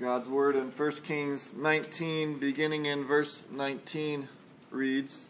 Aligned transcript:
God's 0.00 0.28
word 0.28 0.56
in 0.56 0.70
1 0.70 0.90
Kings 1.04 1.52
19, 1.54 2.38
beginning 2.38 2.86
in 2.86 3.04
verse 3.04 3.44
19, 3.50 4.28
reads 4.70 5.26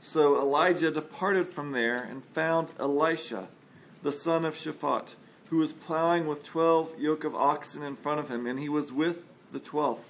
So 0.00 0.36
Elijah 0.36 0.90
departed 0.90 1.48
from 1.48 1.72
there 1.72 2.02
and 2.02 2.24
found 2.24 2.68
Elisha, 2.78 3.48
the 4.02 4.12
son 4.12 4.44
of 4.44 4.54
Shaphat, 4.54 5.16
who 5.48 5.58
was 5.58 5.72
plowing 5.72 6.26
with 6.26 6.44
twelve 6.44 6.90
yoke 6.98 7.24
of 7.24 7.34
oxen 7.34 7.82
in 7.82 7.96
front 7.96 8.20
of 8.20 8.28
him, 8.28 8.46
and 8.46 8.60
he 8.60 8.68
was 8.68 8.92
with 8.92 9.26
the 9.52 9.60
twelfth. 9.60 10.08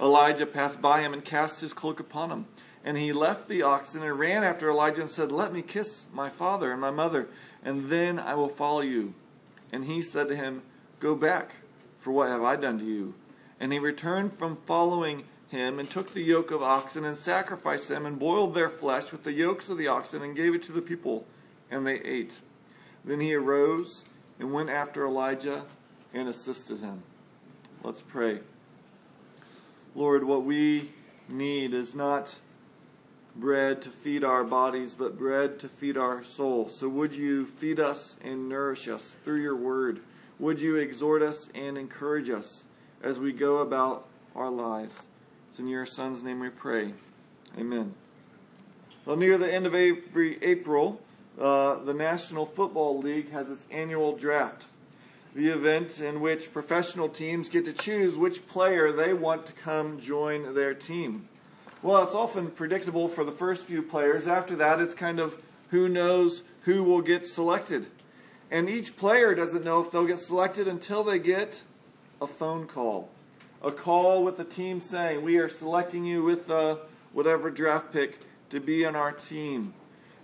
Elijah 0.00 0.46
passed 0.46 0.82
by 0.82 1.00
him 1.00 1.12
and 1.12 1.24
cast 1.24 1.60
his 1.60 1.72
cloak 1.72 2.00
upon 2.00 2.30
him. 2.30 2.46
And 2.84 2.98
he 2.98 3.12
left 3.12 3.48
the 3.48 3.62
oxen 3.62 4.02
and 4.02 4.18
ran 4.18 4.44
after 4.44 4.68
Elijah 4.68 5.00
and 5.00 5.10
said, 5.10 5.32
Let 5.32 5.52
me 5.52 5.62
kiss 5.62 6.06
my 6.12 6.28
father 6.28 6.72
and 6.72 6.80
my 6.80 6.90
mother, 6.90 7.28
and 7.64 7.88
then 7.88 8.18
I 8.18 8.34
will 8.34 8.48
follow 8.48 8.80
you. 8.80 9.14
And 9.72 9.84
he 9.84 10.02
said 10.02 10.28
to 10.28 10.36
him, 10.36 10.62
Go 11.00 11.14
back, 11.14 11.54
for 12.04 12.12
what 12.12 12.28
have 12.28 12.42
I 12.42 12.56
done 12.56 12.78
to 12.80 12.84
you? 12.84 13.14
And 13.58 13.72
he 13.72 13.78
returned 13.78 14.38
from 14.38 14.56
following 14.56 15.24
him 15.48 15.78
and 15.78 15.88
took 15.88 16.12
the 16.12 16.20
yoke 16.20 16.50
of 16.50 16.62
oxen 16.62 17.02
and 17.02 17.16
sacrificed 17.16 17.88
them 17.88 18.04
and 18.04 18.18
boiled 18.18 18.54
their 18.54 18.68
flesh 18.68 19.10
with 19.10 19.24
the 19.24 19.32
yokes 19.32 19.70
of 19.70 19.78
the 19.78 19.86
oxen 19.86 20.20
and 20.20 20.36
gave 20.36 20.54
it 20.54 20.62
to 20.64 20.72
the 20.72 20.82
people, 20.82 21.26
and 21.70 21.86
they 21.86 22.00
ate. 22.00 22.40
Then 23.06 23.20
he 23.20 23.34
arose 23.34 24.04
and 24.38 24.52
went 24.52 24.68
after 24.68 25.06
Elijah 25.06 25.62
and 26.12 26.28
assisted 26.28 26.80
him. 26.80 27.02
Let's 27.82 28.02
pray. 28.02 28.40
Lord, 29.94 30.24
what 30.24 30.44
we 30.44 30.90
need 31.26 31.72
is 31.72 31.94
not 31.94 32.38
bread 33.34 33.80
to 33.80 33.88
feed 33.88 34.24
our 34.24 34.44
bodies, 34.44 34.94
but 34.94 35.16
bread 35.16 35.58
to 35.60 35.68
feed 35.68 35.96
our 35.96 36.22
soul. 36.22 36.68
So 36.68 36.86
would 36.86 37.14
you 37.14 37.46
feed 37.46 37.80
us 37.80 38.16
and 38.22 38.46
nourish 38.46 38.88
us 38.88 39.16
through 39.24 39.40
your 39.40 39.56
word? 39.56 40.00
Would 40.38 40.60
you 40.60 40.76
exhort 40.76 41.22
us 41.22 41.48
and 41.54 41.78
encourage 41.78 42.28
us 42.28 42.64
as 43.02 43.18
we 43.18 43.32
go 43.32 43.58
about 43.58 44.06
our 44.34 44.50
lives? 44.50 45.06
It's 45.48 45.60
in 45.60 45.68
your 45.68 45.86
Son's 45.86 46.24
name 46.24 46.40
we 46.40 46.50
pray. 46.50 46.94
Amen. 47.58 47.94
Well, 49.06 49.16
near 49.16 49.38
the 49.38 49.52
end 49.52 49.66
of 49.66 49.74
every 49.74 50.42
April, 50.42 51.00
uh, 51.38 51.76
the 51.76 51.94
National 51.94 52.46
Football 52.46 52.98
League 52.98 53.30
has 53.30 53.48
its 53.48 53.68
annual 53.70 54.16
draft, 54.16 54.66
the 55.34 55.48
event 55.48 56.00
in 56.00 56.20
which 56.20 56.52
professional 56.52 57.08
teams 57.08 57.48
get 57.48 57.64
to 57.66 57.72
choose 57.72 58.16
which 58.16 58.46
player 58.48 58.90
they 58.90 59.12
want 59.12 59.46
to 59.46 59.52
come 59.52 60.00
join 60.00 60.54
their 60.54 60.74
team. 60.74 61.28
Well, 61.82 62.02
it's 62.02 62.14
often 62.14 62.50
predictable 62.50 63.06
for 63.06 63.24
the 63.24 63.30
first 63.30 63.66
few 63.66 63.82
players. 63.82 64.26
After 64.26 64.56
that, 64.56 64.80
it's 64.80 64.94
kind 64.94 65.20
of 65.20 65.44
who 65.70 65.88
knows 65.88 66.42
who 66.62 66.82
will 66.82 67.02
get 67.02 67.26
selected. 67.26 67.86
And 68.54 68.70
each 68.70 68.96
player 68.96 69.34
doesn't 69.34 69.64
know 69.64 69.80
if 69.80 69.90
they'll 69.90 70.06
get 70.06 70.20
selected 70.20 70.68
until 70.68 71.02
they 71.02 71.18
get 71.18 71.64
a 72.22 72.26
phone 72.28 72.68
call. 72.68 73.08
A 73.60 73.72
call 73.72 74.22
with 74.22 74.36
the 74.36 74.44
team 74.44 74.78
saying, 74.78 75.22
We 75.24 75.38
are 75.38 75.48
selecting 75.48 76.04
you 76.04 76.22
with 76.22 76.48
uh, 76.48 76.76
whatever 77.12 77.50
draft 77.50 77.92
pick 77.92 78.20
to 78.50 78.60
be 78.60 78.86
on 78.86 78.94
our 78.94 79.10
team. 79.10 79.74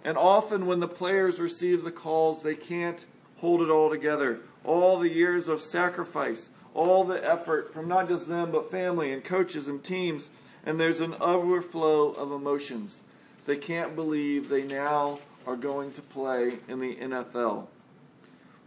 And 0.04 0.16
often, 0.16 0.66
when 0.66 0.78
the 0.78 0.86
players 0.86 1.40
receive 1.40 1.82
the 1.82 1.90
calls, 1.90 2.44
they 2.44 2.54
can't 2.54 3.04
hold 3.38 3.62
it 3.62 3.68
all 3.68 3.90
together. 3.90 4.38
All 4.62 5.00
the 5.00 5.10
years 5.10 5.48
of 5.48 5.60
sacrifice, 5.60 6.50
all 6.72 7.02
the 7.02 7.28
effort 7.28 7.74
from 7.74 7.88
not 7.88 8.06
just 8.06 8.28
them, 8.28 8.52
but 8.52 8.70
family 8.70 9.12
and 9.12 9.24
coaches 9.24 9.66
and 9.66 9.82
teams 9.82 10.30
and 10.64 10.78
there's 10.78 11.00
an 11.00 11.14
overflow 11.20 12.10
of 12.12 12.30
emotions. 12.30 13.00
They 13.46 13.56
can't 13.56 13.96
believe 13.96 14.48
they 14.48 14.62
now 14.62 15.18
are 15.48 15.56
going 15.56 15.90
to 15.94 16.02
play 16.02 16.58
in 16.68 16.78
the 16.78 16.94
NFL. 16.94 17.66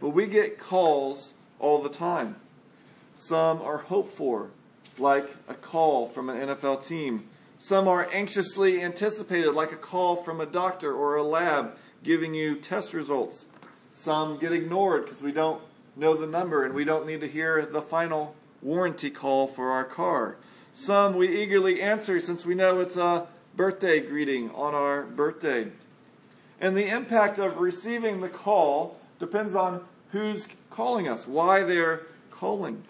But 0.04 0.10
we 0.10 0.26
get 0.26 0.58
calls 0.58 1.32
all 1.58 1.80
the 1.80 1.88
time. 1.88 2.36
Some 3.14 3.62
are 3.62 3.78
hoped 3.78 4.14
for, 4.14 4.50
like 4.98 5.34
a 5.48 5.54
call 5.54 6.06
from 6.06 6.28
an 6.28 6.46
NFL 6.46 6.86
team. 6.86 7.24
Some 7.56 7.88
are 7.88 8.06
anxiously 8.12 8.82
anticipated, 8.82 9.52
like 9.52 9.72
a 9.72 9.76
call 9.76 10.16
from 10.16 10.42
a 10.42 10.46
doctor 10.46 10.92
or 10.92 11.16
a 11.16 11.22
lab 11.22 11.78
giving 12.02 12.34
you 12.34 12.54
test 12.54 12.92
results. 12.92 13.46
Some 13.92 14.36
get 14.36 14.52
ignored 14.52 15.06
because 15.06 15.22
we 15.22 15.32
don't 15.32 15.62
know 15.96 16.12
the 16.12 16.26
number 16.26 16.66
and 16.66 16.74
we 16.74 16.84
don't 16.84 17.06
need 17.06 17.22
to 17.22 17.26
hear 17.26 17.64
the 17.64 17.80
final 17.80 18.36
warranty 18.60 19.08
call 19.08 19.46
for 19.46 19.70
our 19.70 19.84
car. 19.84 20.36
Some 20.74 21.16
we 21.16 21.34
eagerly 21.34 21.80
answer 21.80 22.20
since 22.20 22.44
we 22.44 22.54
know 22.54 22.80
it's 22.80 22.98
a 22.98 23.26
birthday 23.56 24.00
greeting 24.00 24.50
on 24.50 24.74
our 24.74 25.04
birthday. 25.04 25.68
And 26.60 26.76
the 26.76 26.88
impact 26.88 27.38
of 27.38 27.56
receiving 27.56 28.20
the 28.20 28.28
call 28.28 29.00
depends 29.18 29.54
on 29.54 29.82
who's 30.14 30.46
calling 30.70 31.08
us, 31.08 31.26
why 31.26 31.64
they're 31.64 32.02
calling. 32.30 32.84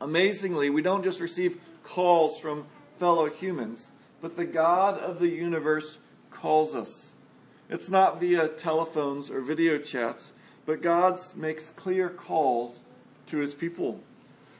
Amazingly, 0.00 0.70
we 0.70 0.80
don't 0.80 1.02
just 1.02 1.20
receive 1.20 1.60
calls 1.82 2.38
from 2.38 2.66
fellow 2.98 3.28
humans, 3.28 3.90
but 4.20 4.36
the 4.36 4.44
God 4.44 4.96
of 5.00 5.18
the 5.18 5.28
universe 5.28 5.98
calls 6.30 6.72
us. 6.74 7.12
It's 7.68 7.88
not 7.88 8.20
via 8.20 8.46
telephones 8.46 9.28
or 9.28 9.40
video 9.40 9.78
chats, 9.78 10.32
but 10.66 10.82
God 10.82 11.18
makes 11.34 11.70
clear 11.70 12.08
calls 12.08 12.78
to 13.26 13.38
his 13.38 13.52
people. 13.52 14.00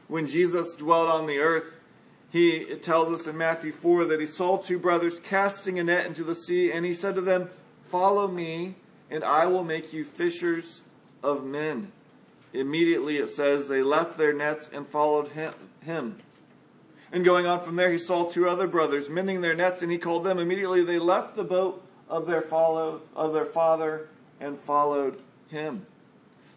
When 0.09 0.27
Jesus 0.27 0.73
dwelt 0.73 1.07
on 1.07 1.25
the 1.25 1.39
earth, 1.39 1.79
he 2.29 2.49
it 2.49 2.83
tells 2.83 3.13
us 3.13 3.27
in 3.27 3.37
Matthew 3.37 3.71
4 3.71 4.03
that 4.05 4.19
he 4.19 4.25
saw 4.25 4.57
two 4.57 4.77
brothers 4.77 5.19
casting 5.19 5.79
a 5.79 5.85
net 5.85 6.05
into 6.05 6.25
the 6.25 6.35
sea, 6.35 6.69
and 6.69 6.85
he 6.85 6.93
said 6.93 7.15
to 7.15 7.21
them, 7.21 7.49
Follow 7.85 8.27
me, 8.27 8.75
and 9.09 9.23
I 9.23 9.45
will 9.45 9.63
make 9.63 9.93
you 9.93 10.03
fishers 10.03 10.81
of 11.23 11.45
men. 11.45 11.91
Immediately 12.53 13.17
it 13.17 13.27
says 13.27 13.67
they 13.67 13.81
left 13.81 14.17
their 14.17 14.33
nets 14.33 14.69
and 14.71 14.87
followed 14.87 15.29
him. 15.29 16.17
And 17.11 17.23
going 17.23 17.45
on 17.45 17.61
from 17.61 17.75
there, 17.75 17.91
he 17.91 17.97
saw 17.97 18.25
two 18.25 18.49
other 18.49 18.67
brothers 18.67 19.09
mending 19.09 19.41
their 19.41 19.55
nets, 19.55 19.81
and 19.81 19.91
he 19.91 19.97
called 19.97 20.23
them. 20.23 20.39
Immediately 20.39 20.83
they 20.83 20.99
left 20.99 21.35
the 21.35 21.43
boat 21.43 21.83
of 22.09 22.25
their 22.27 22.41
follow 22.41 23.01
of 23.15 23.33
their 23.33 23.45
father 23.45 24.09
and 24.39 24.57
followed 24.59 25.21
him. 25.49 25.85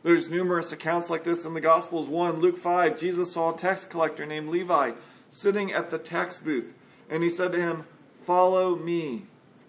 There's 0.03 0.31
numerous 0.31 0.73
accounts 0.73 1.11
like 1.11 1.25
this 1.25 1.45
in 1.45 1.55
the 1.55 1.61
Gospels. 1.61 2.09
One, 2.09 2.41
Luke 2.41 2.57
5, 2.57 2.99
Jesus 2.99 3.33
saw 3.33 3.55
a 3.55 3.59
tax 3.59 3.85
collector 3.85 4.25
named 4.25 4.49
Levi 4.49 4.93
sitting 5.29 5.73
at 5.73 5.91
the 5.91 5.99
tax 5.99 6.41
booth, 6.41 6.75
and 7.09 7.23
he 7.23 7.29
said 7.29 7.53
to 7.53 7.61
him, 7.61 7.85
Follow 8.25 8.77
me. 8.77 9.25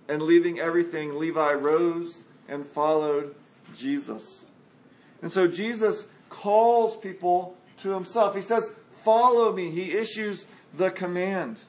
And 0.08 0.22
leaving 0.22 0.60
everything, 0.60 1.18
Levi 1.18 1.54
rose 1.54 2.26
and 2.48 2.66
followed 2.66 3.36
Jesus. 3.74 4.46
And 5.22 5.32
so 5.32 5.48
Jesus 5.48 6.08
calls 6.30 6.98
people 6.98 7.56
to 7.82 7.90
himself. 7.92 8.36
He 8.36 8.42
says, 8.42 8.72
Follow 9.04 9.52
me. 9.52 9.70
He 9.72 9.94
issues 9.94 10.48
the 10.76 10.92
command. 10.92 11.64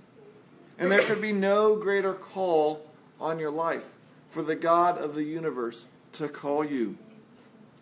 And 0.78 0.90
there 0.90 1.00
could 1.00 1.20
be 1.20 1.32
no 1.32 1.76
greater 1.76 2.12
call 2.12 2.86
on 3.20 3.38
your 3.38 3.50
life 3.50 3.84
for 4.28 4.42
the 4.42 4.56
God 4.56 4.98
of 4.98 5.14
the 5.14 5.24
universe 5.24 5.86
to 6.14 6.28
call 6.28 6.64
you. 6.64 6.96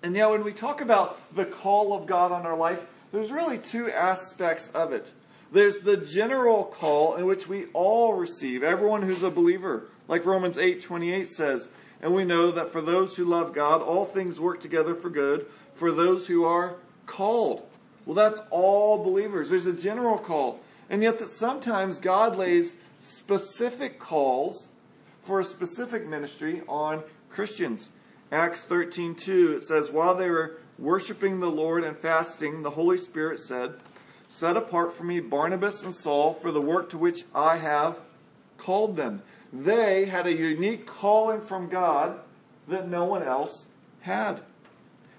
And 0.02 0.14
now, 0.14 0.30
when 0.30 0.44
we 0.44 0.52
talk 0.52 0.80
about 0.80 1.34
the 1.34 1.44
call 1.44 1.92
of 1.94 2.06
God 2.06 2.32
on 2.32 2.46
our 2.46 2.56
life, 2.56 2.82
there's 3.12 3.30
really 3.30 3.58
two 3.58 3.90
aspects 3.90 4.68
of 4.72 4.92
it. 4.92 5.12
There's 5.52 5.78
the 5.78 5.96
general 5.96 6.64
call 6.64 7.16
in 7.16 7.26
which 7.26 7.48
we 7.48 7.66
all 7.72 8.14
receive, 8.14 8.62
everyone 8.62 9.02
who's 9.02 9.22
a 9.22 9.30
believer, 9.30 9.88
like 10.06 10.24
Romans 10.24 10.56
8:28 10.56 11.28
says, 11.28 11.68
and 12.02 12.14
we 12.14 12.24
know 12.24 12.50
that 12.50 12.72
for 12.72 12.80
those 12.80 13.16
who 13.16 13.24
love 13.24 13.52
God, 13.52 13.82
all 13.82 14.06
things 14.06 14.40
work 14.40 14.60
together 14.60 14.94
for 14.94 15.10
good 15.10 15.46
for 15.80 15.90
those 15.90 16.26
who 16.26 16.44
are 16.44 16.76
called. 17.06 17.66
Well, 18.04 18.14
that's 18.14 18.42
all 18.50 19.02
believers. 19.02 19.48
There's 19.48 19.64
a 19.64 19.72
general 19.72 20.18
call. 20.18 20.60
And 20.90 21.02
yet 21.02 21.18
that 21.20 21.30
sometimes 21.30 22.00
God 22.00 22.36
lays 22.36 22.76
specific 22.98 23.98
calls 23.98 24.68
for 25.22 25.40
a 25.40 25.44
specific 25.44 26.06
ministry 26.06 26.60
on 26.68 27.02
Christians. 27.30 27.92
Acts 28.30 28.62
13:2 28.62 29.56
it 29.56 29.62
says 29.62 29.90
while 29.90 30.14
they 30.14 30.28
were 30.28 30.58
worshiping 30.78 31.40
the 31.40 31.50
Lord 31.50 31.82
and 31.82 31.96
fasting, 31.96 32.62
the 32.62 32.70
Holy 32.70 32.98
Spirit 32.98 33.40
said, 33.40 33.76
Set 34.26 34.58
apart 34.58 34.92
for 34.92 35.04
me 35.04 35.18
Barnabas 35.18 35.82
and 35.82 35.94
Saul 35.94 36.34
for 36.34 36.52
the 36.52 36.60
work 36.60 36.90
to 36.90 36.98
which 36.98 37.24
I 37.34 37.56
have 37.56 38.00
called 38.58 38.96
them. 38.96 39.22
They 39.50 40.04
had 40.04 40.26
a 40.26 40.32
unique 40.34 40.86
calling 40.86 41.40
from 41.40 41.70
God 41.70 42.20
that 42.68 42.86
no 42.86 43.06
one 43.06 43.22
else 43.22 43.68
had. 44.02 44.42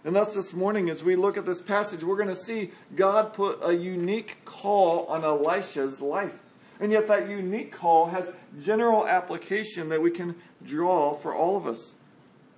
And 0.04 0.16
thus, 0.16 0.34
this 0.34 0.54
morning, 0.54 0.90
as 0.90 1.04
we 1.04 1.16
look 1.16 1.38
at 1.38 1.46
this 1.46 1.62
passage, 1.62 2.04
we're 2.04 2.16
going 2.16 2.28
to 2.28 2.36
see 2.36 2.72
God 2.96 3.34
put 3.34 3.60
a 3.64 3.76
unique 3.76 4.38
call 4.46 5.06
on 5.06 5.24
Elisha's 5.24 6.02
life. 6.02 6.40
And 6.80 6.92
yet, 6.92 7.08
that 7.08 7.30
unique 7.30 7.72
call 7.72 8.08
has 8.08 8.34
general 8.60 9.08
application 9.08 9.90
that 9.90 10.02
we 10.02 10.10
can 10.10 10.36
draw 10.64 11.14
for 11.14 11.36
all 11.36 11.56
of 11.56 11.68
us. 11.68 11.94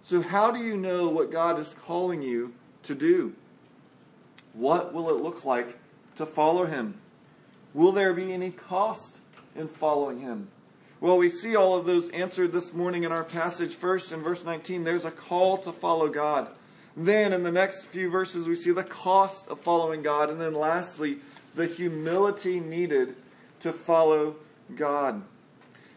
So, 0.04 0.22
how 0.22 0.52
do 0.52 0.60
you 0.60 0.78
know 0.78 1.10
what 1.10 1.32
God 1.32 1.60
is 1.60 1.74
calling 1.74 2.22
you 2.22 2.54
to 2.84 2.96
do? 2.96 3.36
What 4.54 4.94
will 4.94 5.10
it 5.10 5.22
look 5.22 5.44
like 5.44 5.78
to 6.16 6.26
follow 6.26 6.66
him? 6.66 6.96
Will 7.74 7.92
there 7.92 8.14
be 8.14 8.32
any 8.32 8.52
cost 8.52 9.20
in 9.54 9.68
following 9.68 10.20
him? 10.20 10.48
Well, 11.02 11.18
we 11.18 11.28
see 11.28 11.58
all 11.58 11.76
of 11.76 11.86
those 11.86 12.08
answered 12.10 12.54
this 12.54 12.74
morning 12.74 13.04
in 13.04 13.12
our 13.12 13.26
passage. 13.26 13.76
First, 13.76 14.14
in 14.14 14.22
verse 14.22 14.46
19, 14.46 14.86
there's 14.86 15.04
a 15.04 15.12
call 15.12 15.58
to 15.58 15.74
follow 15.74 16.08
God. 16.08 16.50
Then, 16.96 17.34
in 17.34 17.44
the 17.44 17.52
next 17.52 17.86
few 17.86 18.10
verses, 18.10 18.48
we 18.48 18.56
see 18.56 18.72
the 18.72 18.84
cost 18.84 19.48
of 19.48 19.60
following 19.60 20.04
God. 20.04 20.30
And 20.30 20.40
then, 20.40 20.54
lastly, 20.54 21.18
the 21.56 21.66
humility 21.66 22.60
needed 22.60 23.16
to 23.62 23.74
follow 23.74 24.36
God. 24.76 25.24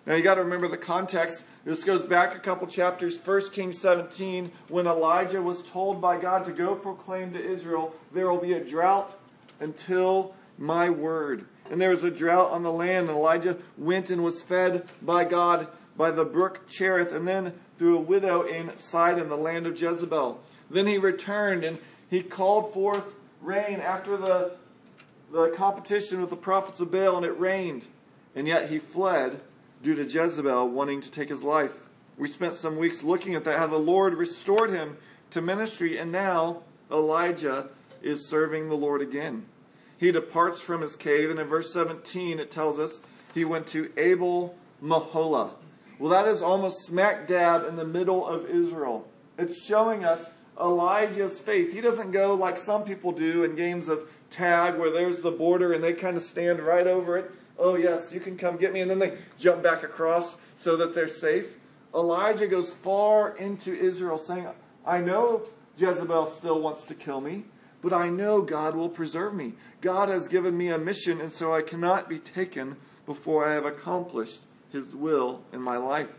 Now, 0.06 0.14
you 0.14 0.22
got 0.22 0.36
to 0.36 0.44
remember 0.44 0.68
the 0.68 0.76
context. 0.76 1.44
This 1.64 1.82
goes 1.82 2.06
back 2.06 2.34
a 2.34 2.38
couple 2.38 2.66
chapters. 2.68 3.18
1 3.18 3.50
Kings 3.50 3.78
17, 3.80 4.52
when 4.68 4.86
Elijah 4.86 5.42
was 5.42 5.62
told 5.62 6.00
by 6.00 6.18
God 6.18 6.46
to 6.46 6.52
go 6.52 6.76
proclaim 6.76 7.32
to 7.32 7.44
Israel, 7.44 7.92
there 8.12 8.30
will 8.30 8.40
be 8.40 8.52
a 8.52 8.64
drought 8.64 9.18
until 9.60 10.34
my 10.58 10.88
word. 10.88 11.46
And 11.70 11.80
there 11.80 11.90
was 11.90 12.04
a 12.04 12.10
drought 12.10 12.52
on 12.52 12.62
the 12.62 12.72
land, 12.72 13.08
and 13.08 13.18
Elijah 13.18 13.58
went 13.76 14.10
and 14.10 14.22
was 14.22 14.42
fed 14.42 14.88
by 15.02 15.24
God 15.24 15.66
by 15.96 16.10
the 16.10 16.24
brook 16.24 16.68
Cherith, 16.68 17.12
and 17.12 17.26
then 17.26 17.54
through 17.78 17.98
a 17.98 18.00
widow 18.00 18.42
in 18.42 18.76
Sidon, 18.78 19.28
the 19.28 19.36
land 19.36 19.66
of 19.66 19.80
Jezebel. 19.80 20.40
Then 20.70 20.86
he 20.86 20.98
returned 20.98 21.64
and 21.64 21.78
he 22.10 22.22
called 22.22 22.72
forth 22.72 23.14
rain 23.40 23.80
after 23.80 24.16
the, 24.16 24.52
the 25.32 25.48
competition 25.50 26.20
with 26.20 26.30
the 26.30 26.36
prophets 26.36 26.80
of 26.80 26.90
Baal, 26.90 27.16
and 27.16 27.26
it 27.26 27.38
rained. 27.38 27.88
And 28.34 28.46
yet 28.46 28.70
he 28.70 28.78
fled 28.78 29.40
due 29.82 29.94
to 29.94 30.04
Jezebel 30.04 30.68
wanting 30.68 31.00
to 31.00 31.10
take 31.10 31.28
his 31.28 31.42
life. 31.42 31.88
We 32.18 32.28
spent 32.28 32.56
some 32.56 32.78
weeks 32.78 33.02
looking 33.02 33.34
at 33.34 33.44
that, 33.44 33.58
how 33.58 33.66
the 33.66 33.76
Lord 33.76 34.14
restored 34.14 34.70
him 34.70 34.96
to 35.30 35.42
ministry, 35.42 35.98
and 35.98 36.10
now 36.10 36.62
Elijah 36.90 37.68
is 38.02 38.28
serving 38.28 38.68
the 38.68 38.76
Lord 38.76 39.02
again. 39.02 39.46
He 39.98 40.12
departs 40.12 40.60
from 40.60 40.82
his 40.82 40.96
cave, 40.96 41.30
and 41.30 41.40
in 41.40 41.46
verse 41.46 41.72
17 41.72 42.38
it 42.38 42.50
tells 42.50 42.78
us 42.78 43.00
he 43.34 43.44
went 43.44 43.66
to 43.68 43.90
Abel 43.96 44.56
Meholah. 44.82 45.50
Well, 45.98 46.10
that 46.10 46.28
is 46.28 46.42
almost 46.42 46.86
smack 46.86 47.26
dab 47.26 47.66
in 47.66 47.76
the 47.76 47.86
middle 47.86 48.26
of 48.26 48.48
Israel. 48.48 49.08
It's 49.38 49.66
showing 49.66 50.04
us 50.04 50.32
Elijah's 50.60 51.38
faith. 51.38 51.72
He 51.72 51.80
doesn't 51.80 52.12
go 52.12 52.34
like 52.34 52.58
some 52.58 52.84
people 52.84 53.12
do 53.12 53.44
in 53.44 53.56
games 53.56 53.88
of 53.88 54.08
tag 54.30 54.76
where 54.76 54.90
there's 54.90 55.20
the 55.20 55.30
border 55.30 55.72
and 55.72 55.82
they 55.82 55.92
kind 55.92 56.16
of 56.16 56.22
stand 56.22 56.60
right 56.60 56.86
over 56.86 57.16
it. 57.16 57.30
Oh, 57.58 57.76
yes, 57.76 58.12
you 58.12 58.20
can 58.20 58.36
come 58.36 58.56
get 58.56 58.72
me. 58.72 58.80
And 58.80 58.90
then 58.90 58.98
they 58.98 59.16
jump 59.38 59.62
back 59.62 59.82
across 59.82 60.36
so 60.56 60.76
that 60.76 60.94
they're 60.94 61.08
safe. 61.08 61.56
Elijah 61.94 62.46
goes 62.46 62.74
far 62.74 63.36
into 63.36 63.74
Israel 63.74 64.18
saying, 64.18 64.48
I 64.84 65.00
know 65.00 65.44
Jezebel 65.76 66.26
still 66.26 66.60
wants 66.60 66.82
to 66.84 66.94
kill 66.94 67.20
me, 67.20 67.44
but 67.82 67.92
I 67.92 68.08
know 68.08 68.42
God 68.42 68.74
will 68.74 68.88
preserve 68.88 69.34
me. 69.34 69.54
God 69.80 70.08
has 70.08 70.28
given 70.28 70.56
me 70.56 70.68
a 70.68 70.78
mission, 70.78 71.20
and 71.20 71.32
so 71.32 71.54
I 71.54 71.62
cannot 71.62 72.08
be 72.08 72.18
taken 72.18 72.76
before 73.06 73.46
I 73.46 73.54
have 73.54 73.64
accomplished 73.64 74.42
his 74.72 74.94
will 74.94 75.42
in 75.52 75.60
my 75.62 75.76
life. 75.76 76.12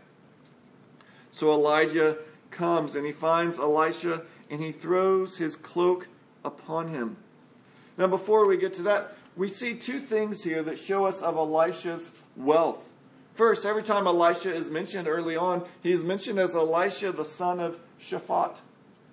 So 1.30 1.52
Elijah 1.52 2.18
comes 2.50 2.94
and 2.94 3.06
he 3.06 3.12
finds 3.12 3.58
Elisha 3.58 4.22
and 4.50 4.60
he 4.60 4.72
throws 4.72 5.36
his 5.36 5.56
cloak 5.56 6.08
upon 6.44 6.88
him. 6.88 7.16
Now, 7.96 8.06
before 8.06 8.46
we 8.46 8.56
get 8.56 8.74
to 8.74 8.82
that, 8.82 9.14
we 9.36 9.48
see 9.48 9.74
two 9.74 9.98
things 9.98 10.44
here 10.44 10.62
that 10.62 10.78
show 10.78 11.04
us 11.04 11.20
of 11.20 11.36
Elisha's 11.36 12.10
wealth. 12.36 12.88
First, 13.34 13.64
every 13.64 13.82
time 13.82 14.06
Elisha 14.06 14.52
is 14.52 14.70
mentioned 14.70 15.06
early 15.06 15.36
on, 15.36 15.64
he's 15.82 16.02
mentioned 16.02 16.38
as 16.38 16.56
Elisha, 16.56 17.12
the 17.12 17.24
son 17.24 17.60
of 17.60 17.78
Shaphat. 18.00 18.60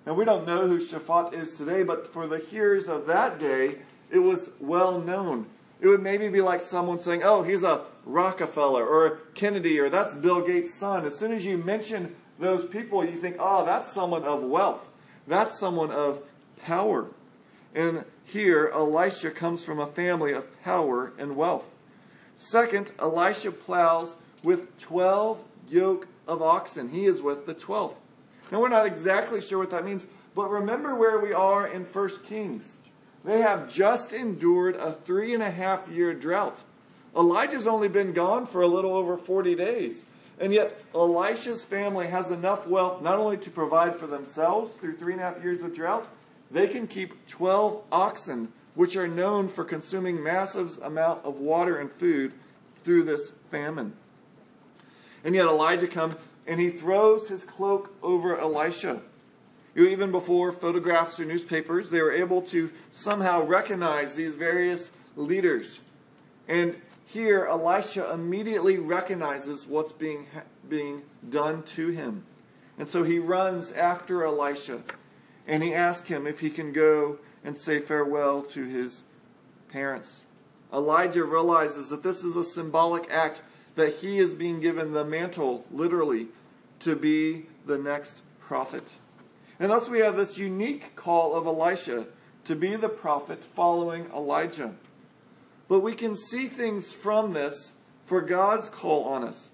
Now, 0.04 0.14
we 0.14 0.24
don't 0.24 0.46
know 0.46 0.66
who 0.66 0.78
Shaphat 0.78 1.32
is 1.32 1.54
today, 1.54 1.82
but 1.82 2.06
for 2.06 2.26
the 2.26 2.38
hearers 2.38 2.88
of 2.88 3.06
that 3.06 3.38
day, 3.38 3.78
it 4.10 4.18
was 4.18 4.50
well 4.60 5.00
known. 5.00 5.46
It 5.80 5.88
would 5.88 6.02
maybe 6.02 6.28
be 6.28 6.40
like 6.40 6.60
someone 6.60 6.98
saying, 6.98 7.22
oh, 7.22 7.42
he's 7.42 7.62
a 7.62 7.82
Rockefeller 8.04 8.86
or 8.86 9.18
Kennedy 9.34 9.78
or 9.78 9.90
that's 9.90 10.14
Bill 10.14 10.40
Gates' 10.40 10.72
son. 10.72 11.04
As 11.04 11.16
soon 11.16 11.32
as 11.32 11.44
you 11.44 11.58
mention 11.58 12.14
those 12.38 12.64
people, 12.66 13.04
you 13.04 13.16
think, 13.16 13.36
oh, 13.38 13.64
that's 13.64 13.92
someone 13.92 14.24
of 14.24 14.42
wealth. 14.42 14.90
That's 15.26 15.58
someone 15.58 15.90
of 15.90 16.22
power. 16.62 17.08
And 17.74 18.04
here, 18.24 18.70
Elisha 18.72 19.30
comes 19.30 19.64
from 19.64 19.78
a 19.78 19.86
family 19.86 20.32
of 20.32 20.62
power 20.62 21.12
and 21.18 21.36
wealth. 21.36 21.70
Second, 22.34 22.92
Elisha 22.98 23.50
plows 23.50 24.16
with 24.42 24.78
12 24.78 25.42
yoke 25.68 26.08
of 26.28 26.42
oxen. 26.42 26.90
He 26.90 27.06
is 27.06 27.22
with 27.22 27.46
the 27.46 27.54
12th. 27.54 27.96
Now, 28.50 28.60
we're 28.60 28.68
not 28.68 28.86
exactly 28.86 29.40
sure 29.40 29.58
what 29.58 29.70
that 29.70 29.84
means, 29.84 30.06
but 30.34 30.50
remember 30.50 30.94
where 30.94 31.18
we 31.18 31.32
are 31.32 31.66
in 31.66 31.84
1 31.84 32.10
Kings. 32.24 32.76
They 33.24 33.40
have 33.40 33.72
just 33.72 34.12
endured 34.12 34.76
a 34.76 34.92
three 34.92 35.34
and 35.34 35.42
a 35.42 35.50
half 35.50 35.88
year 35.88 36.14
drought. 36.14 36.62
Elijah's 37.16 37.66
only 37.66 37.88
been 37.88 38.12
gone 38.12 38.46
for 38.46 38.60
a 38.60 38.68
little 38.68 38.94
over 38.94 39.16
40 39.16 39.56
days. 39.56 40.04
And 40.38 40.52
yet, 40.52 40.78
Elisha's 40.94 41.64
family 41.64 42.08
has 42.08 42.30
enough 42.30 42.66
wealth 42.66 43.02
not 43.02 43.16
only 43.18 43.38
to 43.38 43.50
provide 43.50 43.96
for 43.96 44.06
themselves 44.06 44.72
through 44.72 44.96
three 44.96 45.14
and 45.14 45.22
a 45.22 45.24
half 45.24 45.42
years 45.42 45.60
of 45.62 45.74
drought, 45.74 46.08
they 46.50 46.68
can 46.68 46.86
keep 46.86 47.26
12 47.26 47.82
oxen, 47.90 48.52
which 48.74 48.96
are 48.96 49.08
known 49.08 49.48
for 49.48 49.64
consuming 49.64 50.22
massive 50.22 50.78
amount 50.82 51.24
of 51.24 51.40
water 51.40 51.78
and 51.78 51.90
food 51.92 52.32
through 52.84 53.04
this 53.04 53.32
famine. 53.50 53.94
And 55.24 55.34
yet, 55.34 55.46
Elijah 55.46 55.88
comes 55.88 56.16
and 56.46 56.60
he 56.60 56.70
throws 56.70 57.28
his 57.28 57.44
cloak 57.44 57.94
over 58.02 58.38
Elisha. 58.38 59.00
Even 59.74 60.10
before 60.10 60.52
photographs 60.52 61.18
or 61.20 61.24
newspapers, 61.24 61.90
they 61.90 62.00
were 62.00 62.12
able 62.12 62.40
to 62.40 62.70
somehow 62.90 63.42
recognize 63.42 64.14
these 64.14 64.36
various 64.36 64.90
leaders. 65.16 65.80
And 66.48 66.76
here, 67.06 67.46
Elisha 67.48 68.12
immediately 68.12 68.78
recognizes 68.78 69.64
what's 69.64 69.92
being, 69.92 70.26
being 70.68 71.02
done 71.28 71.62
to 71.62 71.88
him. 71.88 72.24
And 72.78 72.88
so 72.88 73.04
he 73.04 73.20
runs 73.20 73.70
after 73.72 74.24
Elisha 74.24 74.82
and 75.46 75.62
he 75.62 75.72
asks 75.72 76.08
him 76.08 76.26
if 76.26 76.40
he 76.40 76.50
can 76.50 76.72
go 76.72 77.18
and 77.44 77.56
say 77.56 77.78
farewell 77.78 78.42
to 78.42 78.64
his 78.64 79.04
parents. 79.68 80.24
Elijah 80.72 81.24
realizes 81.24 81.90
that 81.90 82.02
this 82.02 82.24
is 82.24 82.34
a 82.34 82.42
symbolic 82.42 83.08
act 83.08 83.40
that 83.76 83.94
he 83.94 84.18
is 84.18 84.34
being 84.34 84.58
given 84.58 84.92
the 84.92 85.04
mantle, 85.04 85.64
literally, 85.70 86.26
to 86.80 86.96
be 86.96 87.46
the 87.66 87.78
next 87.78 88.22
prophet. 88.40 88.98
And 89.60 89.70
thus 89.70 89.88
we 89.88 90.00
have 90.00 90.16
this 90.16 90.38
unique 90.38 90.96
call 90.96 91.36
of 91.36 91.46
Elisha 91.46 92.06
to 92.44 92.56
be 92.56 92.74
the 92.74 92.88
prophet 92.88 93.44
following 93.44 94.06
Elijah. 94.14 94.74
But 95.68 95.80
we 95.80 95.94
can 95.94 96.14
see 96.14 96.46
things 96.46 96.92
from 96.92 97.32
this 97.32 97.72
for 98.04 98.20
God's 98.20 98.68
call 98.68 99.04
on 99.04 99.24
us. 99.24 99.50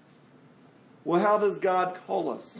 Well, 1.03 1.19
how 1.19 1.37
does 1.37 1.57
God 1.57 1.95
call 1.95 2.29
us? 2.31 2.59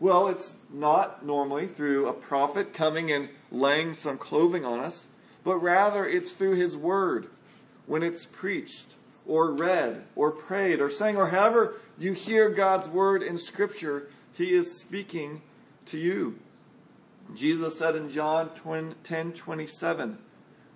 Well, 0.00 0.28
it's 0.28 0.54
not 0.72 1.26
normally 1.26 1.66
through 1.66 2.06
a 2.06 2.12
prophet 2.12 2.72
coming 2.72 3.10
and 3.10 3.28
laying 3.50 3.94
some 3.94 4.16
clothing 4.16 4.64
on 4.64 4.78
us, 4.78 5.06
but 5.42 5.56
rather 5.56 6.06
it's 6.06 6.34
through 6.34 6.54
His 6.54 6.76
Word 6.76 7.26
when 7.86 8.02
it's 8.02 8.24
preached 8.24 8.94
or 9.26 9.52
read 9.52 10.04
or 10.14 10.30
prayed 10.30 10.80
or 10.80 10.88
sang 10.88 11.16
or 11.16 11.26
however 11.26 11.74
you 11.98 12.12
hear 12.12 12.48
God's 12.48 12.88
Word 12.88 13.22
in 13.22 13.36
Scripture, 13.36 14.08
He 14.32 14.54
is 14.54 14.78
speaking 14.78 15.42
to 15.86 15.98
you. 15.98 16.38
Jesus 17.34 17.78
said 17.78 17.96
in 17.96 18.08
John 18.08 18.50
10 19.04 19.32
27, 19.32 20.18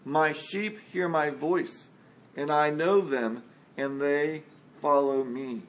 My 0.04 0.32
sheep 0.32 0.78
hear 0.92 1.08
my 1.08 1.30
voice 1.30 1.88
and 2.36 2.50
I 2.50 2.70
know 2.70 3.00
them, 3.00 3.42
and 3.76 4.00
they 4.00 4.42
follow 4.80 5.24
me. 5.24 5.62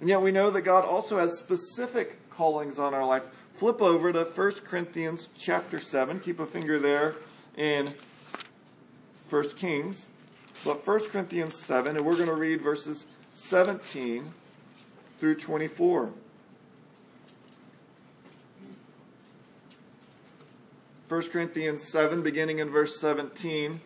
And 0.00 0.08
yet 0.08 0.22
we 0.22 0.32
know 0.32 0.50
that 0.50 0.62
God 0.62 0.84
also 0.84 1.18
has 1.18 1.38
specific 1.38 2.30
callings 2.30 2.78
on 2.78 2.94
our 2.94 3.04
life. 3.04 3.24
Flip 3.54 3.82
over 3.82 4.12
to 4.12 4.24
1 4.24 4.52
Corinthians 4.64 5.28
chapter 5.36 5.78
7. 5.78 6.20
Keep 6.20 6.40
a 6.40 6.46
finger 6.46 6.78
there 6.78 7.16
in 7.56 7.92
1 9.28 9.44
Kings. 9.56 10.06
But 10.64 10.86
1 10.86 11.08
Corinthians 11.08 11.54
7, 11.56 11.96
and 11.96 12.04
we're 12.04 12.16
going 12.16 12.28
to 12.28 12.34
read 12.34 12.60
verses 12.60 13.06
17 13.32 14.32
through 15.18 15.36
24. 15.36 16.10
1 21.08 21.22
Corinthians 21.30 21.90
7, 21.90 22.22
beginning 22.22 22.58
in 22.58 22.70
verse 22.70 23.00
17, 23.00 23.80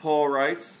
Paul 0.00 0.28
writes, 0.28 0.80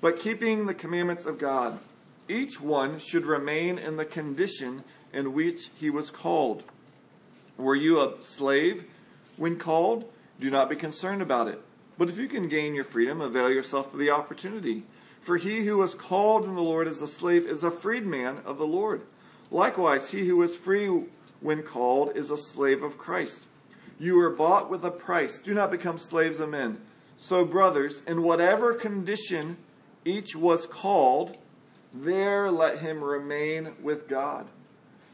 but 0.00 0.18
keeping 0.18 0.66
the 0.66 0.74
commandments 0.74 1.26
of 1.26 1.38
God. 1.38 1.78
Each 2.28 2.60
one 2.60 2.98
should 2.98 3.26
remain 3.26 3.78
in 3.78 3.96
the 3.96 4.04
condition 4.04 4.84
in 5.12 5.32
which 5.32 5.70
he 5.74 5.90
was 5.90 6.10
called. 6.10 6.62
Were 7.56 7.74
you 7.74 8.00
a 8.00 8.22
slave 8.22 8.84
when 9.36 9.58
called? 9.58 10.10
Do 10.38 10.50
not 10.50 10.70
be 10.70 10.76
concerned 10.76 11.22
about 11.22 11.48
it. 11.48 11.60
But 11.96 12.08
if 12.08 12.18
you 12.18 12.28
can 12.28 12.48
gain 12.48 12.74
your 12.74 12.84
freedom, 12.84 13.20
avail 13.20 13.50
yourself 13.50 13.92
of 13.92 13.98
the 13.98 14.10
opportunity. 14.10 14.84
For 15.20 15.36
he 15.36 15.64
who 15.64 15.78
was 15.78 15.94
called 15.94 16.44
in 16.44 16.54
the 16.54 16.62
Lord 16.62 16.86
as 16.86 17.02
a 17.02 17.08
slave 17.08 17.44
is 17.44 17.64
a 17.64 17.70
freedman 17.70 18.38
of 18.44 18.58
the 18.58 18.66
Lord. 18.66 19.02
Likewise, 19.50 20.10
he 20.10 20.28
who 20.28 20.36
was 20.36 20.56
free 20.56 20.86
when 21.40 21.62
called 21.62 22.16
is 22.16 22.30
a 22.30 22.36
slave 22.36 22.82
of 22.82 22.98
Christ. 22.98 23.42
You 23.98 24.14
were 24.16 24.30
bought 24.30 24.70
with 24.70 24.84
a 24.84 24.90
price. 24.90 25.38
Do 25.38 25.54
not 25.54 25.72
become 25.72 25.98
slaves 25.98 26.38
of 26.38 26.50
men. 26.50 26.80
So, 27.16 27.44
brothers, 27.44 28.02
in 28.06 28.22
whatever 28.22 28.74
condition 28.74 29.56
each 30.04 30.36
was 30.36 30.66
called, 30.66 31.36
there 31.92 32.50
let 32.50 32.78
him 32.78 33.02
remain 33.02 33.72
with 33.82 34.08
God. 34.08 34.46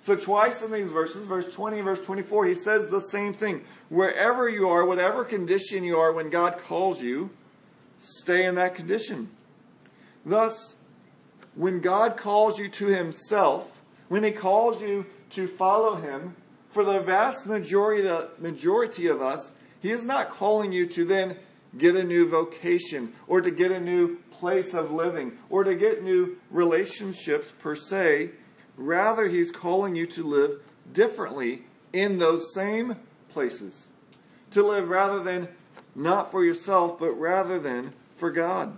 So, 0.00 0.16
twice 0.16 0.62
in 0.62 0.70
these 0.70 0.92
verses, 0.92 1.26
verse 1.26 1.52
20 1.52 1.76
and 1.78 1.84
verse 1.84 2.04
24, 2.04 2.44
he 2.44 2.54
says 2.54 2.90
the 2.90 3.00
same 3.00 3.32
thing. 3.32 3.64
Wherever 3.88 4.48
you 4.48 4.68
are, 4.68 4.84
whatever 4.84 5.24
condition 5.24 5.82
you 5.82 5.96
are 5.98 6.12
when 6.12 6.28
God 6.28 6.58
calls 6.58 7.02
you, 7.02 7.30
stay 7.96 8.44
in 8.44 8.56
that 8.56 8.74
condition. 8.74 9.30
Thus, 10.26 10.74
when 11.54 11.80
God 11.80 12.16
calls 12.16 12.58
you 12.58 12.68
to 12.68 12.86
himself, 12.86 13.80
when 14.08 14.24
he 14.24 14.30
calls 14.30 14.82
you 14.82 15.06
to 15.30 15.46
follow 15.46 15.94
him, 15.94 16.36
for 16.68 16.84
the 16.84 16.98
vast 16.98 17.46
majority, 17.46 18.02
majority 18.38 19.06
of 19.06 19.22
us, 19.22 19.52
he 19.80 19.90
is 19.90 20.04
not 20.04 20.28
calling 20.28 20.72
you 20.72 20.86
to 20.86 21.04
then 21.04 21.36
get 21.78 21.96
a 21.96 22.04
new 22.04 22.28
vocation 22.28 23.12
or 23.26 23.40
to 23.40 23.50
get 23.50 23.70
a 23.70 23.80
new 23.80 24.16
place 24.30 24.74
of 24.74 24.92
living 24.92 25.38
or 25.50 25.64
to 25.64 25.74
get 25.74 26.02
new 26.02 26.36
relationships 26.50 27.52
per 27.58 27.74
se. 27.74 28.30
Rather, 28.76 29.28
he's 29.28 29.50
calling 29.50 29.94
you 29.94 30.06
to 30.06 30.22
live 30.22 30.60
differently 30.92 31.62
in 31.92 32.18
those 32.18 32.52
same 32.52 32.96
places. 33.28 33.88
To 34.52 34.62
live 34.62 34.88
rather 34.88 35.22
than 35.22 35.48
not 35.94 36.30
for 36.30 36.44
yourself, 36.44 36.98
but 36.98 37.12
rather 37.12 37.58
than 37.58 37.92
for 38.16 38.30
God. 38.30 38.76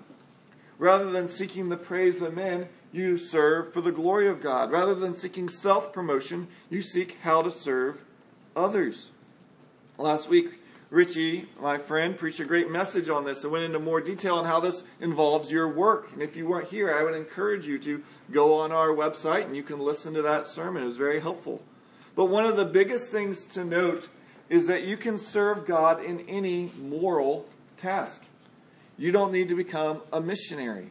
Rather 0.78 1.10
than 1.10 1.26
seeking 1.26 1.68
the 1.68 1.76
praise 1.76 2.20
of 2.20 2.34
men, 2.34 2.68
you 2.92 3.16
serve 3.16 3.72
for 3.72 3.80
the 3.80 3.92
glory 3.92 4.28
of 4.28 4.42
God. 4.42 4.70
Rather 4.70 4.94
than 4.94 5.14
seeking 5.14 5.48
self 5.48 5.92
promotion, 5.92 6.48
you 6.70 6.82
seek 6.82 7.18
how 7.22 7.42
to 7.42 7.50
serve 7.50 8.04
others. 8.54 9.12
Last 9.98 10.28
week, 10.28 10.60
Richie, 10.90 11.46
my 11.60 11.78
friend, 11.78 12.16
preached 12.16 12.38
a 12.38 12.44
great 12.44 12.70
message 12.70 13.08
on 13.08 13.24
this 13.24 13.42
and 13.42 13.52
went 13.52 13.64
into 13.64 13.80
more 13.80 14.00
detail 14.00 14.36
on 14.36 14.44
how 14.44 14.60
this 14.60 14.84
involves 15.00 15.50
your 15.50 15.68
work. 15.68 16.12
And 16.12 16.22
if 16.22 16.36
you 16.36 16.46
weren't 16.46 16.68
here, 16.68 16.94
I 16.94 17.02
would 17.02 17.14
encourage 17.14 17.66
you 17.66 17.78
to 17.80 18.02
go 18.30 18.54
on 18.54 18.70
our 18.70 18.88
website 18.88 19.46
and 19.46 19.56
you 19.56 19.64
can 19.64 19.80
listen 19.80 20.14
to 20.14 20.22
that 20.22 20.46
sermon. 20.46 20.84
It 20.84 20.86
was 20.86 20.96
very 20.96 21.18
helpful. 21.18 21.62
But 22.14 22.26
one 22.26 22.46
of 22.46 22.56
the 22.56 22.64
biggest 22.64 23.10
things 23.10 23.46
to 23.46 23.64
note 23.64 24.08
is 24.48 24.68
that 24.68 24.84
you 24.84 24.96
can 24.96 25.18
serve 25.18 25.66
God 25.66 26.04
in 26.04 26.20
any 26.28 26.70
moral 26.80 27.46
task. 27.76 28.22
You 28.96 29.10
don't 29.10 29.32
need 29.32 29.48
to 29.48 29.56
become 29.56 30.02
a 30.12 30.20
missionary 30.20 30.90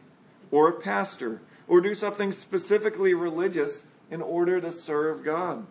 or 0.50 0.68
a 0.68 0.80
pastor 0.80 1.40
or 1.68 1.80
do 1.80 1.94
something 1.94 2.32
specifically 2.32 3.14
religious 3.14 3.84
in 4.10 4.22
order 4.22 4.60
to 4.60 4.70
serve 4.70 5.24
God. 5.24 5.66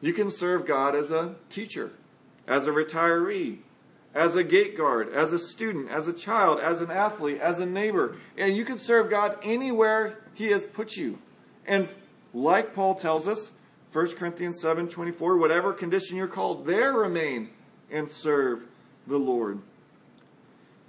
You 0.00 0.12
can 0.12 0.30
serve 0.30 0.66
God 0.66 0.94
as 0.94 1.10
a 1.10 1.34
teacher, 1.48 1.90
as 2.46 2.66
a 2.66 2.70
retiree, 2.70 3.58
as 4.14 4.36
a 4.36 4.44
gate 4.44 4.76
guard, 4.76 5.12
as 5.12 5.32
a 5.32 5.38
student, 5.38 5.90
as 5.90 6.08
a 6.08 6.12
child, 6.12 6.60
as 6.60 6.80
an 6.80 6.90
athlete, 6.90 7.40
as 7.40 7.58
a 7.58 7.66
neighbor. 7.66 8.16
And 8.36 8.56
you 8.56 8.64
can 8.64 8.78
serve 8.78 9.10
God 9.10 9.38
anywhere 9.42 10.18
He 10.34 10.46
has 10.48 10.66
put 10.66 10.96
you. 10.96 11.18
And 11.66 11.88
like 12.32 12.74
Paul 12.74 12.94
tells 12.94 13.28
us, 13.28 13.50
1 13.92 14.12
Corinthians 14.12 14.60
7 14.60 14.88
24, 14.88 15.38
whatever 15.38 15.72
condition 15.72 16.16
you're 16.16 16.28
called, 16.28 16.66
there 16.66 16.92
remain 16.92 17.50
and 17.90 18.08
serve 18.08 18.66
the 19.06 19.18
Lord. 19.18 19.60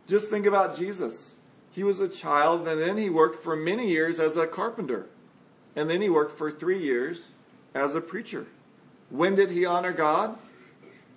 Just 0.08 0.30
think 0.30 0.46
about 0.46 0.78
Jesus. 0.78 1.36
He 1.72 1.84
was 1.84 2.00
a 2.00 2.10
child, 2.10 2.68
and 2.68 2.82
then 2.82 2.98
he 2.98 3.10
worked 3.10 3.44
for 3.44 3.56
many 3.56 3.90
years 3.90 4.20
as 4.20 4.36
a 4.36 4.48
carpenter. 4.48 5.08
And 5.76 5.90
then 5.90 6.02
he 6.02 6.10
worked 6.10 6.38
for 6.38 6.50
three 6.50 6.80
years 6.80 7.34
as 7.76 7.94
a 7.94 8.02
preacher. 8.02 8.48
When 9.10 9.36
did 9.36 9.52
he 9.52 9.66
honor 9.66 9.94
God? 9.94 10.38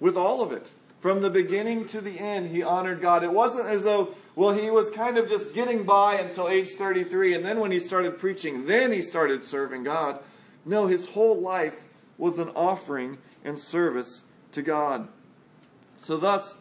With 0.01 0.17
all 0.17 0.43
of 0.43 0.51
it. 0.51 0.73
From 1.01 1.23
the 1.23 1.31
beginning 1.31 1.87
to 1.89 2.01
the 2.01 2.19
end, 2.19 2.51
he 2.51 2.63
honored 2.63 3.01
God. 3.01 3.25
It 3.25 3.33
wasn't 3.33 3.69
as 3.69 3.85
though, 3.85 4.15
well, 4.35 4.53
he 4.53 4.69
was 4.69 4.91
kind 4.91 5.17
of 5.17 5.29
just 5.29 5.55
getting 5.55 5.85
by 5.85 6.15
until 6.17 6.49
age 6.49 6.69
33, 6.69 7.35
and 7.35 7.45
then 7.45 7.59
when 7.59 7.71
he 7.71 7.79
started 7.79 8.19
preaching, 8.19 8.67
then 8.67 8.93
he 8.93 9.01
started 9.01 9.47
serving 9.47 9.85
God. 9.85 10.21
No, 10.67 10.87
his 10.87 11.07
whole 11.07 11.41
life 11.41 11.97
was 12.19 12.39
an 12.39 12.51
offering 12.51 13.17
and 13.45 13.59
service 13.59 14.25
to 14.53 14.61
God. 14.61 15.09
So, 15.97 16.19
thus, 16.19 16.57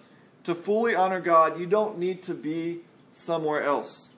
to 0.45 0.55
fully 0.55 0.95
honor 0.95 1.19
God, 1.19 1.59
you 1.59 1.65
don't 1.65 1.99
need 1.99 2.23
to 2.23 2.33
be 2.33 2.79
somewhere 3.09 3.63
else. 3.63 4.09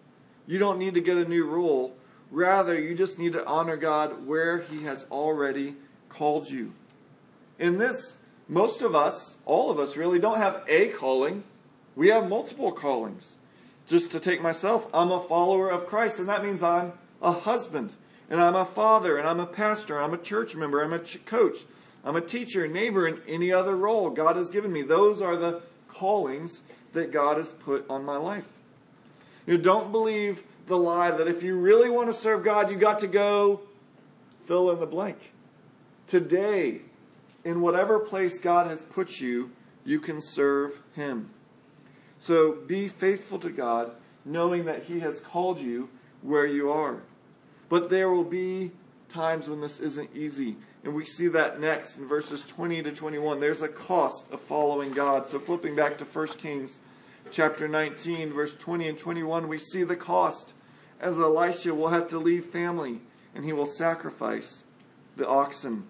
You 0.46 0.60
don't 0.60 0.78
need 0.78 0.94
to 0.94 1.02
get 1.02 1.18
a 1.18 1.26
new 1.26 1.46
rule. 1.46 1.96
Rather, 2.30 2.80
you 2.80 2.94
just 2.94 3.18
need 3.18 3.34
to 3.34 3.46
honor 3.46 3.76
God 3.76 4.28
where 4.28 4.60
He 4.60 4.84
has 4.84 5.06
already 5.10 5.76
called 6.10 6.50
you. 6.50 6.74
In 7.58 7.80
this, 7.80 8.18
most 8.52 8.82
of 8.82 8.94
us, 8.94 9.38
all 9.46 9.72
of 9.72 9.80
us 9.80 9.96
really, 9.96 10.20
don't 10.20 10.38
have 10.38 10.62
a 10.68 10.90
calling. 10.90 11.46
We 11.96 12.10
have 12.10 12.28
multiple 12.28 12.74
callings. 12.74 13.36
Just 13.88 14.12
to 14.12 14.20
take 14.20 14.42
myself, 14.42 14.90
I'm 14.94 15.10
a 15.10 15.24
follower 15.24 15.70
of 15.70 15.88
Christ, 15.88 16.20
and 16.20 16.28
that 16.28 16.44
means 16.44 16.62
I'm 16.62 16.92
a 17.22 17.32
husband, 17.32 17.96
and 18.30 18.42
I'm 18.42 18.58
a 18.58 18.66
father, 18.66 19.18
and 19.18 19.26
I'm 19.26 19.40
a 19.40 19.46
pastor, 19.46 20.02
I'm 20.02 20.14
a 20.14 20.18
church 20.18 20.54
member, 20.54 20.84
I'm 20.84 20.92
a 20.92 21.00
ch- 21.00 21.24
coach, 21.26 21.60
I'm 22.04 22.18
a 22.18 22.22
teacher, 22.22 22.68
neighbor, 22.68 23.08
and 23.08 23.22
any 23.26 23.54
other 23.54 23.78
role 23.78 24.10
God 24.10 24.36
has 24.36 24.50
given 24.50 24.74
me. 24.74 24.82
Those 24.82 25.22
are 25.22 25.38
the 25.38 25.62
callings 25.88 26.62
that 26.92 27.10
God 27.10 27.38
has 27.38 27.54
put 27.54 27.90
on 27.90 28.04
my 28.04 28.18
life. 28.18 28.50
You 29.48 29.60
don't 29.60 29.94
believe 29.94 30.44
the 30.68 30.78
lie 30.78 31.12
that 31.12 31.30
if 31.30 31.42
you 31.42 31.58
really 31.58 31.90
want 31.90 32.10
to 32.10 32.14
serve 32.14 32.44
God, 32.44 32.70
you 32.70 32.76
got 32.76 33.00
to 33.00 33.08
go 33.08 33.62
fill 34.44 34.70
in 34.72 34.82
the 34.82 34.86
blank. 34.86 35.32
Today, 36.06 36.82
in 37.44 37.62
whatever 37.62 38.00
place 38.00 38.40
God 38.40 38.68
has 38.68 38.84
put 38.84 39.20
you, 39.20 39.52
you 39.84 40.00
can 40.00 40.22
serve 40.22 40.82
Him. 40.94 41.30
So 42.20 42.54
be 42.54 42.88
faithful 42.88 43.40
to 43.40 43.50
God, 43.50 43.92
knowing 44.26 44.66
that 44.66 44.84
He 44.84 45.00
has 45.00 45.20
called 45.20 45.60
you 45.60 45.90
where 46.22 46.46
you 46.46 46.72
are. 46.72 47.02
But 47.70 47.90
there 47.90 48.10
will 48.10 48.24
be 48.24 48.72
times 49.10 49.50
when 49.50 49.62
this 49.62 49.80
isn't 49.80 50.16
easy. 50.16 50.56
And 50.84 50.94
we 50.94 51.06
see 51.06 51.28
that 51.30 51.60
next 51.60 51.98
in 51.98 52.08
verses 52.08 52.44
20 52.44 52.84
to 52.84 52.92
21. 52.92 53.40
There's 53.40 53.62
a 53.62 53.68
cost 53.68 54.32
of 54.32 54.42
following 54.42 54.94
God. 54.94 55.28
So 55.28 55.40
flipping 55.40 55.76
back 55.76 55.98
to 56.00 56.06
1 56.06 56.28
Kings 56.30 56.80
chapter 57.32 57.68
19, 57.68 58.34
verse 58.34 58.56
20 58.56 58.90
and 58.90 58.98
21, 58.98 59.48
we 59.48 59.60
see 59.60 59.84
the 59.84 59.96
cost 59.96 60.54
as 61.00 61.18
Elisha 61.18 61.74
will 61.74 61.90
have 61.90 62.08
to 62.10 62.18
leave 62.18 62.46
family 62.46 63.02
and 63.34 63.46
he 63.46 63.54
will 63.54 63.66
sacrifice 63.66 64.64
the 65.16 65.28
oxen. 65.28 65.88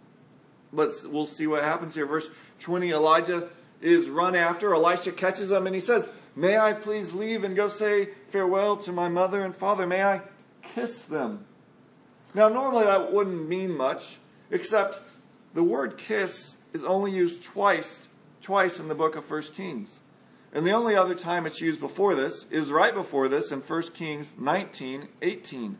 But 0.73 0.91
we'll 1.05 1.27
see 1.27 1.47
what 1.47 1.63
happens 1.63 1.95
here. 1.95 2.05
Verse 2.05 2.29
20 2.59 2.91
Elijah 2.91 3.49
is 3.81 4.09
run 4.09 4.35
after. 4.35 4.73
Elisha 4.73 5.11
catches 5.11 5.51
him 5.51 5.65
and 5.65 5.75
he 5.75 5.81
says, 5.81 6.07
May 6.35 6.57
I 6.57 6.73
please 6.73 7.13
leave 7.13 7.43
and 7.43 7.55
go 7.55 7.67
say 7.67 8.09
farewell 8.29 8.77
to 8.77 8.91
my 8.91 9.09
mother 9.09 9.43
and 9.43 9.55
father? 9.55 9.85
May 9.85 10.03
I 10.03 10.21
kiss 10.61 11.03
them? 11.03 11.45
Now, 12.33 12.47
normally 12.47 12.85
that 12.85 13.11
wouldn't 13.11 13.49
mean 13.49 13.75
much, 13.75 14.17
except 14.49 15.01
the 15.53 15.63
word 15.63 15.97
kiss 15.97 16.55
is 16.71 16.83
only 16.83 17.11
used 17.11 17.43
twice, 17.43 18.07
twice 18.41 18.79
in 18.79 18.87
the 18.87 18.95
book 18.95 19.17
of 19.17 19.29
1 19.29 19.41
Kings. 19.53 19.99
And 20.53 20.65
the 20.65 20.71
only 20.71 20.95
other 20.95 21.15
time 21.15 21.45
it's 21.45 21.61
used 21.61 21.79
before 21.79 22.15
this 22.15 22.45
is 22.49 22.71
right 22.71 22.93
before 22.93 23.27
this 23.27 23.51
in 23.51 23.59
1 23.59 23.81
Kings 23.93 24.33
19 24.37 25.07
18, 25.21 25.77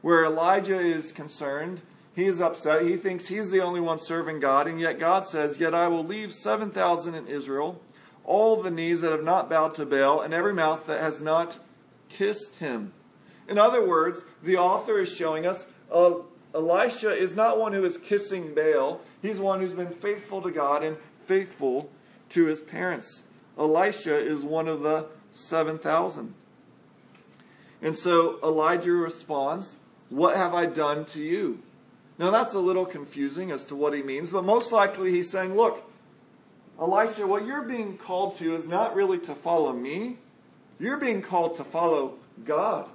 where 0.00 0.24
Elijah 0.24 0.78
is 0.78 1.12
concerned. 1.12 1.82
He 2.14 2.26
is 2.26 2.40
upset. 2.40 2.82
He 2.82 2.96
thinks 2.96 3.28
he's 3.28 3.50
the 3.50 3.62
only 3.62 3.80
one 3.80 3.98
serving 3.98 4.40
God, 4.40 4.66
and 4.66 4.78
yet 4.78 4.98
God 4.98 5.26
says, 5.26 5.58
Yet 5.58 5.74
I 5.74 5.88
will 5.88 6.04
leave 6.04 6.32
7,000 6.32 7.14
in 7.14 7.26
Israel, 7.26 7.80
all 8.24 8.62
the 8.62 8.70
knees 8.70 9.00
that 9.00 9.12
have 9.12 9.24
not 9.24 9.48
bowed 9.48 9.74
to 9.76 9.86
Baal, 9.86 10.20
and 10.20 10.34
every 10.34 10.52
mouth 10.52 10.86
that 10.86 11.00
has 11.00 11.20
not 11.22 11.58
kissed 12.08 12.56
him. 12.56 12.92
In 13.48 13.58
other 13.58 13.86
words, 13.86 14.22
the 14.42 14.56
author 14.56 14.98
is 14.98 15.14
showing 15.14 15.46
us 15.46 15.66
uh, 15.90 16.14
Elisha 16.54 17.10
is 17.10 17.34
not 17.34 17.58
one 17.58 17.72
who 17.72 17.84
is 17.84 17.96
kissing 17.96 18.54
Baal, 18.54 19.00
he's 19.22 19.38
one 19.38 19.60
who's 19.60 19.74
been 19.74 19.90
faithful 19.90 20.42
to 20.42 20.50
God 20.50 20.82
and 20.82 20.96
faithful 21.20 21.90
to 22.30 22.44
his 22.44 22.62
parents. 22.62 23.22
Elisha 23.58 24.16
is 24.16 24.40
one 24.40 24.68
of 24.68 24.82
the 24.82 25.06
7,000. 25.30 26.34
And 27.80 27.96
so 27.96 28.38
Elijah 28.42 28.92
responds, 28.92 29.76
What 30.08 30.36
have 30.36 30.54
I 30.54 30.66
done 30.66 31.04
to 31.06 31.20
you? 31.20 31.62
Now 32.22 32.30
that's 32.30 32.54
a 32.54 32.60
little 32.60 32.86
confusing 32.86 33.50
as 33.50 33.64
to 33.64 33.74
what 33.74 33.94
he 33.94 34.02
means, 34.04 34.30
but 34.30 34.44
most 34.44 34.70
likely 34.70 35.10
he's 35.10 35.28
saying, 35.28 35.56
Look, 35.56 35.82
Elisha, 36.80 37.26
what 37.26 37.44
you're 37.44 37.62
being 37.62 37.98
called 37.98 38.36
to 38.36 38.54
is 38.54 38.68
not 38.68 38.94
really 38.94 39.18
to 39.18 39.34
follow 39.34 39.72
me. 39.72 40.18
You're 40.78 40.98
being 40.98 41.20
called 41.20 41.56
to 41.56 41.64
follow 41.64 42.14
God. 42.44 42.88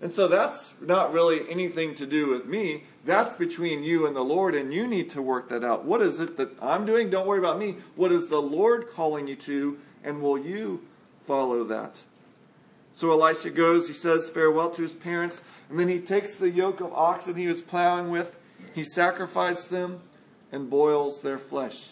And 0.00 0.12
so 0.12 0.28
that's 0.28 0.72
not 0.80 1.12
really 1.12 1.50
anything 1.50 1.96
to 1.96 2.06
do 2.06 2.28
with 2.28 2.46
me. 2.46 2.84
That's 3.04 3.34
between 3.34 3.82
you 3.82 4.06
and 4.06 4.14
the 4.14 4.22
Lord, 4.22 4.54
and 4.54 4.72
you 4.72 4.86
need 4.86 5.10
to 5.10 5.20
work 5.20 5.48
that 5.48 5.64
out. 5.64 5.84
What 5.84 6.00
is 6.00 6.20
it 6.20 6.36
that 6.36 6.50
I'm 6.62 6.86
doing? 6.86 7.10
Don't 7.10 7.26
worry 7.26 7.40
about 7.40 7.58
me. 7.58 7.74
What 7.96 8.12
is 8.12 8.28
the 8.28 8.40
Lord 8.40 8.88
calling 8.88 9.26
you 9.26 9.34
to, 9.34 9.80
and 10.04 10.22
will 10.22 10.38
you 10.38 10.86
follow 11.26 11.64
that? 11.64 12.04
So 12.92 13.10
Elisha 13.10 13.50
goes, 13.50 13.88
he 13.88 13.94
says 13.94 14.30
farewell 14.30 14.70
to 14.70 14.82
his 14.82 14.94
parents, 14.94 15.40
and 15.68 15.76
then 15.76 15.88
he 15.88 15.98
takes 15.98 16.36
the 16.36 16.50
yoke 16.50 16.80
of 16.80 16.92
oxen 16.92 17.34
he 17.34 17.48
was 17.48 17.62
plowing 17.62 18.10
with, 18.10 18.36
he 18.74 18.84
sacrifices 18.84 19.66
them, 19.66 20.00
and 20.52 20.68
boils 20.68 21.20
their 21.20 21.38
flesh. 21.38 21.90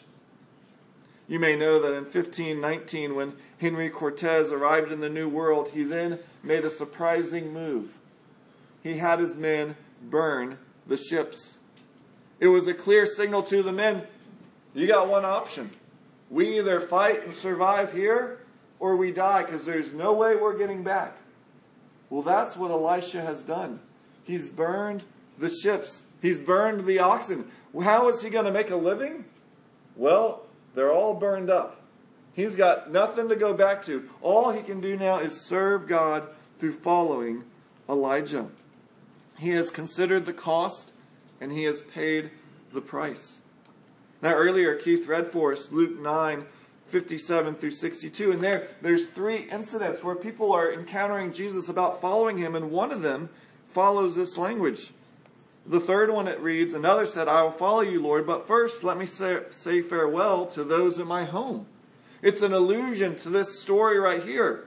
You 1.29 1.39
may 1.39 1.57
know 1.57 1.81
that 1.81 1.93
in 1.93 2.05
1519, 2.05 3.15
when 3.15 3.35
Henry 3.59 3.91
Cortez 3.91 4.51
arrived 4.51 4.91
in 4.91 5.01
the 5.01 5.09
New 5.09 5.29
World, 5.29 5.71
he 5.71 5.85
then 5.85 6.19
made 6.43 6.65
a 6.65 6.71
surprising 6.71 7.53
move. 7.53 7.99
He 8.83 8.99
had 8.99 9.19
his 9.19 9.37
men 9.37 9.77
burn 10.03 10.59
the 10.87 10.97
ships. 10.97 11.59
It 12.41 12.49
was 12.49 12.67
a 12.67 12.75
clear 12.75 13.05
signal 13.05 13.43
to 13.45 13.63
the 13.63 13.73
men 13.73 14.07
you 14.75 14.87
got 14.87 15.09
one 15.09 15.25
option. 15.25 15.71
We 16.31 16.59
either 16.59 16.79
fight 16.79 17.25
and 17.25 17.35
survive 17.35 17.93
here, 17.93 18.39
or 18.79 18.97
we 18.97 19.11
die 19.11 19.43
because 19.43 19.65
there's 19.65 19.93
no 19.93 20.13
way 20.13 20.37
we're 20.37 20.57
getting 20.57 20.85
back. 20.85 21.17
Well, 22.11 22.23
that's 22.23 22.57
what 22.57 22.71
Elisha 22.71 23.21
has 23.21 23.43
done. 23.43 23.81
He's 24.25 24.49
burned 24.49 25.05
the 25.39 25.49
ships, 25.49 26.05
he's 26.21 26.41
burned 26.41 26.85
the 26.85 26.99
oxen. 26.99 27.51
How 27.83 28.09
is 28.09 28.23
he 28.23 28.31
going 28.31 28.45
to 28.45 28.53
make 28.53 28.71
a 28.71 28.77
living? 28.77 29.25
Well, 29.97 30.47
they're 30.75 30.93
all 30.93 31.15
burned 31.15 31.51
up. 31.51 31.81
He's 32.33 32.57
got 32.57 32.93
nothing 32.93 33.29
to 33.29 33.37
go 33.37 33.53
back 33.53 33.85
to. 33.87 34.09
All 34.23 34.53
he 34.53 34.63
can 34.63 34.81
do 34.81 34.97
now 34.97 35.19
is 35.19 35.41
serve 35.41 35.89
God 35.89 36.33
through 36.59 36.73
following 36.73 37.45
Elijah. 37.89 38.49
He 39.39 39.51
has 39.51 39.71
considered 39.71 40.25
the 40.25 40.33
cost 40.33 40.93
and 41.41 41.51
he 41.51 41.65
has 41.65 41.83
paid 41.83 42.31
the 42.73 42.81
price. 42.81 43.41
Now, 44.23 44.35
earlier, 44.35 44.75
Keith 44.75 45.07
read 45.07 45.29
for 45.29 45.53
us 45.53 45.71
Luke 45.71 45.99
9 45.99 46.45
57 46.89 47.55
through 47.57 47.71
62. 47.71 48.33
And 48.33 48.43
there, 48.43 48.69
there's 48.81 49.09
three 49.09 49.43
incidents 49.53 50.03
where 50.03 50.15
people 50.15 50.53
are 50.53 50.73
encountering 50.73 51.33
Jesus 51.33 51.69
about 51.69 52.01
following 52.01 52.39
him, 52.39 52.55
and 52.55 52.71
one 52.71 52.93
of 52.93 53.03
them 53.03 53.29
follows 53.67 54.17
this 54.17 54.39
language. 54.39 54.91
The 55.69 55.81
third 55.81 56.11
one 56.11 56.29
it 56.29 56.41
reads, 56.41 56.73
Another 56.73 57.05
said, 57.05 57.29
I 57.29 57.43
will 57.43 57.51
follow 57.51 57.83
you, 57.83 58.01
Lord, 58.01 58.27
but 58.27 58.47
first 58.47 58.83
let 58.83 58.97
me 58.97 59.05
say, 59.05 59.41
say 59.51 59.83
farewell 59.83 60.47
to 60.47 60.65
those 60.65 60.99
in 60.99 61.07
my 61.07 61.25
home. 61.25 61.67
It's 62.23 62.41
an 62.41 62.55
allusion 62.55 63.17
to 63.17 63.29
this 63.29 63.61
story 63.61 63.99
right 63.99 64.23
here. 64.23 64.65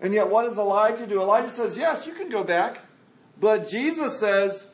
And 0.00 0.14
yet, 0.14 0.30
what 0.30 0.44
does 0.44 0.58
Elijah 0.58 1.06
do? 1.06 1.20
Elijah 1.20 1.50
says, 1.50 1.76
Yes, 1.76 2.06
you 2.06 2.14
can 2.14 2.30
go 2.30 2.42
back. 2.42 2.80
But 3.38 3.68
Jesus 3.68 4.18
says, 4.18 4.66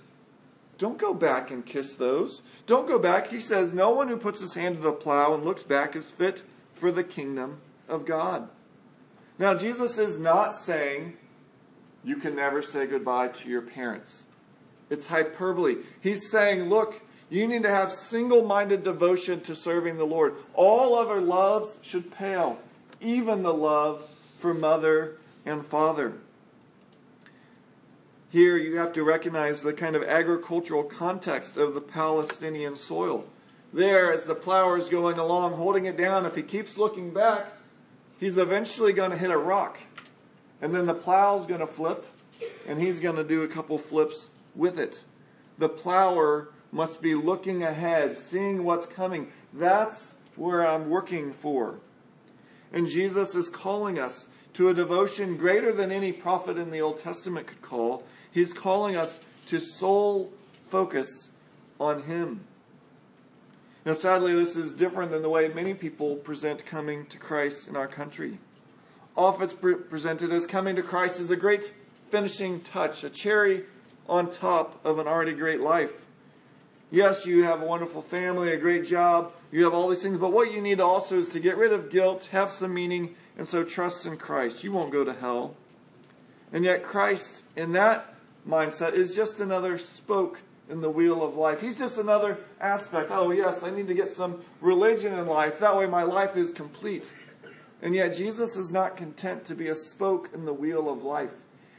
Don't 0.79 0.99
go 0.99 1.13
back 1.13 1.51
and 1.51 1.67
kiss 1.67 1.95
those. 1.95 2.43
Don't 2.67 2.89
go 2.89 2.99
back. 2.99 3.29
He 3.29 3.41
says, 3.41 3.75
No 3.75 3.91
one 3.91 4.09
who 4.09 4.17
puts 4.17 4.41
his 4.41 4.55
hand 4.55 4.77
to 4.77 4.83
the 4.83 4.93
plow 4.93 5.35
and 5.35 5.45
looks 5.45 5.65
back 5.65 5.97
is 5.97 6.13
fit 6.13 6.45
for 6.75 6.93
the 6.93 7.05
kingdom 7.05 7.61
of 7.89 8.07
God. 8.07 8.49
Now, 9.39 9.55
Jesus 9.55 9.99
is 9.99 10.17
not 10.17 10.53
saying 10.53 11.17
you 12.05 12.17
can 12.17 12.37
never 12.37 12.63
say 12.63 12.87
goodbye 12.87 13.29
to 13.29 13.49
your 13.49 13.63
parents. 13.63 14.25
It's 14.91 15.07
hyperbole. 15.07 15.77
He's 16.01 16.29
saying, 16.31 16.69
look, 16.69 17.03
you 17.31 17.47
need 17.47 17.63
to 17.63 17.71
have 17.71 17.93
single 17.93 18.45
minded 18.45 18.83
devotion 18.83 19.41
to 19.43 19.55
serving 19.55 19.97
the 19.97 20.05
Lord. 20.05 20.35
All 20.53 20.97
other 20.97 21.21
loves 21.21 21.79
should 21.81 22.11
pale, 22.11 22.59
even 23.01 23.45
the 23.45 23.55
love 23.55 24.05
for 24.39 24.53
mother 24.53 25.17
and 25.47 25.65
father. 25.65 26.15
Here 28.31 28.57
you 28.57 28.77
have 28.77 28.93
to 28.95 29.05
recognize 29.05 29.63
the 29.63 29.73
kind 29.73 29.95
of 29.95 30.03
agricultural 30.03 30.85
context 30.85 31.57
of 31.57 31.75
the 31.75 31.81
Palestinian 31.81 32.77
soil. 32.77 33.27
There, 33.73 34.13
as 34.13 34.25
the 34.25 34.35
plower 34.35 34.77
is 34.77 34.89
going 34.89 35.19
along, 35.19 35.55
holding 35.55 35.87
it 35.87 35.97
down, 35.97 36.27
if 36.27 36.35
he 36.35 36.43
keeps 36.43 36.77
looking 36.77 37.13
back, 37.13 37.47
he's 38.19 38.37
eventually 38.37 38.93
going 38.93 39.11
to 39.11 39.17
hit 39.17 39.31
a 39.31 39.39
rock. 39.39 39.79
And 40.61 40.75
then 40.75 40.87
the 40.87 40.95
plow's 40.95 41.47
going 41.47 41.61
to 41.61 41.67
flip, 41.67 42.07
and 42.67 42.81
he's 42.81 42.99
going 42.99 43.17
to 43.17 43.25
do 43.25 43.43
a 43.43 43.49
couple 43.49 43.79
flips 43.79 44.31
with 44.55 44.79
it. 44.79 45.05
The 45.59 45.69
plower 45.69 46.49
must 46.73 47.03
be 47.03 47.15
looking 47.15 47.63
ahead, 47.63 48.17
seeing 48.17 48.65
what's 48.65 48.87
coming. 48.87 49.31
That's 49.53 50.15
where 50.37 50.67
I'm 50.67 50.89
working 50.89 51.33
for. 51.33 51.81
And 52.73 52.87
Jesus 52.87 53.35
is 53.35 53.49
calling 53.49 53.99
us 53.99 54.29
to 54.55 54.69
a 54.69 54.75
devotion 54.75 55.37
greater 55.37 55.73
than 55.73 55.91
any 55.91 56.13
prophet 56.13 56.57
in 56.57 56.71
the 56.71 56.81
Old 56.81 56.99
Testament 56.99 57.47
could 57.47 57.63
call. 57.63 58.05
He's 58.31 58.53
calling 58.53 58.97
us 58.97 59.21
to 59.47 59.61
sole 59.61 60.33
focus 60.69 61.31
on 61.81 62.05
Him. 62.05 62.41
Now, 63.85 63.95
sadly, 63.95 64.35
this 64.35 64.57
is 64.57 64.75
different 64.75 65.11
than 65.11 65.23
the 65.23 65.31
way 65.31 65.49
many 65.49 65.75
people 65.75 66.17
present 66.17 66.67
coming 66.67 67.07
to 67.07 67.19
Christ 67.19 67.67
in 67.67 67.77
our 67.77 67.89
country. 67.89 68.39
Often 69.17 69.45
it's 69.45 69.55
presented 69.89 70.33
as 70.33 70.47
coming 70.47 70.77
to 70.77 70.83
Christ 70.83 71.19
as 71.19 71.31
a 71.31 71.37
great 71.37 71.73
finishing 72.11 72.61
touch, 72.61 73.03
a 73.05 73.11
cherry 73.11 73.65
on 74.11 74.29
top 74.29 74.85
of 74.85 74.99
an 74.99 75.07
already 75.07 75.33
great 75.33 75.61
life. 75.61 76.05
Yes, 76.91 77.25
you 77.25 77.45
have 77.45 77.63
a 77.63 77.65
wonderful 77.65 78.03
family, 78.03 78.53
a 78.53 78.57
great 78.57 78.85
job, 78.85 79.33
you 79.53 79.63
have 79.63 79.73
all 79.73 79.89
these 79.89 80.03
things, 80.03 80.19
but 80.19 80.33
what 80.33 80.53
you 80.53 80.61
need 80.61 80.81
also 80.81 81.17
is 81.17 81.29
to 81.29 81.39
get 81.39 81.57
rid 81.57 81.73
of 81.73 81.89
guilt, 81.89 82.29
have 82.33 82.51
some 82.51 82.75
meaning, 82.75 83.15
and 83.39 83.47
so 83.47 83.63
trust 83.63 84.07
in 84.07 84.17
Christ. 84.17 84.65
You 84.65 84.73
won't 84.73 84.91
go 84.91 85.05
to 85.05 85.13
hell. 85.13 85.55
And 86.53 86.65
yet, 86.65 86.83
Christ, 86.83 87.45
in 87.55 87.73
that 87.73 88.13
mindset, 88.47 88.95
is 88.95 89.15
just 89.15 89.39
another 89.39 89.79
spoke 89.79 90.43
in 90.69 90.81
the 90.81 90.91
wheel 90.91 91.23
of 91.23 91.37
life. 91.37 91.61
He's 91.61 91.79
just 91.79 91.97
another 91.97 92.39
aspect. 92.61 93.11
Oh, 93.13 93.31
yes, 93.31 93.63
I 93.63 93.71
need 93.71 93.87
to 93.87 93.95
get 93.95 94.09
some 94.09 94.43
religion 94.61 95.15
in 95.15 95.29
life. 95.29 95.61
That 95.61 95.77
way, 95.77 95.87
my 95.87 96.03
life 96.03 96.37
is 96.37 96.53
complete. 96.53 97.13
And 97.81 97.95
yet, 97.95 98.17
Jesus 98.17 98.57
is 98.57 98.73
not 98.73 98.97
content 98.97 99.45
to 99.45 99.55
be 99.55 99.69
a 99.69 99.77
spoke 99.77 100.31
in 100.35 100.45
the 100.45 100.53
wheel 100.53 100.91
of 100.91 101.05
life. 101.05 101.35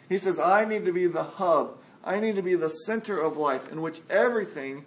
He 0.08 0.18
says, 0.18 0.40
I 0.40 0.64
need 0.64 0.86
to 0.86 0.94
be 0.94 1.08
the 1.08 1.24
hub, 1.24 1.78
I 2.04 2.20
need 2.20 2.36
to 2.36 2.42
be 2.42 2.56
the 2.56 2.70
center 2.70 3.20
of 3.20 3.38
life 3.38 3.72
in 3.72 3.82
which 3.82 4.02
everything 4.10 4.86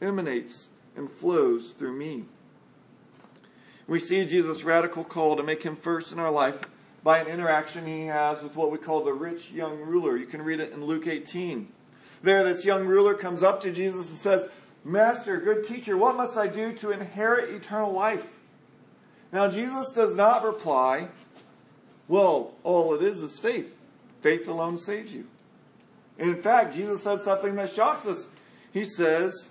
emanates 0.00 0.70
and 0.96 1.10
flows 1.10 1.72
through 1.72 1.92
me. 1.92 2.24
We 3.86 3.98
see 3.98 4.24
Jesus' 4.24 4.64
radical 4.64 5.04
call 5.04 5.36
to 5.36 5.42
make 5.42 5.62
him 5.62 5.76
first 5.76 6.12
in 6.12 6.18
our 6.18 6.30
life 6.30 6.60
by 7.02 7.18
an 7.18 7.26
interaction 7.26 7.86
he 7.86 8.06
has 8.06 8.42
with 8.42 8.56
what 8.56 8.72
we 8.72 8.78
call 8.78 9.04
the 9.04 9.12
rich 9.12 9.50
young 9.50 9.80
ruler. 9.80 10.16
You 10.16 10.26
can 10.26 10.40
read 10.40 10.60
it 10.60 10.72
in 10.72 10.84
Luke 10.84 11.06
18. 11.06 11.68
There, 12.22 12.42
this 12.42 12.64
young 12.64 12.86
ruler 12.86 13.12
comes 13.12 13.42
up 13.42 13.60
to 13.62 13.72
Jesus 13.72 14.08
and 14.08 14.16
says, 14.16 14.48
Master, 14.84 15.38
good 15.38 15.64
teacher, 15.64 15.98
what 15.98 16.16
must 16.16 16.38
I 16.38 16.46
do 16.46 16.72
to 16.74 16.92
inherit 16.92 17.50
eternal 17.50 17.92
life? 17.92 18.32
Now, 19.32 19.50
Jesus 19.50 19.90
does 19.90 20.16
not 20.16 20.44
reply, 20.44 21.08
Well, 22.08 22.54
all 22.62 22.94
it 22.94 23.02
is 23.02 23.18
is 23.18 23.38
faith. 23.38 23.76
Faith 24.22 24.48
alone 24.48 24.78
saves 24.78 25.12
you. 25.12 25.26
In 26.18 26.36
fact, 26.36 26.74
Jesus 26.74 27.02
says 27.02 27.24
something 27.24 27.56
that 27.56 27.70
shocks 27.70 28.06
us. 28.06 28.28
He 28.72 28.84
says, 28.84 29.50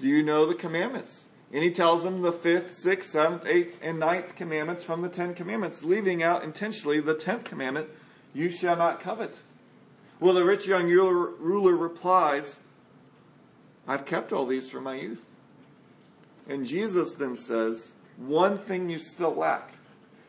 Do 0.00 0.08
you 0.08 0.22
know 0.22 0.46
the 0.46 0.54
commandments? 0.54 1.26
And 1.52 1.62
he 1.62 1.70
tells 1.70 2.02
them 2.02 2.22
the 2.22 2.32
fifth, 2.32 2.76
sixth, 2.76 3.10
seventh, 3.10 3.46
eighth, 3.46 3.78
and 3.82 3.98
ninth 3.98 4.36
commandments 4.36 4.84
from 4.84 5.02
the 5.02 5.10
Ten 5.10 5.34
Commandments, 5.34 5.84
leaving 5.84 6.22
out 6.22 6.42
intentionally 6.42 7.00
the 7.00 7.14
tenth 7.14 7.44
commandment 7.44 7.88
you 8.32 8.50
shall 8.50 8.76
not 8.76 9.00
covet. 9.00 9.42
Well, 10.18 10.32
the 10.32 10.44
rich 10.44 10.66
young 10.66 10.88
ruler 10.88 11.76
replies, 11.76 12.58
I've 13.86 14.06
kept 14.06 14.32
all 14.32 14.46
these 14.46 14.70
from 14.70 14.84
my 14.84 14.94
youth. 14.94 15.28
And 16.48 16.64
Jesus 16.64 17.12
then 17.12 17.36
says, 17.36 17.92
One 18.16 18.56
thing 18.56 18.88
you 18.88 18.98
still 18.98 19.34
lack. 19.34 19.74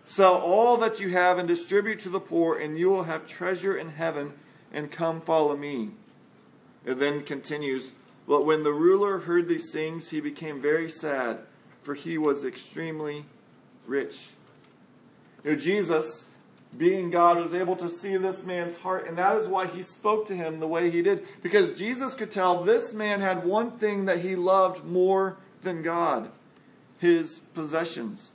Sell 0.04 0.36
all 0.36 0.76
that 0.78 1.00
you 1.00 1.10
have 1.10 1.38
and 1.38 1.48
distribute 1.48 2.00
to 2.02 2.10
the 2.10 2.20
poor, 2.20 2.58
and 2.58 2.78
you 2.78 2.90
will 2.90 3.04
have 3.04 3.26
treasure 3.26 3.78
in 3.78 3.90
heaven 3.90 4.34
and 4.74 4.92
come 4.92 5.22
follow 5.22 5.56
me. 5.56 5.92
It 6.86 7.00
then 7.00 7.24
continues, 7.24 7.94
But 8.28 8.46
when 8.46 8.64
the 8.64 8.74
ruler 8.74 9.20
heard 9.20 9.48
these 9.48 9.72
things, 9.72 10.10
he 10.10 10.20
became 10.20 10.62
very 10.62 10.90
sad, 10.90 11.40
for 11.82 11.94
he 11.94 12.18
was 12.18 12.44
extremely 12.44 13.26
rich. 13.86 14.30
You 15.44 15.52
know, 15.52 15.58
Jesus, 15.58 16.28
being 16.76 17.12
God, 17.12 17.38
was 17.38 17.54
able 17.54 17.76
to 17.78 17.90
see 17.90 18.18
this 18.18 18.44
man's 18.44 18.78
heart, 18.78 19.08
and 19.08 19.18
that 19.18 19.38
is 19.38 19.48
why 19.48 19.68
he 19.68 19.82
spoke 19.82 20.26
to 20.28 20.36
him 20.36 20.60
the 20.60 20.68
way 20.68 20.90
he 20.90 21.02
did. 21.02 21.26
Because 21.42 21.78
Jesus 21.78 22.16
could 22.16 22.32
tell 22.32 22.64
this 22.64 22.94
man 22.94 23.22
had 23.22 23.46
one 23.46 23.72
thing 23.72 24.06
that 24.06 24.20
he 24.20 24.36
loved 24.36 24.84
more 24.84 25.38
than 25.62 25.84
God 25.84 26.32
his 27.04 27.42
possessions. 27.54 28.32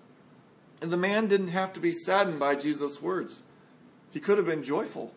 And 0.83 0.91
the 0.91 0.97
man 0.99 1.27
didn't 1.27 1.49
have 1.49 1.73
to 1.73 1.81
be 1.81 1.91
saddened 1.91 2.39
by 2.39 2.55
Jesus' 2.55 3.01
words, 3.01 3.43
he 4.11 4.21
could 4.21 4.37
have 4.39 4.47
been 4.47 4.63
joyful. 4.63 5.13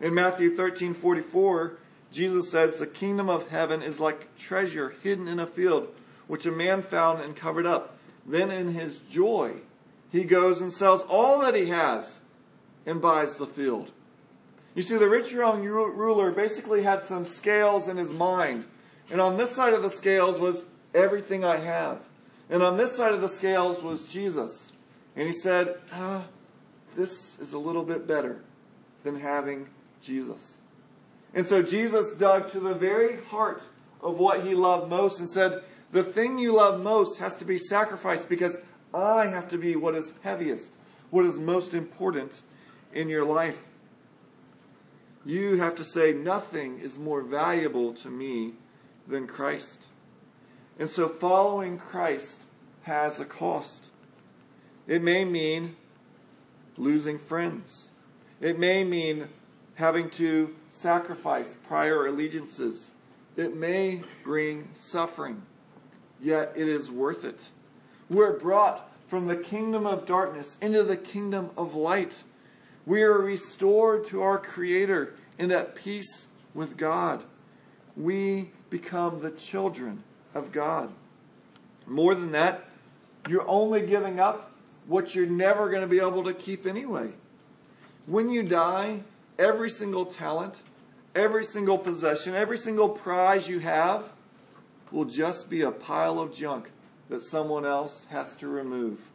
In 0.00 0.14
Matthew 0.14 0.54
13 0.54 0.94
44, 0.94 1.76
Jesus 2.10 2.50
says, 2.50 2.76
The 2.76 2.86
kingdom 2.86 3.28
of 3.28 3.48
heaven 3.48 3.82
is 3.82 4.00
like 4.00 4.34
treasure 4.36 4.94
hidden 5.02 5.28
in 5.28 5.38
a 5.38 5.46
field, 5.46 5.88
which 6.26 6.46
a 6.46 6.52
man 6.52 6.82
found 6.82 7.20
and 7.20 7.36
covered 7.36 7.66
up. 7.66 7.96
Then 8.26 8.50
in 8.50 8.68
his 8.68 8.98
joy, 8.98 9.56
he 10.10 10.24
goes 10.24 10.60
and 10.60 10.72
sells 10.72 11.02
all 11.02 11.40
that 11.40 11.54
he 11.54 11.66
has 11.66 12.18
and 12.86 13.00
buys 13.00 13.36
the 13.36 13.46
field. 13.46 13.92
You 14.74 14.82
see, 14.82 14.96
the 14.96 15.08
rich 15.08 15.32
young 15.32 15.64
ruler 15.64 16.32
basically 16.32 16.82
had 16.82 17.02
some 17.02 17.24
scales 17.24 17.88
in 17.88 17.96
his 17.96 18.10
mind. 18.10 18.64
And 19.10 19.20
on 19.20 19.36
this 19.36 19.50
side 19.50 19.74
of 19.74 19.82
the 19.82 19.90
scales 19.90 20.38
was 20.38 20.64
everything 20.94 21.44
I 21.44 21.56
have. 21.56 22.00
And 22.48 22.62
on 22.62 22.76
this 22.76 22.96
side 22.96 23.12
of 23.12 23.20
the 23.20 23.28
scales 23.28 23.82
was 23.82 24.04
Jesus. 24.04 24.72
And 25.16 25.26
he 25.26 25.32
said, 25.32 25.78
ah, 25.92 26.24
This 26.96 27.38
is 27.38 27.52
a 27.52 27.58
little 27.58 27.84
bit 27.84 28.06
better 28.06 28.40
than 29.02 29.18
having 29.18 29.68
Jesus. 30.00 30.58
And 31.34 31.46
so 31.46 31.62
Jesus 31.62 32.10
dug 32.10 32.50
to 32.50 32.60
the 32.60 32.74
very 32.74 33.22
heart 33.24 33.62
of 34.02 34.18
what 34.18 34.44
he 34.44 34.54
loved 34.54 34.88
most 34.90 35.18
and 35.18 35.28
said, 35.28 35.62
The 35.92 36.02
thing 36.02 36.38
you 36.38 36.52
love 36.52 36.80
most 36.80 37.18
has 37.18 37.34
to 37.36 37.44
be 37.44 37.58
sacrificed 37.58 38.28
because 38.28 38.58
I 38.92 39.26
have 39.26 39.48
to 39.50 39.58
be 39.58 39.76
what 39.76 39.94
is 39.94 40.12
heaviest, 40.22 40.72
what 41.10 41.24
is 41.24 41.38
most 41.38 41.74
important 41.74 42.42
in 42.92 43.08
your 43.08 43.24
life. 43.24 43.68
You 45.24 45.56
have 45.56 45.74
to 45.76 45.84
say, 45.84 46.12
Nothing 46.12 46.80
is 46.80 46.98
more 46.98 47.22
valuable 47.22 47.94
to 47.94 48.08
me 48.08 48.54
than 49.06 49.26
Christ. 49.26 49.86
And 50.78 50.88
so 50.88 51.08
following 51.08 51.78
Christ 51.78 52.46
has 52.82 53.20
a 53.20 53.24
cost. 53.24 53.90
It 54.86 55.02
may 55.02 55.24
mean 55.24 55.76
losing 56.76 57.18
friends. 57.18 57.90
It 58.40 58.58
may 58.58 58.82
mean 58.82 59.28
having 59.80 60.10
to 60.10 60.54
sacrifice 60.68 61.54
prior 61.66 62.06
allegiances. 62.06 62.90
It 63.34 63.56
may 63.56 64.02
bring 64.22 64.68
suffering, 64.74 65.40
yet 66.20 66.52
it 66.54 66.68
is 66.68 66.90
worth 66.90 67.24
it. 67.24 67.48
We're 68.10 68.38
brought 68.38 68.90
from 69.08 69.26
the 69.26 69.38
kingdom 69.38 69.86
of 69.86 70.04
darkness 70.04 70.58
into 70.60 70.82
the 70.82 70.98
kingdom 70.98 71.50
of 71.56 71.74
light. 71.74 72.24
We 72.84 73.02
are 73.02 73.18
restored 73.18 74.04
to 74.08 74.20
our 74.20 74.36
Creator 74.36 75.14
and 75.38 75.50
at 75.50 75.74
peace 75.74 76.26
with 76.52 76.76
God. 76.76 77.22
We 77.96 78.50
become 78.68 79.20
the 79.20 79.30
children 79.30 80.04
of 80.34 80.52
God. 80.52 80.92
More 81.86 82.14
than 82.14 82.32
that, 82.32 82.66
you're 83.30 83.48
only 83.48 83.86
giving 83.86 84.20
up 84.20 84.52
what 84.86 85.14
you're 85.14 85.26
never 85.26 85.70
going 85.70 85.82
to 85.82 85.88
be 85.88 86.00
able 86.00 86.24
to 86.24 86.34
keep 86.34 86.66
anyway. 86.66 87.12
When 88.06 88.28
you 88.28 88.42
die, 88.42 89.04
every 89.40 89.70
single 89.70 90.04
talent, 90.04 90.62
every 91.14 91.42
single 91.42 91.78
possession, 91.78 92.34
every 92.34 92.58
single 92.58 92.90
prize 92.90 93.48
you 93.48 93.58
have 93.58 94.12
will 94.92 95.06
just 95.06 95.48
be 95.48 95.62
a 95.62 95.70
pile 95.70 96.20
of 96.20 96.32
junk 96.32 96.70
that 97.08 97.22
someone 97.22 97.64
else 97.64 98.06
has 98.10 98.36
to 98.36 98.46
remove. 98.46 99.10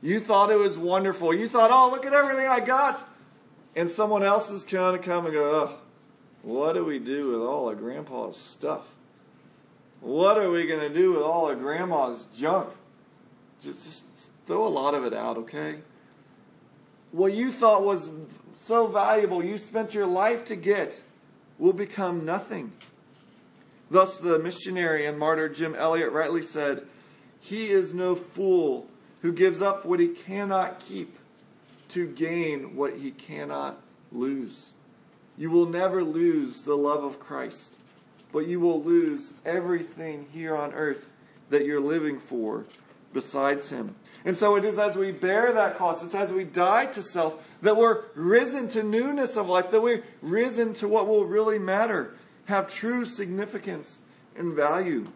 You 0.00 0.20
thought 0.20 0.50
it 0.50 0.58
was 0.58 0.78
wonderful. 0.78 1.34
You 1.34 1.48
thought, 1.48 1.70
oh, 1.72 1.90
look 1.90 2.06
at 2.06 2.12
everything 2.12 2.46
I 2.46 2.60
got. 2.60 3.06
And 3.74 3.90
someone 3.90 4.22
else 4.22 4.48
is 4.50 4.64
going 4.64 4.98
to 4.98 5.02
come 5.02 5.26
and 5.26 5.34
go, 5.34 5.50
oh, 5.50 5.78
what 6.42 6.74
do 6.74 6.84
we 6.84 6.98
do 6.98 7.30
with 7.32 7.40
all 7.40 7.68
of 7.68 7.78
grandpa's 7.78 8.36
stuff? 8.36 8.94
What 10.00 10.38
are 10.38 10.50
we 10.50 10.66
going 10.66 10.80
to 10.80 10.94
do 10.94 11.12
with 11.14 11.22
all 11.22 11.50
of 11.50 11.58
grandma's 11.58 12.28
junk? 12.34 12.68
Just, 13.60 13.84
just 13.84 14.30
throw 14.46 14.66
a 14.66 14.68
lot 14.68 14.94
of 14.94 15.04
it 15.04 15.12
out, 15.12 15.36
okay? 15.38 15.80
What 17.12 17.32
you 17.32 17.52
thought 17.52 17.84
was 17.84 18.10
so 18.54 18.86
valuable, 18.86 19.44
you 19.44 19.58
spent 19.58 19.94
your 19.94 20.06
life 20.06 20.44
to 20.46 20.56
get, 20.56 21.02
will 21.58 21.72
become 21.72 22.24
nothing. 22.24 22.72
Thus, 23.90 24.18
the 24.18 24.38
missionary 24.38 25.06
and 25.06 25.18
martyr 25.18 25.48
Jim 25.48 25.74
Elliot 25.74 26.12
rightly 26.12 26.42
said, 26.42 26.86
He 27.40 27.68
is 27.68 27.94
no 27.94 28.14
fool 28.14 28.88
who 29.22 29.32
gives 29.32 29.62
up 29.62 29.84
what 29.84 30.00
he 30.00 30.08
cannot 30.08 30.80
keep 30.80 31.18
to 31.90 32.06
gain 32.06 32.76
what 32.76 32.96
he 32.96 33.12
cannot 33.12 33.80
lose. 34.10 34.72
You 35.38 35.50
will 35.50 35.66
never 35.66 36.02
lose 36.02 36.62
the 36.62 36.76
love 36.76 37.04
of 37.04 37.20
Christ, 37.20 37.74
but 38.32 38.46
you 38.46 38.58
will 38.58 38.82
lose 38.82 39.32
everything 39.44 40.26
here 40.32 40.56
on 40.56 40.72
earth 40.72 41.10
that 41.50 41.64
you're 41.64 41.80
living 41.80 42.18
for 42.18 42.64
besides 43.16 43.70
him. 43.70 43.96
And 44.26 44.36
so 44.36 44.56
it 44.56 44.64
is 44.64 44.78
as 44.78 44.94
we 44.94 45.10
bear 45.10 45.50
that 45.54 45.78
cost, 45.78 46.04
it's 46.04 46.14
as 46.14 46.34
we 46.34 46.44
die 46.44 46.84
to 46.86 47.02
self, 47.02 47.56
that 47.62 47.78
we're 47.78 48.04
risen 48.14 48.68
to 48.68 48.82
newness 48.82 49.36
of 49.36 49.48
life, 49.48 49.70
that 49.70 49.80
we're 49.80 50.04
risen 50.20 50.74
to 50.74 50.86
what 50.86 51.08
will 51.08 51.24
really 51.24 51.58
matter, 51.58 52.14
have 52.44 52.68
true 52.68 53.06
significance 53.06 54.00
and 54.36 54.54
value. 54.54 55.08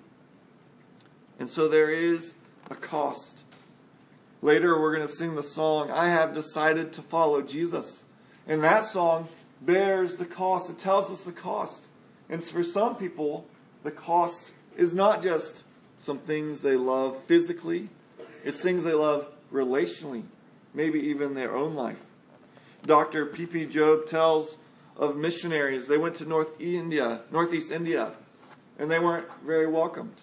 And 1.38 1.46
so 1.46 1.68
there 1.68 1.90
is 1.90 2.34
a 2.70 2.74
cost. 2.74 3.44
Later, 4.40 4.80
we're 4.80 4.96
going 4.96 5.06
to 5.06 5.12
sing 5.12 5.36
the 5.36 5.42
song, 5.42 5.90
I 5.90 6.08
Have 6.08 6.32
Decided 6.32 6.94
to 6.94 7.02
Follow 7.02 7.42
Jesus. 7.42 8.02
And 8.48 8.64
that 8.64 8.86
song 8.86 9.28
bears 9.60 10.16
the 10.16 10.24
cost, 10.24 10.70
it 10.70 10.78
tells 10.78 11.10
us 11.10 11.24
the 11.24 11.32
cost. 11.32 11.88
And 12.30 12.42
for 12.42 12.64
some 12.64 12.96
people, 12.96 13.46
the 13.82 13.90
cost 13.90 14.52
is 14.78 14.94
not 14.94 15.22
just 15.22 15.64
some 16.00 16.18
things 16.18 16.62
they 16.62 16.76
love 16.76 17.22
physically, 17.24 17.88
it's 18.42 18.58
things 18.60 18.82
they 18.82 18.94
love 18.94 19.28
relationally, 19.52 20.22
maybe 20.74 20.98
even 20.98 21.34
their 21.34 21.54
own 21.54 21.74
life. 21.74 22.02
Dr. 22.84 23.26
P.P. 23.26 23.66
Job 23.66 24.06
tells 24.06 24.56
of 24.96 25.16
missionaries. 25.16 25.86
They 25.86 25.98
went 25.98 26.16
to 26.16 26.24
North 26.24 26.58
India, 26.58 27.20
Northeast 27.30 27.70
India, 27.70 28.12
and 28.78 28.90
they 28.90 28.98
weren't 28.98 29.26
very 29.44 29.66
welcomed. 29.66 30.14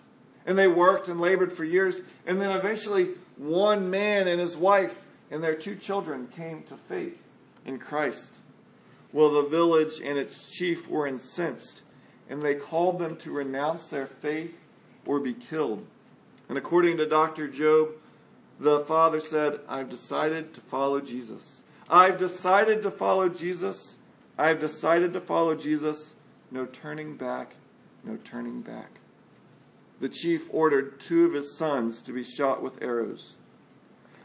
And 0.47 0.57
they 0.57 0.67
worked 0.67 1.09
and 1.09 1.21
labored 1.21 1.53
for 1.53 1.63
years, 1.63 2.01
and 2.25 2.41
then 2.41 2.51
eventually 2.51 3.09
one 3.35 3.89
man 3.89 4.27
and 4.27 4.41
his 4.41 4.57
wife 4.57 5.03
and 5.29 5.43
their 5.43 5.55
two 5.55 5.75
children 5.75 6.27
came 6.27 6.63
to 6.63 6.75
faith 6.75 7.21
in 7.65 7.77
Christ. 7.77 8.35
Well, 9.13 9.29
the 9.29 9.47
village 9.47 10.01
and 10.03 10.17
its 10.17 10.49
chief 10.49 10.87
were 10.89 11.05
incensed, 11.05 11.83
and 12.29 12.41
they 12.41 12.55
called 12.55 12.97
them 12.97 13.15
to 13.17 13.31
renounce 13.31 13.89
their 13.89 14.07
faith 14.07 14.57
or 15.07 15.19
be 15.19 15.33
killed. 15.33 15.85
And 16.49 16.57
according 16.57 16.97
to 16.97 17.07
Dr. 17.07 17.47
Job, 17.47 17.89
the 18.59 18.81
father 18.81 19.19
said, 19.19 19.59
I've 19.67 19.89
decided 19.89 20.53
to 20.53 20.61
follow 20.61 21.01
Jesus. 21.01 21.61
I've 21.89 22.17
decided 22.17 22.83
to 22.83 22.91
follow 22.91 23.29
Jesus. 23.29 23.97
I've 24.37 24.59
decided 24.59 25.13
to 25.13 25.21
follow 25.21 25.55
Jesus. 25.55 26.13
No 26.51 26.65
turning 26.65 27.15
back, 27.15 27.55
no 28.03 28.17
turning 28.17 28.61
back. 28.61 28.99
The 29.99 30.09
chief 30.09 30.47
ordered 30.51 30.99
two 30.99 31.25
of 31.25 31.33
his 31.33 31.57
sons 31.57 32.01
to 32.03 32.13
be 32.13 32.23
shot 32.23 32.61
with 32.61 32.81
arrows. 32.81 33.35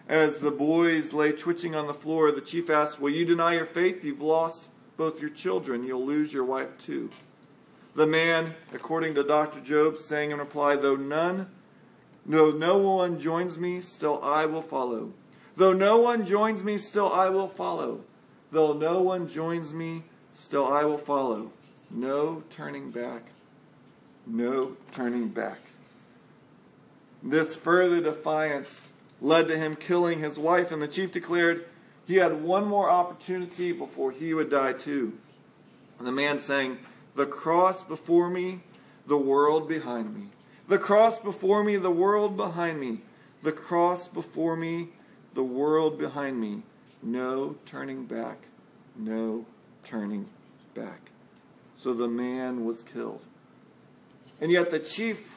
As 0.09 0.39
the 0.39 0.51
boys 0.51 1.13
lay 1.13 1.33
twitching 1.33 1.75
on 1.75 1.87
the 1.87 1.95
floor, 1.95 2.31
the 2.33 2.41
chief 2.41 2.69
asked, 2.69 3.01
Will 3.01 3.11
you 3.11 3.25
deny 3.25 3.55
your 3.55 3.65
faith? 3.65 4.05
You've 4.05 4.21
lost 4.21 4.69
both 4.97 5.21
your 5.21 5.31
children. 5.31 5.85
You'll 5.85 6.05
lose 6.05 6.33
your 6.33 6.45
wife 6.45 6.77
too. 6.79 7.11
The 7.95 8.07
man, 8.07 8.55
according 8.73 9.15
to 9.17 9.23
Dr. 9.23 9.61
Job, 9.61 9.97
sang 9.97 10.31
in 10.31 10.39
reply, 10.39 10.77
Though 10.77 10.97
none 10.97 11.49
Though 12.25 12.53
no 12.53 12.79
one 12.79 13.19
joins 13.19 13.59
me, 13.59 13.81
still 13.81 14.23
I 14.23 14.47
will 14.47 14.63
follow. 14.63 15.13
Though 15.57 15.73
no 15.73 15.99
one 15.99 16.25
joins 16.25 16.63
me, 16.63 16.79
still 16.79 17.13
I 17.13 17.29
will 17.29 17.49
follow. 17.49 18.05
Though 18.53 18.73
no 18.73 19.03
one 19.03 19.29
joins 19.29 19.75
me, 19.75 20.05
still 20.33 20.67
I 20.67 20.85
will 20.85 20.99
follow. 20.99 21.51
No 21.91 22.45
turning 22.49 22.91
back. 22.91 23.23
No 24.27 24.77
turning 24.93 25.29
back. 25.29 25.59
This 27.23 27.57
further 27.57 28.01
defiance 28.01 28.89
led 29.21 29.49
to 29.49 29.57
him 29.57 29.77
killing 29.77 30.21
his 30.21 30.39
wife, 30.39 30.71
and 30.71 30.81
the 30.81 30.89
chief 30.89 31.13
declared 31.13 31.67
he 32.07 32.17
had 32.17 32.43
one 32.43 32.67
more 32.67 32.89
opportunity 32.89 33.73
before 33.73 34.11
he 34.11 34.33
would 34.33 34.51
die 34.51 34.73
too. 34.73 35.13
And 35.99 36.07
the 36.07 36.13
man 36.13 36.39
saying, 36.39 36.79
The 37.15 37.27
cross 37.27 37.85
before 37.85 38.31
me, 38.31 38.61
the 39.07 39.19
world 39.19 39.69
behind 39.69 40.15
me. 40.15 40.29
The 40.69 40.79
cross 40.79 41.19
before 41.19 41.63
me, 41.63 41.77
the 41.77 41.91
world 41.91 42.37
behind 42.37 42.81
me. 42.81 43.01
The 43.43 43.53
cross 43.53 44.09
before 44.09 44.57
me, 44.57 44.89
the 45.35 45.43
world 45.43 45.99
behind 45.99 46.41
me. 46.41 46.63
No 47.03 47.57
turning 47.67 48.05
back. 48.05 48.39
No 48.97 49.45
turning 49.85 50.29
back. 50.75 51.11
So 51.75 51.93
the 51.93 52.09
man 52.09 52.65
was 52.65 52.83
killed. 52.83 53.25
And 54.41 54.51
yet 54.51 54.71
the 54.71 54.79
chief 54.79 55.37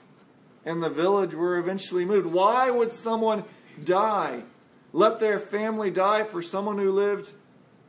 and 0.63 0.81
the 0.81 0.89
village 0.89 1.33
were 1.33 1.57
eventually 1.57 2.05
moved. 2.05 2.27
Why 2.27 2.69
would 2.71 2.91
someone 2.91 3.43
die? 3.83 4.43
Let 4.93 5.19
their 5.19 5.39
family 5.39 5.91
die 5.91 6.23
for 6.23 6.41
someone 6.41 6.77
who 6.77 6.91
lived 6.91 7.33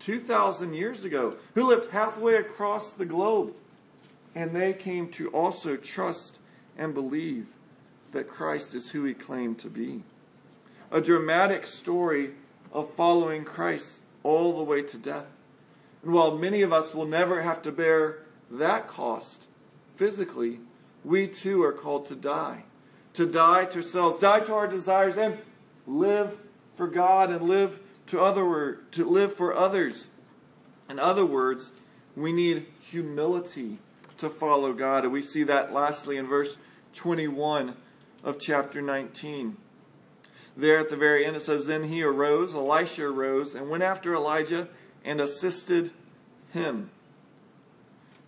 2,000 0.01 0.75
years 0.75 1.05
ago, 1.05 1.37
who 1.55 1.65
lived 1.69 1.91
halfway 1.91 2.35
across 2.35 2.93
the 2.93 3.07
globe. 3.07 3.55
And 4.37 4.55
they 4.55 4.75
came 4.75 5.09
to 5.13 5.31
also 5.31 5.77
trust 5.77 6.41
and 6.77 6.93
believe 6.93 7.55
that 8.13 8.29
Christ 8.29 8.75
is 8.75 8.91
who 8.91 9.03
he 9.05 9.15
claimed 9.15 9.59
to 9.61 9.71
be. 9.71 10.03
A 10.91 11.01
dramatic 11.01 11.67
story 11.67 12.33
of 12.71 12.93
following 12.93 13.45
Christ 13.45 14.03
all 14.23 14.55
the 14.55 14.63
way 14.63 14.83
to 14.83 14.99
death. 14.99 15.29
And 16.03 16.13
while 16.13 16.37
many 16.37 16.61
of 16.61 16.71
us 16.71 16.95
will 16.95 17.07
never 17.07 17.41
have 17.41 17.63
to 17.63 17.73
bear 17.73 18.19
that 18.51 18.89
cost 18.89 19.47
physically, 19.97 20.61
we 21.03 21.29
too 21.29 21.63
are 21.63 21.73
called 21.73 22.05
to 22.07 22.15
die. 22.15 22.65
To 23.15 23.25
die 23.25 23.65
to 23.65 23.79
ourselves, 23.79 24.19
die 24.19 24.41
to 24.41 24.53
our 24.53 24.69
desires, 24.69 25.17
and 25.17 25.39
live 25.87 26.43
for 26.75 26.89
God 26.89 27.31
and 27.31 27.49
live 27.49 27.81
to 28.09 28.21
other 28.21 28.81
to 28.93 29.05
live 29.07 29.35
for 29.35 29.57
others. 29.57 30.09
In 30.91 30.99
other 30.99 31.25
words, 31.25 31.73
we 32.15 32.33
need 32.33 32.67
humility 32.81 33.79
to 34.19 34.31
follow 34.31 34.73
God. 34.73 35.05
And 35.05 35.13
we 35.13 35.23
see 35.23 35.43
that 35.45 35.73
lastly 35.73 36.17
in 36.17 36.27
verse 36.27 36.57
21 36.95 37.77
of 38.25 38.39
chapter 38.39 38.81
19. 38.81 39.57
There 40.57 40.79
at 40.79 40.89
the 40.89 40.97
very 40.97 41.27
end 41.27 41.37
it 41.37 41.41
says, 41.41 41.67
Then 41.67 41.85
he 41.85 42.03
arose, 42.03 42.55
Elisha 42.55 43.05
arose, 43.05 43.55
and 43.55 43.69
went 43.69 43.83
after 43.83 44.15
Elijah 44.15 44.69
and 45.05 45.21
assisted 45.21 45.91
him. 46.53 46.91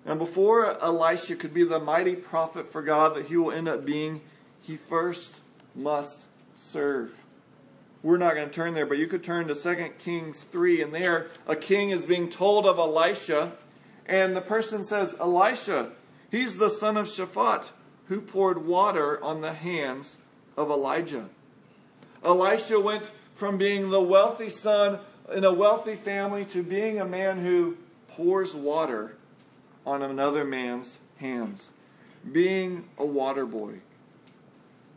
And 0.05 0.19
before 0.19 0.83
Elisha 0.83 1.37
could 1.37 1.53
be 1.53 1.65
the 1.65 1.81
mighty 1.81 2.17
prophet 2.17 2.67
for 2.67 2.83
God 2.83 3.15
that 3.15 3.27
he 3.27 3.37
will 3.37 3.51
end 3.51 3.69
up 3.69 3.85
being, 3.85 4.21
he 4.63 4.77
first 4.77 5.41
must 5.75 6.27
serve. 6.57 7.25
We're 8.03 8.19
not 8.19 8.35
going 8.35 8.49
to 8.49 8.55
turn 8.55 8.75
there, 8.75 8.87
but 8.87 8.99
you 8.99 9.07
could 9.07 9.25
turn 9.25 9.49
to 9.49 9.55
2 9.55 9.91
Kings 9.99 10.41
3, 10.41 10.83
and 10.83 10.95
there 10.95 11.27
a 11.47 11.57
king 11.57 11.91
is 11.91 12.05
being 12.05 12.31
told 12.31 12.65
of 12.65 12.79
Elisha, 12.79 13.53
and 14.09 14.35
the 14.35 14.41
person 14.41 14.83
says, 14.83 15.15
Elisha, 15.21 15.93
he's 16.31 16.57
the 16.57 16.71
son 16.71 16.97
of 16.97 17.07
Shaphat, 17.07 17.73
who 18.07 18.21
poured 18.21 18.67
water 18.67 19.23
on 19.23 19.43
the 19.43 19.53
hands 19.53 20.17
of 20.57 20.71
Elijah. 20.71 21.29
Elisha 22.25 22.81
went 22.81 23.13
from 23.35 23.59
being 23.59 23.91
the 23.91 24.01
wealthy 24.01 24.49
son 24.49 24.99
in 25.33 25.45
a 25.45 25.53
wealthy 25.53 25.95
family 25.95 26.45
to 26.47 26.63
being 26.63 26.99
a 26.99 27.05
man 27.05 27.45
who 27.45 27.77
pours 28.09 28.55
water 28.55 29.17
on 29.87 30.03
another 30.03 30.45
man's 30.45 30.99
hands, 31.19 31.71
being 32.33 32.89
a 32.97 33.05
water 33.05 33.45
boy. 33.45 33.75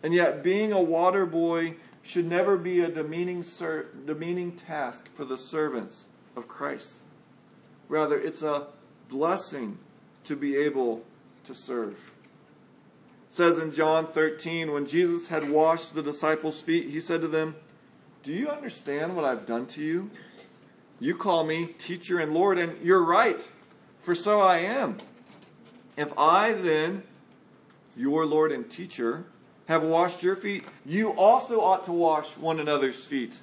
And 0.04 0.14
yet, 0.14 0.42
being 0.42 0.72
a 0.72 0.82
water 0.82 1.26
boy 1.26 1.76
should 2.02 2.28
never 2.28 2.58
be 2.58 2.80
a 2.80 2.90
demeaning, 2.90 3.44
ser- 3.44 3.88
demeaning 4.06 4.54
task 4.54 5.08
for 5.14 5.26
the 5.26 5.38
servants 5.38 6.06
of 6.36 6.48
Christ. 6.48 7.00
Rather, 7.88 8.20
it's 8.20 8.42
a 8.42 8.68
blessing 9.12 9.78
to 10.24 10.36
be 10.36 10.56
able 10.56 11.04
to 11.44 11.54
serve. 11.54 11.92
It 11.92 13.34
says 13.34 13.60
in 13.60 13.72
John 13.72 14.08
13, 14.08 14.72
when 14.72 14.88
Jesus 14.88 15.28
had 15.28 15.50
washed 15.50 15.94
the 15.94 16.02
disciples' 16.02 16.62
feet, 16.62 16.90
he 16.90 17.00
said 17.00 17.22
to 17.22 17.28
them, 17.28 17.56
Do 18.24 18.34
you 18.34 18.48
understand 18.48 19.16
what 19.16 19.26
I've 19.26 19.46
done 19.46 19.68
to 19.68 19.82
you? 19.82 20.10
You 21.00 21.16
call 21.16 21.44
me 21.44 21.68
teacher 21.78 22.20
and 22.20 22.34
Lord, 22.34 22.58
and 22.58 22.84
you're 22.84 23.04
right, 23.04 23.48
for 24.00 24.16
so 24.16 24.40
I 24.40 24.60
am. 24.60 24.98
If 25.98 26.18
I 26.18 26.54
then, 26.54 27.04
your 27.96 28.26
Lord 28.26 28.52
and 28.52 28.70
teacher, 28.70 29.26
have 29.68 29.84
washed 29.84 30.24
your 30.24 30.36
feet, 30.36 30.64
you 30.86 31.10
also 31.12 31.62
ought 31.62 31.84
to 31.86 31.92
wash 31.92 32.38
one 32.38 32.60
another's 32.60 33.04
feet. 33.04 33.40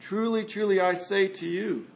Truly, 0.00 0.44
truly, 0.44 0.80
I 0.80 0.94
say 0.94 1.28
to 1.28 1.46
you, 1.46 1.86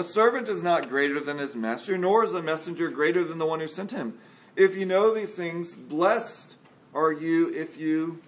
a 0.00 0.04
servant 0.04 0.48
is 0.48 0.62
not 0.62 0.88
greater 0.88 1.20
than 1.20 1.36
his 1.36 1.54
master, 1.54 1.98
nor 1.98 2.24
is 2.24 2.32
a 2.32 2.42
messenger 2.42 2.88
greater 2.88 3.22
than 3.22 3.38
the 3.38 3.44
one 3.44 3.60
who 3.60 3.68
sent 3.68 3.92
him. 3.92 4.18
If 4.56 4.74
you 4.74 4.86
know 4.86 5.14
these 5.14 5.30
things, 5.30 5.74
blessed 5.74 6.56
are 6.94 7.12
you 7.12 7.52
if 7.54 7.78
you 7.78 8.20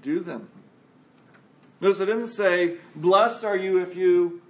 do 0.00 0.20
them. 0.20 0.48
Notice 1.82 2.00
it 2.00 2.06
didn't 2.06 2.28
say, 2.28 2.78
blessed 2.96 3.44
are 3.44 3.56
you 3.56 3.80
if 3.80 3.94
you 3.94 4.40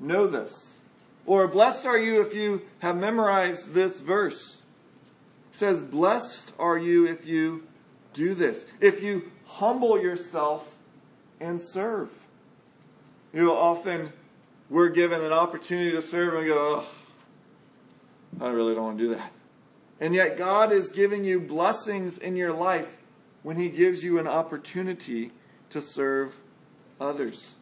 know 0.00 0.26
this. 0.26 0.78
Or 1.24 1.46
blessed 1.46 1.86
are 1.86 1.98
you 1.98 2.20
if 2.20 2.34
you 2.34 2.62
have 2.80 2.96
memorized 2.96 3.72
this 3.72 4.00
verse. 4.00 4.58
It 5.52 5.56
says, 5.56 5.84
blessed 5.84 6.52
are 6.58 6.78
you 6.78 7.06
if 7.06 7.26
you 7.26 7.62
do 8.12 8.34
this. 8.34 8.66
If 8.80 9.02
you 9.02 9.30
humble 9.46 10.02
yourself 10.02 10.78
and 11.40 11.60
serve. 11.60 12.10
You 13.32 13.44
know, 13.44 13.56
often 13.56 14.12
we're 14.70 14.88
given 14.88 15.22
an 15.22 15.32
opportunity 15.32 15.90
to 15.92 16.02
serve 16.02 16.34
and 16.34 16.46
go, 16.46 16.84
oh, 18.40 18.44
I 18.44 18.50
really 18.50 18.74
don't 18.74 18.84
want 18.84 18.98
to 18.98 19.04
do 19.04 19.14
that. 19.14 19.32
And 20.00 20.14
yet 20.14 20.36
God 20.36 20.72
is 20.72 20.90
giving 20.90 21.24
you 21.24 21.40
blessings 21.40 22.18
in 22.18 22.36
your 22.36 22.52
life 22.52 22.98
when 23.42 23.56
He 23.56 23.68
gives 23.68 24.04
you 24.04 24.18
an 24.18 24.26
opportunity 24.26 25.32
to 25.70 25.80
serve 25.80 26.38
others. 27.00 27.54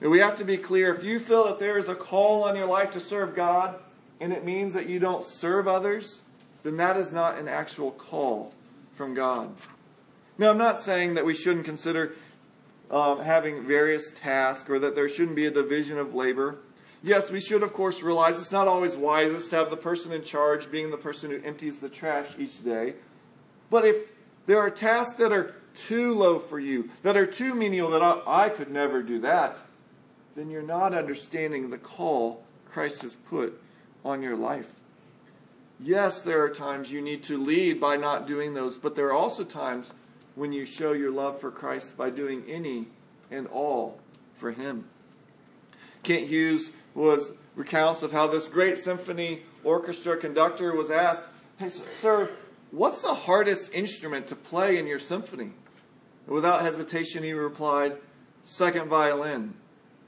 And 0.00 0.10
we 0.10 0.18
have 0.18 0.36
to 0.38 0.44
be 0.44 0.56
clear 0.56 0.94
if 0.94 1.04
you 1.04 1.18
feel 1.18 1.44
that 1.44 1.58
there 1.58 1.78
is 1.78 1.88
a 1.88 1.94
call 1.94 2.44
on 2.44 2.56
your 2.56 2.66
life 2.66 2.90
to 2.92 3.00
serve 3.00 3.34
God 3.34 3.76
and 4.20 4.32
it 4.32 4.44
means 4.44 4.72
that 4.74 4.88
you 4.88 4.98
don't 4.98 5.24
serve 5.24 5.66
others, 5.68 6.22
then 6.62 6.76
that 6.76 6.96
is 6.96 7.12
not 7.12 7.38
an 7.38 7.48
actual 7.48 7.90
call 7.90 8.54
from 8.94 9.14
God. 9.14 9.54
Now, 10.38 10.50
I'm 10.50 10.58
not 10.58 10.82
saying 10.82 11.14
that 11.14 11.24
we 11.24 11.34
shouldn't 11.34 11.64
consider 11.64 12.14
um, 12.90 13.20
having 13.20 13.66
various 13.66 14.12
tasks 14.12 14.68
or 14.68 14.78
that 14.78 14.94
there 14.94 15.08
shouldn't 15.08 15.36
be 15.36 15.46
a 15.46 15.50
division 15.50 15.98
of 15.98 16.14
labor. 16.14 16.58
Yes, 17.02 17.30
we 17.30 17.40
should, 17.40 17.62
of 17.62 17.72
course, 17.72 18.02
realize 18.02 18.38
it's 18.38 18.52
not 18.52 18.66
always 18.66 18.96
wisest 18.96 19.50
to 19.50 19.56
have 19.56 19.70
the 19.70 19.76
person 19.76 20.12
in 20.12 20.22
charge 20.22 20.70
being 20.70 20.90
the 20.90 20.96
person 20.96 21.30
who 21.30 21.42
empties 21.42 21.80
the 21.80 21.88
trash 21.88 22.28
each 22.38 22.64
day. 22.64 22.94
But 23.68 23.84
if 23.84 24.12
there 24.46 24.58
are 24.58 24.70
tasks 24.70 25.18
that 25.18 25.32
are 25.32 25.54
too 25.74 26.14
low 26.14 26.38
for 26.38 26.58
you, 26.58 26.90
that 27.02 27.16
are 27.16 27.26
too 27.26 27.54
menial, 27.54 27.90
that 27.90 28.02
I, 28.02 28.20
I 28.26 28.48
could 28.48 28.70
never 28.70 29.02
do 29.02 29.18
that, 29.20 29.58
then 30.34 30.50
you're 30.50 30.62
not 30.62 30.94
understanding 30.94 31.70
the 31.70 31.78
call 31.78 32.44
Christ 32.70 33.02
has 33.02 33.16
put 33.16 33.60
on 34.04 34.22
your 34.22 34.36
life. 34.36 34.70
Yes, 35.80 36.22
there 36.22 36.42
are 36.42 36.50
times 36.50 36.92
you 36.92 37.00
need 37.00 37.22
to 37.24 37.36
lead 37.36 37.80
by 37.80 37.96
not 37.96 38.26
doing 38.26 38.54
those, 38.54 38.76
but 38.76 38.94
there 38.94 39.08
are 39.08 39.12
also 39.12 39.44
times 39.44 39.92
when 40.34 40.52
you 40.52 40.64
show 40.64 40.92
your 40.92 41.10
love 41.10 41.40
for 41.40 41.50
Christ 41.50 41.96
by 41.96 42.10
doing 42.10 42.44
any 42.48 42.88
and 43.30 43.46
all 43.48 43.98
for 44.34 44.50
Him. 44.50 44.88
Kent 46.02 46.26
Hughes 46.26 46.70
was 46.94 47.32
recounts 47.54 48.02
of 48.02 48.12
how 48.12 48.26
this 48.26 48.48
great 48.48 48.78
symphony 48.78 49.42
orchestra 49.62 50.16
conductor 50.16 50.74
was 50.74 50.90
asked, 50.90 51.24
"Hey, 51.56 51.68
sir, 51.68 52.30
what's 52.70 53.00
the 53.00 53.14
hardest 53.14 53.72
instrument 53.72 54.26
to 54.28 54.36
play 54.36 54.76
in 54.76 54.86
your 54.86 54.98
symphony?" 54.98 55.52
Without 56.26 56.62
hesitation, 56.62 57.22
he 57.22 57.32
replied, 57.32 57.98
"Second 58.40 58.88
violin." 58.88 59.54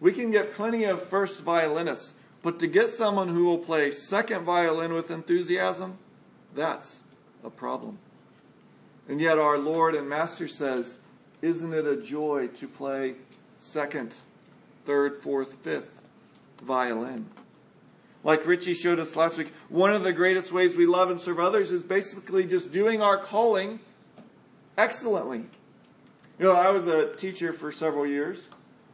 We 0.01 0.12
can 0.12 0.31
get 0.31 0.53
plenty 0.53 0.85
of 0.85 1.03
first 1.03 1.41
violinists, 1.41 2.12
but 2.43 2.59
to 2.59 2.67
get 2.67 2.91
someone 2.91 3.29
who 3.29 3.45
will 3.45 3.59
play 3.59 3.91
second 3.91 4.45
violin 4.45 4.93
with 4.93 5.11
enthusiasm, 5.11 5.99
that's 6.55 6.99
a 7.43 7.51
problem. 7.51 7.99
And 9.09 9.21
yet, 9.21 9.38
our 9.38 9.59
Lord 9.59 9.95
and 9.95 10.09
Master 10.09 10.49
says, 10.49 10.99
Isn't 11.42 11.73
it 11.73 11.87
a 11.87 11.97
joy 11.97 12.49
to 12.49 12.66
play 12.66 13.14
second, 13.59 14.14
third, 14.85 15.23
fourth, 15.23 15.57
fifth 15.57 16.09
violin? 16.62 17.27
Like 18.25 18.45
Richie 18.45 18.75
showed 18.75 18.99
us 18.99 19.14
last 19.14 19.38
week, 19.38 19.53
one 19.69 19.92
of 19.92 20.03
the 20.03 20.12
greatest 20.12 20.51
ways 20.51 20.77
we 20.77 20.85
love 20.85 21.11
and 21.11 21.21
serve 21.21 21.38
others 21.38 21.71
is 21.71 21.85
basically 21.85 22.45
just 22.45 22.73
doing 22.73 23.01
our 23.01 23.16
calling 23.16 23.79
excellently. 24.77 25.45
You 26.38 26.47
know, 26.47 26.57
I 26.57 26.71
was 26.71 26.88
a 26.88 27.14
teacher 27.14 27.53
for 27.53 27.71
several 27.71 28.05
years. 28.05 28.49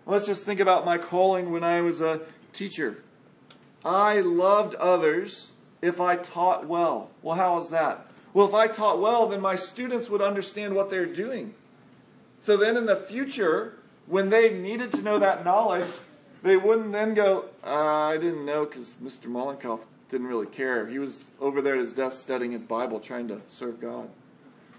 Let's 0.05 0.27
just 0.27 0.45
think 0.45 0.61
about 0.61 0.85
my 0.85 0.99
calling 0.99 1.51
when 1.51 1.65
I 1.65 1.81
was 1.81 2.03
a 2.03 2.21
teacher. 2.53 3.03
I 3.85 4.21
loved 4.21 4.75
others 4.75 5.53
if 5.81 6.01
I 6.01 6.17
taught 6.17 6.67
well. 6.67 7.11
Well, 7.23 7.37
how 7.37 7.59
is 7.61 7.71
that? 7.71 8.07
Well, 8.35 8.47
if 8.47 8.55
I 8.55 8.67
taught 8.67 9.01
well, 9.01 9.27
then 9.27 9.41
my 9.41 9.57
students 9.57 10.09
would 10.09 10.23
understand 10.23 10.75
what 10.75 10.91
they're 10.91 11.07
doing. 11.07 11.55
So 12.39 12.57
then 12.57 12.77
in 12.77 12.87
the 12.87 12.97
future, 12.97 13.79
when 14.07 14.31
they 14.31 14.53
needed 14.53 14.93
to 14.93 15.03
know 15.03 15.19
that 15.19 15.45
knowledge, 15.45 15.91
they 16.43 16.57
wouldn't 16.57 16.93
then 16.93 17.15
go, 17.15 17.47
uh, 17.65 18.09
I 18.09 18.17
didn't 18.17 18.45
know 18.45 18.65
because 18.65 18.97
Mr. 19.03 19.27
Mollenkoff 19.27 19.81
didn't 20.09 20.27
really 20.27 20.47
care. 20.47 20.87
He 20.87 20.99
was 20.99 21.31
over 21.41 21.63
there 21.63 21.75
at 21.75 21.81
his 21.81 21.93
desk 21.93 22.21
studying 22.21 22.53
his 22.53 22.65
Bible, 22.65 23.01
trying 23.01 23.29
to 23.29 23.41
serve 23.49 23.81
God. 23.81 24.09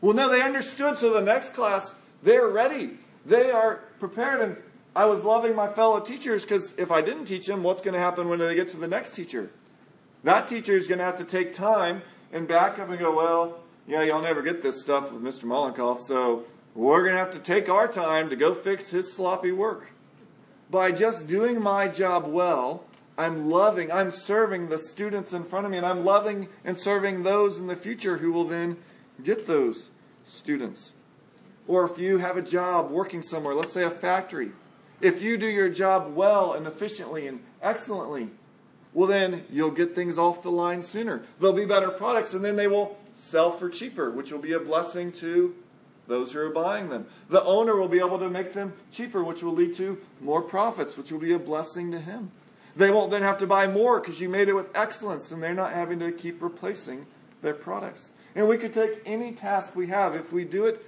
Well, 0.02 0.13
no, 0.13 0.30
they 0.30 0.42
understood. 0.42 0.98
So 0.98 1.13
the 1.13 1.22
next 1.22 1.54
class, 1.54 1.96
they're 2.22 2.48
ready. 2.48 2.98
They 3.26 3.52
are 3.52 3.78
prepared. 4.00 4.42
And 4.42 4.58
I 4.96 5.06
was 5.06 5.24
loving 5.24 5.56
my 5.56 5.72
fellow 5.72 6.00
teachers 6.00 6.44
because 6.44 6.74
if 6.78 6.92
I 6.92 7.02
didn't 7.02 7.26
teach 7.26 7.48
them, 7.48 7.63
what's 7.63 7.82
going 7.82 7.94
to 7.94 8.00
happen 8.00 8.28
when 8.28 8.39
they 8.39 8.56
get 8.56 8.68
to 8.70 8.78
the 8.78 8.88
next 8.88 9.12
teacher? 9.12 9.50
That 10.24 10.48
teacher 10.48 10.74
is 10.74 10.88
going 10.88 11.00
to 11.00 11.06
have 11.06 11.18
to 11.18 11.26
take 11.26 11.54
time 11.54 12.02
and 12.34 12.48
back 12.48 12.80
up 12.80 12.89
and 12.89 13.00
go, 13.00 13.15
well, 13.15 13.60
yeah, 13.88 14.02
y'all 14.04 14.22
never 14.22 14.41
get 14.41 14.62
this 14.62 14.82
stuff 14.82 15.13
with 15.13 15.22
Mr. 15.22 15.43
Mollenkoff, 15.43 16.02
so 16.02 16.43
we're 16.74 17.04
going 17.04 17.13
to 17.13 17.19
have 17.19 17.32
to 17.32 17.39
take 17.39 17.69
our 17.69 17.88
time 17.88 18.30
to 18.32 18.36
go 18.36 18.54
fix 18.54 18.89
his 18.89 19.13
sloppy 19.13 19.52
work. 19.52 19.91
By 20.69 20.91
just 20.91 21.28
doing 21.28 21.62
my 21.62 21.88
job 21.88 22.26
well, 22.26 22.84
I'm 23.17 23.50
loving, 23.50 23.91
I'm 23.91 24.10
serving 24.10 24.69
the 24.69 24.80
students 24.80 25.32
in 25.32 25.43
front 25.43 25.65
of 25.65 25.72
me, 25.72 25.78
and 25.78 25.86
I'm 25.86 26.04
loving 26.04 26.50
and 26.65 26.78
serving 26.78 27.22
those 27.22 27.60
in 27.60 27.67
the 27.67 27.76
future 27.76 28.17
who 28.17 28.32
will 28.32 28.46
then 28.46 28.78
get 29.24 29.46
those 29.46 29.91
students. 30.24 30.93
Or 31.67 31.86
if 31.86 32.00
you 32.00 32.17
have 32.17 32.36
a 32.36 32.41
job 32.41 32.89
working 32.89 33.22
somewhere, 33.22 33.54
let's 33.54 33.72
say 33.72 33.84
a 33.84 33.91
factory, 33.91 34.52
if 35.00 35.22
you 35.22 35.38
do 35.38 35.46
your 35.46 35.69
job 35.69 36.15
well 36.15 36.54
and 36.54 36.65
efficiently 36.65 37.28
and 37.28 37.41
excellently, 37.62 38.32
well, 38.93 39.08
then 39.08 39.45
you'll 39.51 39.71
get 39.71 39.95
things 39.95 40.17
off 40.17 40.43
the 40.43 40.51
line 40.51 40.82
sooner. 40.82 41.23
There'll 41.39 41.56
be 41.56 41.65
better 41.65 41.89
products, 41.89 42.34
and 42.34 42.45
then 42.45 42.56
they 42.56 42.67
will 42.67 42.97
sell 43.13 43.51
for 43.51 43.69
cheaper, 43.69 44.12
which 44.12 44.32
will 44.32 44.39
be 44.39 44.53
a 44.53 44.60
blessing 44.60 45.12
to 45.13 45.56
those 46.08 46.34
who 46.34 46.39
are 46.39 46.49
buying 46.49 46.89
them. 46.89 47.06
The 47.29 47.43
owner 47.43 47.75
will 47.75 47.88
be 47.88 47.99
able 47.99 48.19
to 48.19 48.29
make 48.29 48.53
them 48.53 48.73
cheaper, 48.91 49.23
which 49.23 49.41
will 49.41 49.53
lead 49.53 49.73
to 49.75 49.97
more 50.21 50.41
profits, 50.41 50.97
which 50.97 51.12
will 51.12 51.19
be 51.19 51.34
a 51.34 51.39
blessing 51.39 51.91
to 51.91 51.99
him. 51.99 52.32
They 52.75 52.91
won't 52.91 53.12
then 53.12 53.21
have 53.21 53.38
to 53.39 53.47
buy 53.47 53.67
more 53.67 53.99
because 53.99 54.19
you 54.19 54.29
made 54.29 54.49
it 54.49 54.53
with 54.53 54.75
excellence 54.75 55.32
and 55.32 55.41
they're 55.41 55.53
not 55.53 55.73
having 55.73 55.99
to 55.99 56.12
keep 56.12 56.41
replacing 56.41 57.06
their 57.41 57.53
products. 57.53 58.12
And 58.36 58.47
we 58.47 58.58
could 58.58 58.73
take 58.73 59.01
any 59.06 59.32
task 59.32 59.75
we 59.75 59.88
have, 59.88 60.15
if 60.15 60.34
we 60.34 60.43
do 60.43 60.65
it 60.65 60.84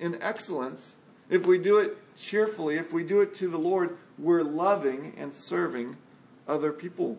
in 0.00 0.20
excellence, 0.20 0.96
if 1.28 1.46
we 1.46 1.58
do 1.58 1.78
it 1.78 1.96
cheerfully, 2.16 2.76
if 2.76 2.92
we 2.92 3.04
do 3.04 3.20
it 3.20 3.34
to 3.36 3.48
the 3.48 3.58
Lord, 3.58 3.96
we're 4.18 4.42
loving 4.42 5.14
and 5.16 5.32
serving 5.32 5.96
other 6.48 6.72
people. 6.72 7.16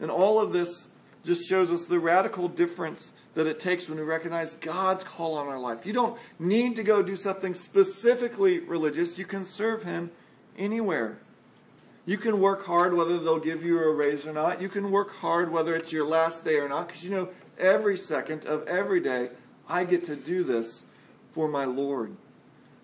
And 0.00 0.10
all 0.10 0.38
of 0.38 0.52
this 0.52 0.88
just 1.24 1.48
shows 1.48 1.70
us 1.70 1.84
the 1.84 1.98
radical 1.98 2.48
difference 2.48 3.12
that 3.34 3.46
it 3.46 3.60
takes 3.60 3.88
when 3.88 3.98
we 3.98 4.04
recognize 4.04 4.54
God's 4.56 5.04
call 5.04 5.36
on 5.36 5.48
our 5.48 5.58
life. 5.58 5.86
You 5.86 5.92
don't 5.92 6.18
need 6.38 6.76
to 6.76 6.82
go 6.82 7.02
do 7.02 7.16
something 7.16 7.54
specifically 7.54 8.58
religious, 8.58 9.18
you 9.18 9.24
can 9.24 9.44
serve 9.44 9.84
Him 9.84 10.10
anywhere. 10.58 11.18
You 12.04 12.18
can 12.18 12.40
work 12.40 12.64
hard 12.64 12.94
whether 12.94 13.18
they'll 13.18 13.38
give 13.38 13.62
you 13.62 13.78
a 13.78 13.94
raise 13.94 14.26
or 14.26 14.32
not. 14.32 14.60
You 14.60 14.68
can 14.68 14.90
work 14.90 15.12
hard 15.12 15.52
whether 15.52 15.76
it's 15.76 15.92
your 15.92 16.04
last 16.04 16.44
day 16.44 16.56
or 16.56 16.68
not, 16.68 16.88
because 16.88 17.04
you 17.04 17.10
know 17.10 17.28
every 17.58 17.96
second 17.96 18.44
of 18.44 18.66
every 18.66 19.00
day 19.00 19.30
I 19.68 19.84
get 19.84 20.02
to 20.04 20.16
do 20.16 20.42
this 20.42 20.84
for 21.30 21.46
my 21.48 21.64
Lord. 21.64 22.16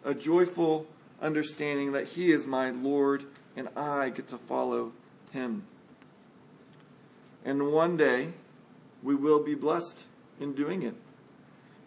A 0.05 0.14
joyful 0.14 0.87
understanding 1.21 1.92
that 1.92 2.07
He 2.07 2.31
is 2.31 2.47
my 2.47 2.71
Lord 2.71 3.25
and 3.57 3.68
I 3.77 4.11
get 4.11 4.29
to 4.29 4.38
follow 4.38 4.92
Him. 5.33 5.64
And 7.49 7.73
one 7.73 7.97
day 7.97 8.35
we 9.03 9.15
will 9.15 9.43
be 9.43 9.55
blessed 9.55 10.05
in 10.39 10.53
doing 10.53 10.83
it. 10.83 10.93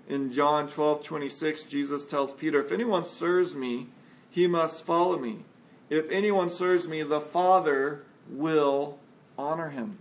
In 0.09 0.31
John 0.31 0.67
12 0.67 1.03
26, 1.03 1.61
Jesus 1.63 2.03
tells 2.03 2.33
Peter, 2.33 2.61
If 2.61 2.71
anyone 2.71 3.05
serves 3.05 3.55
me, 3.55 3.89
he 4.27 4.47
must 4.47 4.87
follow 4.87 5.19
me. 5.19 5.45
If 5.87 6.09
anyone 6.09 6.49
serves 6.49 6.87
me, 6.87 7.03
the 7.03 7.21
Father 7.21 8.01
will 8.27 8.97
honor 9.37 9.69
him. 9.69 9.99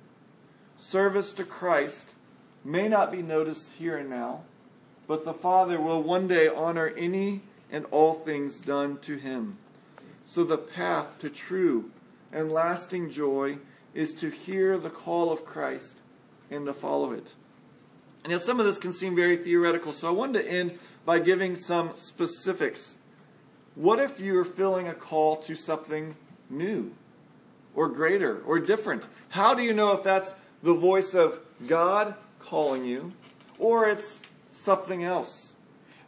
Service 0.79 1.35
to 1.35 1.45
Christ 1.45 2.15
may 2.65 2.89
not 2.89 3.13
be 3.13 3.21
noticed 3.21 3.73
here 3.73 3.99
and 3.99 4.09
now, 4.09 4.45
but 5.07 5.27
the 5.27 5.35
Father 5.35 5.79
will 5.79 6.03
one 6.03 6.27
day 6.27 6.49
honor 6.49 6.89
any 6.97 7.43
and 7.71 7.85
all 7.91 8.15
things 8.15 8.63
done 8.63 8.97
to 9.01 9.17
him. 9.17 9.59
So 10.25 10.43
the 10.43 10.57
path 10.57 11.19
to 11.19 11.29
true 11.29 11.91
and 12.33 12.51
lasting 12.51 13.11
joy 13.11 13.59
is 13.95 14.15
to 14.15 14.31
hear 14.31 14.79
the 14.79 14.91
call 14.91 15.33
of 15.33 15.45
Christ 15.45 15.99
and 16.51 16.67
to 16.67 16.73
follow 16.73 17.13
it. 17.13 17.35
Now 18.27 18.39
some 18.39 18.61
of 18.61 18.67
this 18.67 18.79
can 18.79 18.93
seem 18.93 19.17
very 19.17 19.37
theoretical, 19.37 19.93
so 19.93 20.09
I 20.09 20.11
wanted 20.11 20.43
to 20.43 20.51
end 20.51 20.79
by 21.05 21.19
giving 21.21 21.57
some 21.57 21.93
specifics. 21.95 22.97
What 23.75 23.99
if 23.99 24.21
you're 24.21 24.45
feeling 24.45 24.89
a 24.89 24.95
call 24.95 25.37
to 25.37 25.55
something 25.55 26.17
new 26.51 26.93
or 27.75 27.89
greater 27.89 28.41
or 28.43 28.59
different? 28.59 29.07
How 29.31 29.55
do 29.55 29.63
you 29.63 29.73
know 29.73 29.93
if 29.93 30.03
that's 30.03 30.35
the 30.63 30.75
voice 30.75 31.15
of 31.15 31.41
God 31.67 32.15
calling 32.41 32.85
you 32.85 33.13
or 33.59 33.89
it's 33.89 34.21
something 34.51 35.03
else? 35.03 35.55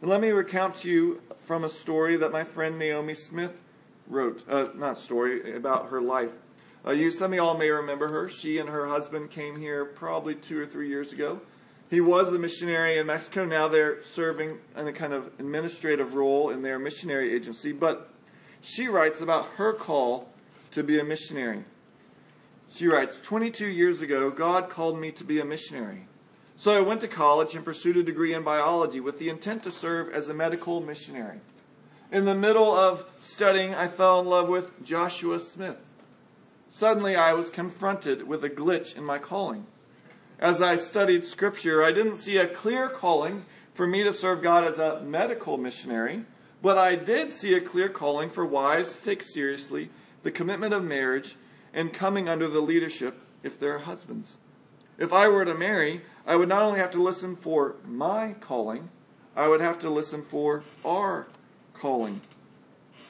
And 0.01 0.09
let 0.09 0.21
me 0.21 0.29
recount 0.29 0.75
to 0.77 0.89
you 0.89 1.21
from 1.45 1.63
a 1.63 1.69
story 1.69 2.15
that 2.17 2.31
my 2.31 2.43
friend 2.43 2.77
Naomi 2.77 3.13
Smith 3.13 3.59
wrote, 4.07 4.43
uh, 4.47 4.67
not 4.75 4.97
story, 4.97 5.55
about 5.55 5.89
her 5.89 6.01
life. 6.01 6.31
Uh, 6.85 6.91
you, 6.91 7.11
some 7.11 7.31
of 7.31 7.37
y'all 7.37 7.57
may 7.57 7.69
remember 7.69 8.09
her. 8.09 8.27
She 8.27 8.57
and 8.57 8.69
her 8.69 8.87
husband 8.87 9.31
came 9.31 9.57
here 9.57 9.85
probably 9.85 10.35
two 10.35 10.59
or 10.59 10.65
three 10.65 10.89
years 10.89 11.13
ago. 11.13 11.39
He 11.89 12.01
was 12.01 12.33
a 12.33 12.39
missionary 12.39 12.97
in 12.97 13.05
Mexico. 13.05 13.45
Now 13.45 13.67
they're 13.67 14.03
serving 14.03 14.57
in 14.75 14.87
a 14.87 14.91
kind 14.91 15.13
of 15.13 15.27
administrative 15.39 16.15
role 16.15 16.49
in 16.49 16.61
their 16.61 16.79
missionary 16.79 17.33
agency. 17.33 17.71
But 17.71 18.09
she 18.61 18.87
writes 18.87 19.21
about 19.21 19.45
her 19.57 19.73
call 19.73 20.29
to 20.71 20.83
be 20.83 20.99
a 20.99 21.03
missionary. 21.03 21.63
She 22.69 22.87
writes 22.87 23.19
22 23.21 23.67
years 23.67 24.01
ago, 24.01 24.29
God 24.31 24.69
called 24.69 24.99
me 24.99 25.11
to 25.11 25.23
be 25.23 25.39
a 25.39 25.45
missionary. 25.45 26.07
So 26.55 26.71
I 26.75 26.81
went 26.81 27.01
to 27.01 27.07
college 27.07 27.55
and 27.55 27.63
pursued 27.63 27.97
a 27.97 28.03
degree 28.03 28.33
in 28.33 28.43
biology 28.43 28.99
with 28.99 29.19
the 29.19 29.29
intent 29.29 29.63
to 29.63 29.71
serve 29.71 30.09
as 30.09 30.29
a 30.29 30.33
medical 30.33 30.81
missionary. 30.81 31.39
In 32.11 32.25
the 32.25 32.35
middle 32.35 32.75
of 32.75 33.05
studying, 33.19 33.73
I 33.73 33.87
fell 33.87 34.19
in 34.19 34.27
love 34.27 34.49
with 34.49 34.83
Joshua 34.83 35.39
Smith. 35.39 35.79
Suddenly, 36.73 37.15
I 37.15 37.33
was 37.33 37.51
confronted 37.51 38.27
with 38.27 38.43
a 38.43 38.49
glitch 38.49 38.97
in 38.97 39.03
my 39.03 39.19
calling. 39.19 39.67
As 40.39 40.59
I 40.59 40.75
studied 40.75 41.23
Scripture, 41.23 41.83
I 41.83 41.91
didn't 41.91 42.15
see 42.15 42.37
a 42.37 42.47
clear 42.47 42.89
calling 42.89 43.45
for 43.75 43.85
me 43.85 44.01
to 44.01 44.11
serve 44.11 44.41
God 44.41 44.63
as 44.63 44.79
a 44.79 44.99
medical 45.01 45.59
missionary, 45.59 46.25
but 46.63 46.79
I 46.79 46.95
did 46.95 47.31
see 47.31 47.53
a 47.53 47.61
clear 47.61 47.89
calling 47.89 48.27
for 48.27 48.43
wives 48.43 48.95
to 48.95 49.03
take 49.03 49.21
seriously 49.21 49.91
the 50.23 50.31
commitment 50.31 50.73
of 50.73 50.83
marriage 50.83 51.35
and 51.75 51.93
coming 51.93 52.27
under 52.27 52.47
the 52.47 52.59
leadership 52.59 53.21
if 53.43 53.59
they're 53.59 53.77
husbands. 53.77 54.37
If 54.97 55.13
I 55.13 55.27
were 55.27 55.45
to 55.45 55.53
marry, 55.53 56.01
I 56.25 56.37
would 56.37 56.49
not 56.49 56.63
only 56.63 56.79
have 56.79 56.91
to 56.91 57.03
listen 57.03 57.35
for 57.35 57.75
my 57.85 58.33
calling, 58.39 58.89
I 59.35 59.47
would 59.47 59.61
have 59.61 59.77
to 59.81 59.91
listen 59.91 60.23
for 60.23 60.63
our 60.83 61.27
calling. 61.75 62.21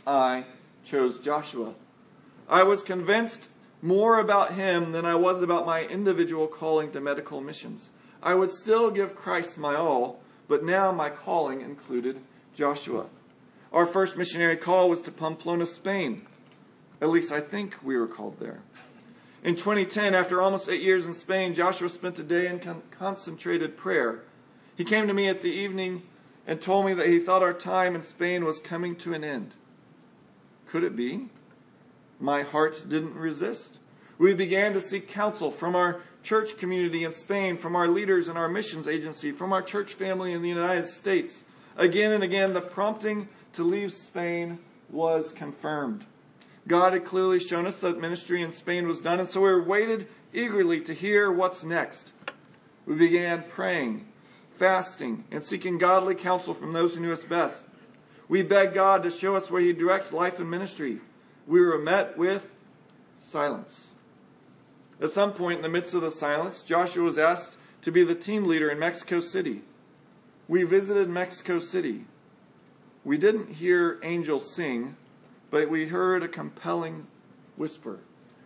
I 0.05 0.47
chose 0.83 1.17
Joshua. 1.21 1.75
I 2.49 2.63
was 2.63 2.83
convinced 2.83 3.47
more 3.83 4.17
about 4.17 4.53
him 4.53 4.93
than 4.93 5.05
I 5.05 5.15
was 5.15 5.43
about 5.43 5.65
my 5.65 5.83
individual 5.83 6.47
calling 6.47 6.89
to 6.93 7.01
medical 7.01 7.41
missions. 7.41 7.91
I 8.23 8.33
would 8.33 8.49
still 8.49 8.89
give 8.89 9.13
Christ 9.13 9.57
my 9.57 9.75
all, 9.75 10.21
but 10.47 10.63
now 10.63 10.93
my 10.93 11.09
calling 11.09 11.59
included 11.59 12.21
Joshua. 12.55 13.07
Our 13.73 13.85
first 13.85 14.15
missionary 14.15 14.55
call 14.55 14.89
was 14.89 15.01
to 15.01 15.11
Pamplona, 15.11 15.65
Spain. 15.65 16.25
At 17.01 17.09
least 17.09 17.33
I 17.33 17.41
think 17.41 17.75
we 17.83 17.97
were 17.97 18.07
called 18.07 18.39
there. 18.39 18.61
In 19.43 19.57
2010, 19.57 20.15
after 20.15 20.41
almost 20.41 20.69
eight 20.69 20.81
years 20.81 21.05
in 21.05 21.13
Spain, 21.13 21.53
Joshua 21.53 21.89
spent 21.89 22.17
a 22.19 22.23
day 22.23 22.47
in 22.47 22.59
con- 22.59 22.83
concentrated 22.89 23.75
prayer. 23.75 24.21
He 24.77 24.85
came 24.85 25.07
to 25.07 25.13
me 25.13 25.27
at 25.27 25.41
the 25.41 25.51
evening 25.51 26.03
and 26.47 26.61
told 26.61 26.85
me 26.85 26.93
that 26.93 27.07
he 27.07 27.19
thought 27.19 27.43
our 27.43 27.53
time 27.53 27.95
in 27.95 28.01
Spain 28.01 28.45
was 28.45 28.61
coming 28.61 28.95
to 28.97 29.13
an 29.13 29.25
end. 29.25 29.55
Could 30.67 30.85
it 30.85 30.95
be? 30.95 31.27
My 32.19 32.43
heart 32.43 32.85
didn't 32.87 33.15
resist. 33.15 33.79
We 34.17 34.33
began 34.33 34.73
to 34.73 34.81
seek 34.81 35.07
counsel 35.07 35.51
from 35.51 35.75
our 35.75 36.01
church 36.21 36.57
community 36.57 37.03
in 37.03 37.11
Spain, 37.11 37.57
from 37.57 37.75
our 37.75 37.87
leaders 37.87 38.27
in 38.27 38.37
our 38.37 38.47
missions 38.47 38.87
agency, 38.87 39.31
from 39.31 39.51
our 39.51 39.61
church 39.61 39.93
family 39.93 40.33
in 40.33 40.41
the 40.41 40.49
United 40.49 40.85
States. 40.85 41.43
Again 41.75 42.11
and 42.11 42.23
again, 42.23 42.53
the 42.53 42.61
prompting 42.61 43.27
to 43.53 43.63
leave 43.63 43.91
Spain 43.91 44.59
was 44.89 45.31
confirmed. 45.31 46.05
God 46.67 46.93
had 46.93 47.03
clearly 47.03 47.39
shown 47.39 47.67
us 47.67 47.77
that 47.79 47.99
ministry 47.99 48.41
in 48.41 48.51
Spain 48.51 48.87
was 48.87 49.01
done, 49.01 49.19
and 49.19 49.27
so 49.27 49.41
we 49.41 49.59
waited 49.59 50.07
eagerly 50.33 50.79
to 50.81 50.93
hear 50.93 51.31
what's 51.31 51.63
next. 51.63 52.13
We 52.85 52.95
began 52.95 53.43
praying, 53.49 54.05
fasting, 54.51 55.25
and 55.31 55.43
seeking 55.43 55.77
godly 55.77 56.15
counsel 56.15 56.53
from 56.53 56.71
those 56.71 56.95
who 56.95 57.01
knew 57.01 57.11
us 57.11 57.25
best. 57.25 57.65
We 58.29 58.43
begged 58.43 58.75
God 58.75 59.03
to 59.03 59.11
show 59.11 59.35
us 59.35 59.51
where 59.51 59.61
He 59.61 59.73
directs 59.73 60.13
life 60.13 60.39
and 60.39 60.49
ministry 60.49 60.99
we 61.47 61.61
were 61.61 61.77
met 61.77 62.17
with 62.17 62.49
silence. 63.19 63.89
At 65.01 65.09
some 65.09 65.33
point 65.33 65.57
in 65.57 65.63
the 65.63 65.69
midst 65.69 65.93
of 65.93 66.01
the 66.01 66.11
silence, 66.11 66.61
Joshua 66.61 67.03
was 67.03 67.17
asked 67.17 67.57
to 67.81 67.91
be 67.91 68.03
the 68.03 68.15
team 68.15 68.45
leader 68.45 68.69
in 68.69 68.79
Mexico 68.79 69.19
City. 69.19 69.61
We 70.47 70.63
visited 70.63 71.09
Mexico 71.09 71.59
City. 71.59 72.05
We 73.03 73.17
didn't 73.17 73.55
hear 73.55 73.99
angels 74.03 74.53
sing, 74.53 74.95
but 75.51 75.69
we 75.69 75.87
heard 75.87 76.23
a 76.23 76.27
compelling 76.27 77.07
whisper. 77.57 77.99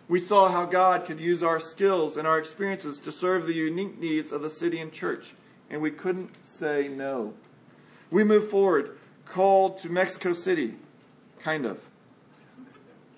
We 0.08 0.20
saw 0.20 0.50
how 0.50 0.66
God 0.66 1.06
could 1.06 1.20
use 1.20 1.44
our 1.44 1.60
skills 1.60 2.18
and 2.18 2.28
our 2.28 2.40
experiences 2.40 3.00
to 3.02 3.12
serve 3.12 3.46
the 3.46 3.54
unique 3.54 4.00
needs 4.00 4.32
of 4.32 4.42
the 4.42 4.50
city 4.50 4.80
and 4.80 4.92
church, 4.92 5.34
and 5.70 5.82
we 5.82 5.92
couldn't 5.92 6.44
say 6.44 6.88
no. 6.88 7.34
We 8.10 8.24
moved 8.24 8.50
forward, 8.50 8.98
called 9.26 9.80
to 9.80 9.90
Mexico 9.90 10.34
City, 10.34 10.76
kind 11.40 11.66
of. 11.66 11.87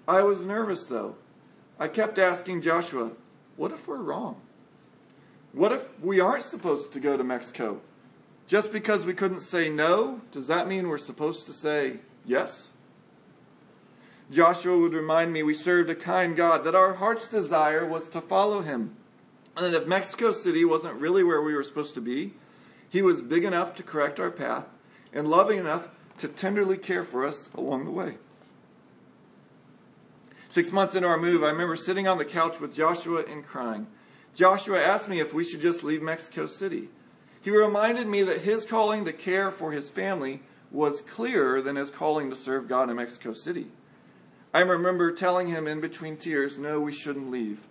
I 0.10 0.24
was 0.24 0.42
nervous 0.42 0.88
though. 0.88 1.16
I 1.80 1.88
kept 1.88 2.18
asking 2.18 2.62
Joshua, 2.62 3.12
what 3.58 3.72
if 3.72 3.88
we're 3.88 4.02
wrong? 4.02 4.42
What 5.54 5.72
if 5.72 5.88
we 6.00 6.20
aren't 6.20 6.44
supposed 6.44 6.92
to 6.94 7.00
go 7.00 7.16
to 7.16 7.24
Mexico? 7.24 7.80
Just 8.48 8.74
because 8.74 9.06
we 9.06 9.14
couldn't 9.14 9.42
say 9.42 9.70
no, 9.70 10.22
does 10.32 10.48
that 10.48 10.68
mean 10.68 10.90
we're 10.90 10.98
supposed 10.98 11.46
to 11.46 11.54
say 11.54 11.98
yes? 12.26 12.70
Joshua 14.32 14.80
would 14.80 14.96
remind 14.96 15.32
me 15.32 15.44
we 15.44 15.54
served 15.54 15.92
a 15.92 15.96
kind 15.96 16.36
God, 16.36 16.64
that 16.64 16.74
our 16.74 16.94
heart's 16.96 17.28
desire 17.28 17.86
was 17.86 18.10
to 18.10 18.20
follow 18.20 18.62
him. 18.62 18.96
And 19.56 19.66
that 19.72 19.80
if 19.80 19.88
Mexico 19.88 20.32
City 20.32 20.66
wasn't 20.66 20.96
really 20.96 21.24
where 21.24 21.42
we 21.42 21.54
were 21.54 21.64
supposed 21.64 21.94
to 21.94 22.02
be, 22.02 22.34
he 22.90 23.04
was 23.04 23.22
big 23.22 23.44
enough 23.44 23.76
to 23.76 23.84
correct 23.84 24.20
our 24.20 24.32
path 24.32 24.66
and 25.14 25.28
loving 25.28 25.60
enough 25.60 25.88
to 26.18 26.28
tenderly 26.28 26.78
care 26.78 27.04
for 27.04 27.26
us 27.26 27.52
along 27.54 27.86
the 27.86 27.92
way. 27.92 28.18
Six 30.50 30.72
months 30.72 30.96
into 30.96 31.08
our 31.08 31.18
move, 31.18 31.44
I 31.44 31.50
remember 31.50 31.76
sitting 31.76 32.08
on 32.08 32.18
the 32.18 32.26
couch 32.26 32.60
with 32.60 32.74
Joshua 32.74 33.24
and 33.24 33.46
crying. 33.46 33.86
Joshua 34.34 34.82
asked 34.82 35.08
me 35.08 35.20
if 35.20 35.34
we 35.34 35.44
should 35.44 35.62
just 35.62 35.84
leave 35.84 36.02
Mexico 36.02 36.48
City. 36.48 36.90
He 37.42 37.52
reminded 37.52 38.08
me 38.08 38.24
that 38.24 38.42
his 38.42 38.66
calling 38.66 39.06
to 39.06 39.14
care 39.14 39.52
for 39.52 39.72
his 39.72 39.92
family 39.92 40.42
was 40.72 41.02
clearer 41.02 41.62
than 41.62 41.76
his 41.76 41.90
calling 41.90 42.30
to 42.30 42.36
serve 42.36 42.68
God 42.68 42.90
in 42.90 42.96
Mexico 42.96 43.34
City. 43.34 43.68
I 44.54 44.62
remember 44.62 45.12
telling 45.12 45.48
him 45.48 45.68
in 45.68 45.80
between 45.80 46.18
tears, 46.18 46.58
no, 46.58 46.80
we 46.80 46.92
shouldn't 46.92 47.30
leave. 47.30 47.68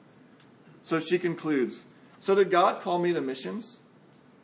So 0.81 1.01
she 1.01 1.19
concludes, 1.19 1.85
so 2.21 2.37
did 2.37 2.51
God 2.51 2.81
call 2.81 2.99
me 2.99 3.13
to 3.13 3.21
missions? 3.21 3.79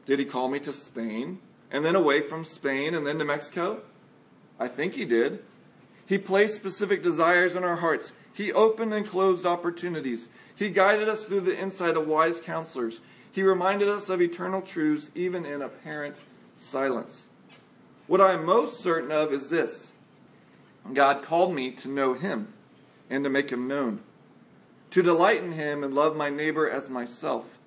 Did 0.06 0.18
he 0.18 0.24
call 0.24 0.48
me 0.48 0.58
to 0.60 0.72
Spain? 0.72 1.38
And 1.70 1.84
then 1.84 1.94
away 1.94 2.20
from 2.20 2.44
Spain 2.44 2.94
and 2.94 3.06
then 3.06 3.18
to 3.18 3.24
Mexico? 3.24 3.82
I 4.58 4.68
think 4.68 4.94
he 4.94 5.04
did. 5.04 5.42
He 6.06 6.18
placed 6.18 6.54
specific 6.54 7.02
desires 7.02 7.54
in 7.54 7.64
our 7.64 7.76
hearts. 7.76 8.12
He 8.32 8.52
opened 8.52 8.92
and 8.92 9.06
closed 9.06 9.46
opportunities. 9.46 10.28
He 10.54 10.70
guided 10.70 11.08
us 11.08 11.24
through 11.24 11.40
the 11.40 11.58
insight 11.58 11.96
of 11.96 12.06
wise 12.06 12.40
counselors. 12.40 13.00
He 13.32 13.42
reminded 13.42 13.88
us 13.88 14.08
of 14.08 14.20
eternal 14.20 14.62
truths, 14.62 15.10
even 15.14 15.44
in 15.44 15.62
apparent 15.62 16.16
silence. 16.54 17.26
What 18.06 18.20
I 18.20 18.34
am 18.34 18.44
most 18.44 18.80
certain 18.80 19.10
of 19.10 19.32
is 19.32 19.50
this 19.50 19.92
God 20.92 21.22
called 21.22 21.54
me 21.54 21.70
to 21.72 21.88
know 21.88 22.12
Him 22.14 22.52
and 23.08 23.24
to 23.24 23.30
make 23.30 23.50
Him 23.50 23.66
known, 23.66 24.00
to 24.90 25.02
delight 25.02 25.42
in 25.42 25.52
Him 25.52 25.82
and 25.82 25.94
love 25.94 26.16
my 26.16 26.28
neighbor 26.28 26.68
as 26.68 26.90
myself. 26.90 27.58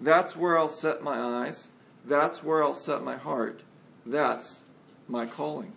That's 0.00 0.36
where 0.36 0.56
I'll 0.56 0.68
set 0.68 1.02
my 1.02 1.18
eyes. 1.18 1.70
That's 2.04 2.42
where 2.42 2.62
I'll 2.62 2.74
set 2.74 3.02
my 3.02 3.16
heart. 3.16 3.62
That's 4.06 4.62
my 5.08 5.26
calling. 5.26 5.72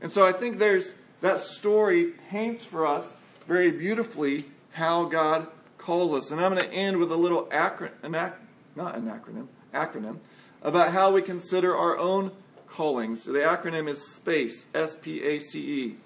And 0.00 0.10
so 0.10 0.24
I 0.24 0.32
think 0.32 0.58
there's 0.58 0.94
that 1.20 1.40
story 1.40 2.12
paints 2.30 2.64
for 2.64 2.86
us 2.86 3.14
very 3.46 3.70
beautifully 3.70 4.44
how 4.72 5.04
God 5.04 5.46
calls 5.78 6.12
us. 6.12 6.30
And 6.30 6.40
I'm 6.40 6.54
going 6.54 6.64
to 6.64 6.72
end 6.72 6.96
with 6.98 7.10
a 7.10 7.16
little 7.16 7.44
acronym, 7.46 8.14
ac- 8.14 8.34
not 8.76 8.94
an 8.96 9.06
acronym, 9.06 9.48
acronym, 9.74 10.18
about 10.62 10.92
how 10.92 11.10
we 11.12 11.22
consider 11.22 11.76
our 11.76 11.98
own 11.98 12.32
callings. 12.68 13.24
The 13.24 13.40
acronym 13.40 13.88
is 13.88 14.14
SPACE, 14.14 14.66
S 14.74 14.96
P 14.96 15.22
A 15.22 15.38
C 15.38 15.60
E. 15.60 15.96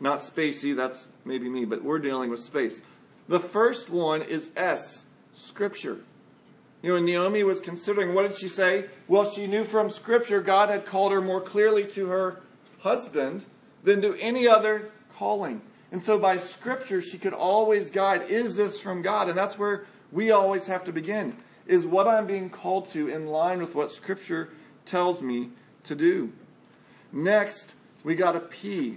Not 0.00 0.18
spacey, 0.18 0.74
that's 0.74 1.08
maybe 1.24 1.48
me, 1.48 1.64
but 1.64 1.82
we're 1.82 2.00
dealing 2.00 2.28
with 2.28 2.40
space. 2.40 2.82
The 3.28 3.40
first 3.40 3.90
one 3.90 4.22
is 4.22 4.50
S, 4.56 5.04
Scripture. 5.32 6.00
You 6.82 6.94
know, 6.94 6.98
Naomi 7.00 7.42
was 7.44 7.60
considering, 7.60 8.12
what 8.12 8.28
did 8.28 8.36
she 8.36 8.48
say? 8.48 8.86
Well, 9.08 9.24
she 9.24 9.46
knew 9.46 9.64
from 9.64 9.88
Scripture 9.88 10.42
God 10.42 10.68
had 10.68 10.84
called 10.84 11.12
her 11.12 11.22
more 11.22 11.40
clearly 11.40 11.86
to 11.92 12.08
her 12.08 12.40
husband 12.80 13.46
than 13.84 14.02
to 14.02 14.14
any 14.16 14.48
other 14.48 14.90
calling. 15.12 15.60
And 15.92 16.02
so 16.02 16.18
by 16.18 16.38
Scripture, 16.38 17.00
she 17.00 17.18
could 17.18 17.34
always 17.34 17.90
guide, 17.90 18.22
is 18.22 18.56
this 18.56 18.80
from 18.80 19.02
God? 19.02 19.28
And 19.28 19.38
that's 19.38 19.56
where 19.56 19.86
we 20.10 20.32
always 20.32 20.66
have 20.66 20.84
to 20.84 20.92
begin. 20.92 21.36
Is 21.66 21.86
what 21.86 22.08
I'm 22.08 22.26
being 22.26 22.50
called 22.50 22.88
to 22.90 23.08
in 23.08 23.26
line 23.26 23.60
with 23.60 23.74
what 23.74 23.92
Scripture 23.92 24.50
tells 24.84 25.22
me 25.22 25.50
to 25.84 25.94
do? 25.94 26.32
Next, 27.12 27.74
we 28.02 28.16
got 28.16 28.32
to 28.32 28.40
P. 28.40 28.96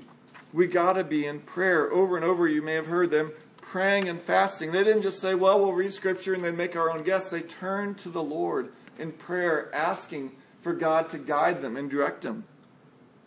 We 0.52 0.66
got 0.66 0.94
to 0.94 1.04
be 1.04 1.26
in 1.26 1.42
prayer. 1.42 1.92
Over 1.92 2.16
and 2.16 2.26
over, 2.26 2.48
you 2.48 2.62
may 2.62 2.74
have 2.74 2.88
heard 2.88 3.12
them 3.12 3.32
praying 3.62 4.10
and 4.10 4.20
fasting. 4.20 4.72
They 4.72 4.84
didn't 4.84 5.04
just 5.04 5.20
say, 5.20 5.36
well, 5.36 5.60
we'll 5.60 5.74
read 5.74 5.94
Scripture 5.94 6.34
and 6.34 6.44
then 6.44 6.58
make 6.58 6.76
our 6.76 6.90
own 6.90 7.04
guess. 7.04 7.30
They 7.30 7.42
turned 7.42 7.98
to 8.00 8.10
the 8.10 8.24
Lord 8.24 8.70
in 8.98 9.12
prayer, 9.12 9.70
asking 9.76 10.32
for 10.62 10.74
God 10.74 11.10
to 11.12 11.18
guide 11.18 11.62
them 11.62 11.78
and 11.78 11.90
direct 11.90 12.24
them. 12.24 12.46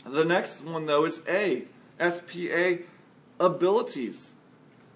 The 0.05 0.25
next 0.25 0.65
one, 0.65 0.87
though, 0.87 1.05
is 1.05 1.21
A, 1.29 1.65
SPA 1.99 2.85
abilities. 3.39 4.31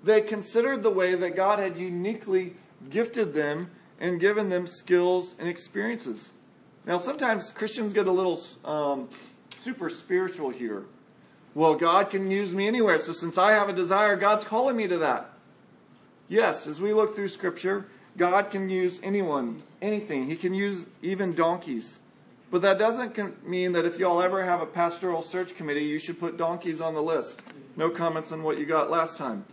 They 0.02 0.20
considered 0.20 0.82
the 0.82 0.90
way 0.90 1.14
that 1.14 1.36
God 1.36 1.58
had 1.58 1.76
uniquely 1.76 2.56
gifted 2.90 3.34
them 3.34 3.70
and 4.00 4.20
given 4.20 4.50
them 4.50 4.66
skills 4.66 5.34
and 5.38 5.48
experiences. 5.48 6.32
Now, 6.86 6.98
sometimes 6.98 7.52
Christians 7.52 7.92
get 7.92 8.06
a 8.06 8.12
little 8.12 8.40
um, 8.64 9.08
super 9.56 9.88
spiritual 9.88 10.50
here. 10.50 10.84
Well, 11.54 11.74
God 11.74 12.10
can 12.10 12.30
use 12.30 12.52
me 12.52 12.66
anywhere, 12.66 12.98
so 12.98 13.12
since 13.12 13.38
I 13.38 13.52
have 13.52 13.68
a 13.68 13.72
desire, 13.72 14.16
God's 14.16 14.44
calling 14.44 14.76
me 14.76 14.88
to 14.88 14.98
that. 14.98 15.30
Yes, 16.28 16.66
as 16.66 16.80
we 16.80 16.92
look 16.92 17.14
through 17.14 17.28
Scripture, 17.28 17.86
God 18.16 18.50
can 18.50 18.68
use 18.68 19.00
anyone, 19.02 19.62
anything. 19.80 20.26
He 20.26 20.36
can 20.36 20.52
use 20.52 20.86
even 21.00 21.34
donkeys. 21.34 22.00
But 22.54 22.62
that 22.62 22.78
doesn't 22.78 23.48
mean 23.48 23.72
that 23.72 23.84
if 23.84 23.98
y'all 23.98 24.22
ever 24.22 24.44
have 24.44 24.62
a 24.62 24.66
pastoral 24.66 25.22
search 25.22 25.56
committee, 25.56 25.86
you 25.86 25.98
should 25.98 26.20
put 26.20 26.36
donkeys 26.36 26.80
on 26.80 26.94
the 26.94 27.02
list. 27.02 27.42
No 27.76 27.90
comments 27.90 28.30
on 28.30 28.44
what 28.44 28.58
you 28.58 28.64
got 28.64 28.92
last 28.92 29.18
time. 29.18 29.44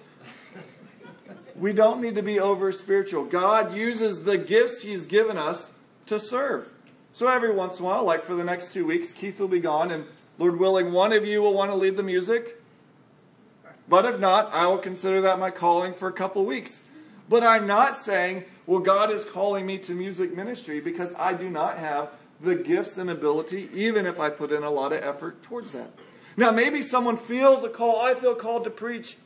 We 1.55 1.73
don't 1.73 1.99
need 1.99 2.13
to 2.13 2.21
be 2.21 2.39
over 2.39 2.71
spiritual. 2.71 3.23
God 3.25 3.73
uses 3.73 4.21
the 4.21 4.37
gifts 4.37 4.83
He's 4.83 5.07
given 5.07 5.35
us 5.35 5.71
to 6.05 6.19
serve. 6.19 6.71
So 7.11 7.27
every 7.27 7.51
once 7.51 7.79
in 7.79 7.85
a 7.85 7.87
while, 7.87 8.03
like 8.03 8.21
for 8.21 8.35
the 8.35 8.43
next 8.43 8.71
two 8.71 8.85
weeks, 8.85 9.13
Keith 9.13 9.39
will 9.39 9.47
be 9.47 9.59
gone, 9.59 9.89
and 9.89 10.05
Lord 10.37 10.59
willing, 10.59 10.91
one 10.91 11.11
of 11.11 11.25
you 11.25 11.41
will 11.41 11.55
want 11.55 11.71
to 11.71 11.75
lead 11.75 11.97
the 11.97 12.03
music. 12.03 12.61
But 13.89 14.05
if 14.05 14.19
not, 14.19 14.53
I 14.53 14.67
will 14.67 14.77
consider 14.77 15.21
that 15.21 15.39
my 15.39 15.49
calling 15.49 15.95
for 15.95 16.07
a 16.07 16.13
couple 16.13 16.45
weeks. 16.45 16.83
But 17.27 17.41
I'm 17.41 17.65
not 17.65 17.97
saying, 17.97 18.43
well, 18.67 18.79
God 18.79 19.09
is 19.09 19.25
calling 19.25 19.65
me 19.65 19.79
to 19.79 19.93
music 19.95 20.35
ministry 20.35 20.79
because 20.79 21.15
I 21.15 21.33
do 21.33 21.49
not 21.49 21.79
have 21.79 22.11
the 22.41 22.55
gifts 22.55 22.97
and 22.97 23.09
ability, 23.09 23.69
even 23.73 24.05
if 24.05 24.19
I 24.19 24.29
put 24.29 24.51
in 24.51 24.63
a 24.63 24.71
lot 24.71 24.93
of 24.93 25.03
effort 25.03 25.43
towards 25.43 25.71
that. 25.73 25.91
Now, 26.37 26.51
maybe 26.51 26.81
someone 26.81 27.17
feels 27.17 27.63
a 27.63 27.69
call, 27.69 28.01
I 28.01 28.13
feel 28.13 28.35
called 28.35 28.63
to 28.63 28.69
preach. 28.69 29.17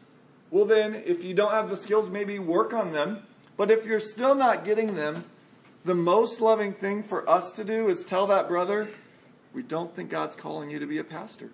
Well, 0.52 0.66
then, 0.66 1.02
if 1.06 1.24
you 1.24 1.34
don't 1.34 1.52
have 1.52 1.70
the 1.70 1.78
skills, 1.78 2.10
maybe 2.10 2.40
work 2.40 2.74
on 2.74 2.92
them. 2.94 3.24
But 3.58 3.72
if 3.72 3.86
you're 3.86 4.00
still 4.00 4.36
not 4.36 4.66
getting 4.66 4.96
them, 4.96 5.24
the 5.86 5.96
most 5.96 6.42
loving 6.42 6.74
thing 6.74 7.04
for 7.04 7.30
us 7.30 7.52
to 7.54 7.64
do 7.64 7.88
is 7.88 8.04
tell 8.04 8.28
that 8.28 8.48
brother, 8.48 8.88
we 9.54 9.62
don't 9.62 9.96
think 9.96 10.10
God's 10.10 10.36
calling 10.36 10.70
you 10.70 10.80
to 10.80 10.88
be 10.88 10.98
a 10.98 11.04
pastor. 11.04 11.52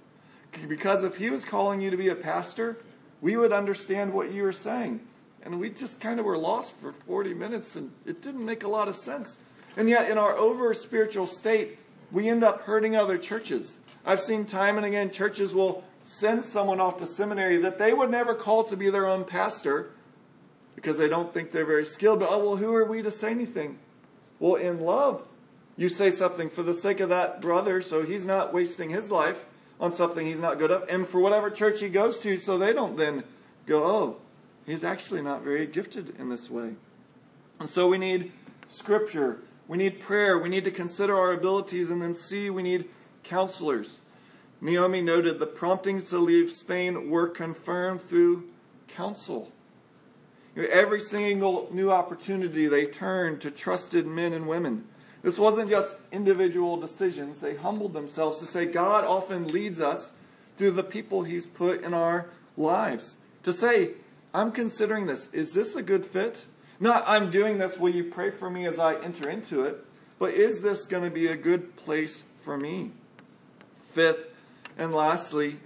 Because 0.68 1.04
if 1.04 1.18
he 1.18 1.30
was 1.30 1.46
calling 1.46 1.82
you 1.82 1.92
to 1.92 1.98
be 1.98 2.10
a 2.10 2.16
pastor, 2.16 2.78
we 3.22 3.38
would 3.38 3.52
understand 3.52 4.14
what 4.14 4.32
you 4.32 4.44
were 4.44 4.52
saying. 4.52 5.02
And 5.44 5.60
we 5.60 5.70
just 5.70 6.00
kind 6.00 6.20
of 6.20 6.26
were 6.26 6.38
lost 6.38 6.76
for 6.78 6.94
40 6.94 7.34
minutes 7.34 7.76
and 7.76 7.92
it 8.06 8.22
didn't 8.22 8.46
make 8.46 8.64
a 8.64 8.68
lot 8.68 8.88
of 8.88 8.96
sense. 8.96 9.38
And 9.78 9.90
yet, 9.90 10.10
in 10.10 10.18
our 10.18 10.36
over 10.38 10.74
spiritual 10.74 11.28
state, 11.28 11.78
we 12.12 12.28
end 12.28 12.44
up 12.44 12.62
hurting 12.64 12.96
other 12.96 13.18
churches. 13.18 13.80
I've 14.06 14.20
seen 14.20 14.46
time 14.46 14.78
and 14.78 14.86
again 14.86 15.12
churches 15.12 15.54
will 15.54 15.84
send 16.02 16.44
someone 16.44 16.80
off 16.80 16.98
to 16.98 17.06
seminary 17.06 17.58
that 17.58 17.78
they 17.78 17.94
would 17.94 18.10
never 18.10 18.34
call 18.34 18.64
to 18.66 18.76
be 18.76 18.90
their 18.90 19.06
own 19.06 19.24
pastor 19.24 19.92
because 20.76 20.98
they 20.98 21.08
don't 21.08 21.34
think 21.34 21.52
they're 21.52 21.66
very 21.66 21.86
skilled. 21.86 22.20
But, 22.20 22.30
oh, 22.32 22.40
well, 22.40 22.56
who 22.56 22.74
are 22.74 22.86
we 22.86 23.02
to 23.02 23.12
say 23.12 23.32
anything? 23.32 23.78
Well, 24.40 24.56
in 24.56 24.82
love, 24.82 25.24
you 25.78 25.90
say 25.90 26.12
something 26.12 26.50
for 26.50 26.64
the 26.64 26.74
sake 26.74 27.00
of 27.00 27.10
that 27.10 27.40
brother 27.40 27.82
so 27.82 28.04
he's 28.04 28.26
not 28.26 28.54
wasting 28.54 28.90
his 28.90 29.12
life 29.12 29.46
on 29.80 29.92
something 29.92 30.26
he's 30.26 30.40
not 30.40 30.60
good 30.60 30.72
at. 30.72 30.90
And 30.90 31.08
for 31.08 31.20
whatever 31.20 31.50
church 31.50 31.80
he 31.80 31.90
goes 31.90 32.20
to, 32.20 32.38
so 32.38 32.58
they 32.58 32.74
don't 32.74 32.98
then 32.98 33.24
go, 33.66 33.84
oh, 33.84 34.18
he's 34.66 34.84
actually 34.84 35.22
not 35.22 35.44
very 35.44 35.66
gifted 35.66 36.20
in 36.20 36.30
this 36.30 36.50
way. 36.50 36.74
And 37.60 37.70
so 37.70 37.88
we 37.88 37.98
need 37.98 38.32
scripture 38.68 39.40
we 39.68 39.78
need 39.78 40.00
prayer. 40.00 40.38
We 40.38 40.50
need 40.50 40.64
to 40.66 40.72
consider 40.72 41.16
our 41.16 41.34
abilities. 41.34 41.90
And 41.92 42.02
then 42.02 42.14
C, 42.14 42.50
we 42.50 42.64
need 42.64 42.90
counselors. 43.24 44.00
Naomi 44.60 45.02
noted 45.02 45.40
the 45.40 45.48
promptings 45.48 46.04
to 46.10 46.18
leave 46.20 46.52
Spain 46.52 47.10
were 47.10 47.28
confirmed 47.28 48.02
through 48.02 48.50
counsel. 48.88 49.52
Every 50.56 51.00
single 51.00 51.70
new 51.72 51.92
opportunity, 51.92 52.68
they 52.68 52.86
turned 52.86 53.42
to 53.42 53.52
trusted 53.52 54.06
men 54.06 54.34
and 54.34 54.48
women. 54.48 54.86
This 55.24 55.40
wasn't 55.40 55.70
just 55.70 55.98
individual 56.12 56.78
decisions. 56.78 57.40
They 57.40 57.56
humbled 57.56 57.94
themselves 57.94 58.40
to 58.40 58.46
say, 58.46 58.66
God 58.66 59.04
often 59.04 59.48
leads 59.48 59.80
us 59.80 60.12
through 60.58 60.72
the 60.72 60.84
people 60.84 61.24
He's 61.24 61.46
put 61.46 61.84
in 61.84 61.94
our 61.94 62.28
lives. 62.58 63.18
To 63.44 63.54
say, 63.54 63.92
I'm 64.34 64.52
considering 64.52 65.06
this. 65.06 65.30
Is 65.32 65.54
this 65.54 65.76
a 65.76 65.82
good 65.82 66.06
fit? 66.06 66.48
Not, 66.82 67.04
I'm 67.06 67.30
doing 67.30 67.60
this, 67.60 67.78
will 67.78 67.92
you 67.92 68.04
pray 68.06 68.32
for 68.32 68.50
me 68.50 68.66
as 68.66 68.80
I 68.80 68.96
enter 68.96 69.30
into 69.30 69.62
it? 69.62 69.86
But 70.18 70.34
is 70.34 70.62
this 70.62 70.88
going 70.88 71.04
to 71.04 71.12
be 71.12 71.28
a 71.28 71.36
good 71.36 71.76
place 71.76 72.24
for 72.42 72.58
me? 72.58 72.92
Fifth, 73.92 74.26
and 74.80 74.92
lastly, 74.92 75.58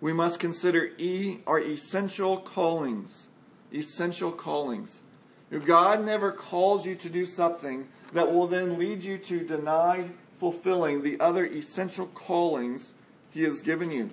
we 0.00 0.14
must 0.14 0.40
consider 0.40 0.92
E, 0.96 1.40
our 1.46 1.60
essential 1.60 2.38
callings. 2.38 3.28
Essential 3.74 4.32
callings. 4.32 5.02
If 5.50 5.66
God 5.66 6.02
never 6.02 6.32
calls 6.32 6.86
you 6.86 6.94
to 6.94 7.10
do 7.10 7.26
something 7.26 7.88
that 8.14 8.32
will 8.32 8.46
then 8.46 8.78
lead 8.78 9.04
you 9.04 9.18
to 9.18 9.46
deny 9.46 10.08
fulfilling 10.38 11.02
the 11.02 11.20
other 11.20 11.44
essential 11.44 12.06
callings 12.06 12.94
He 13.30 13.42
has 13.42 13.60
given 13.60 13.92
you. 13.92 14.08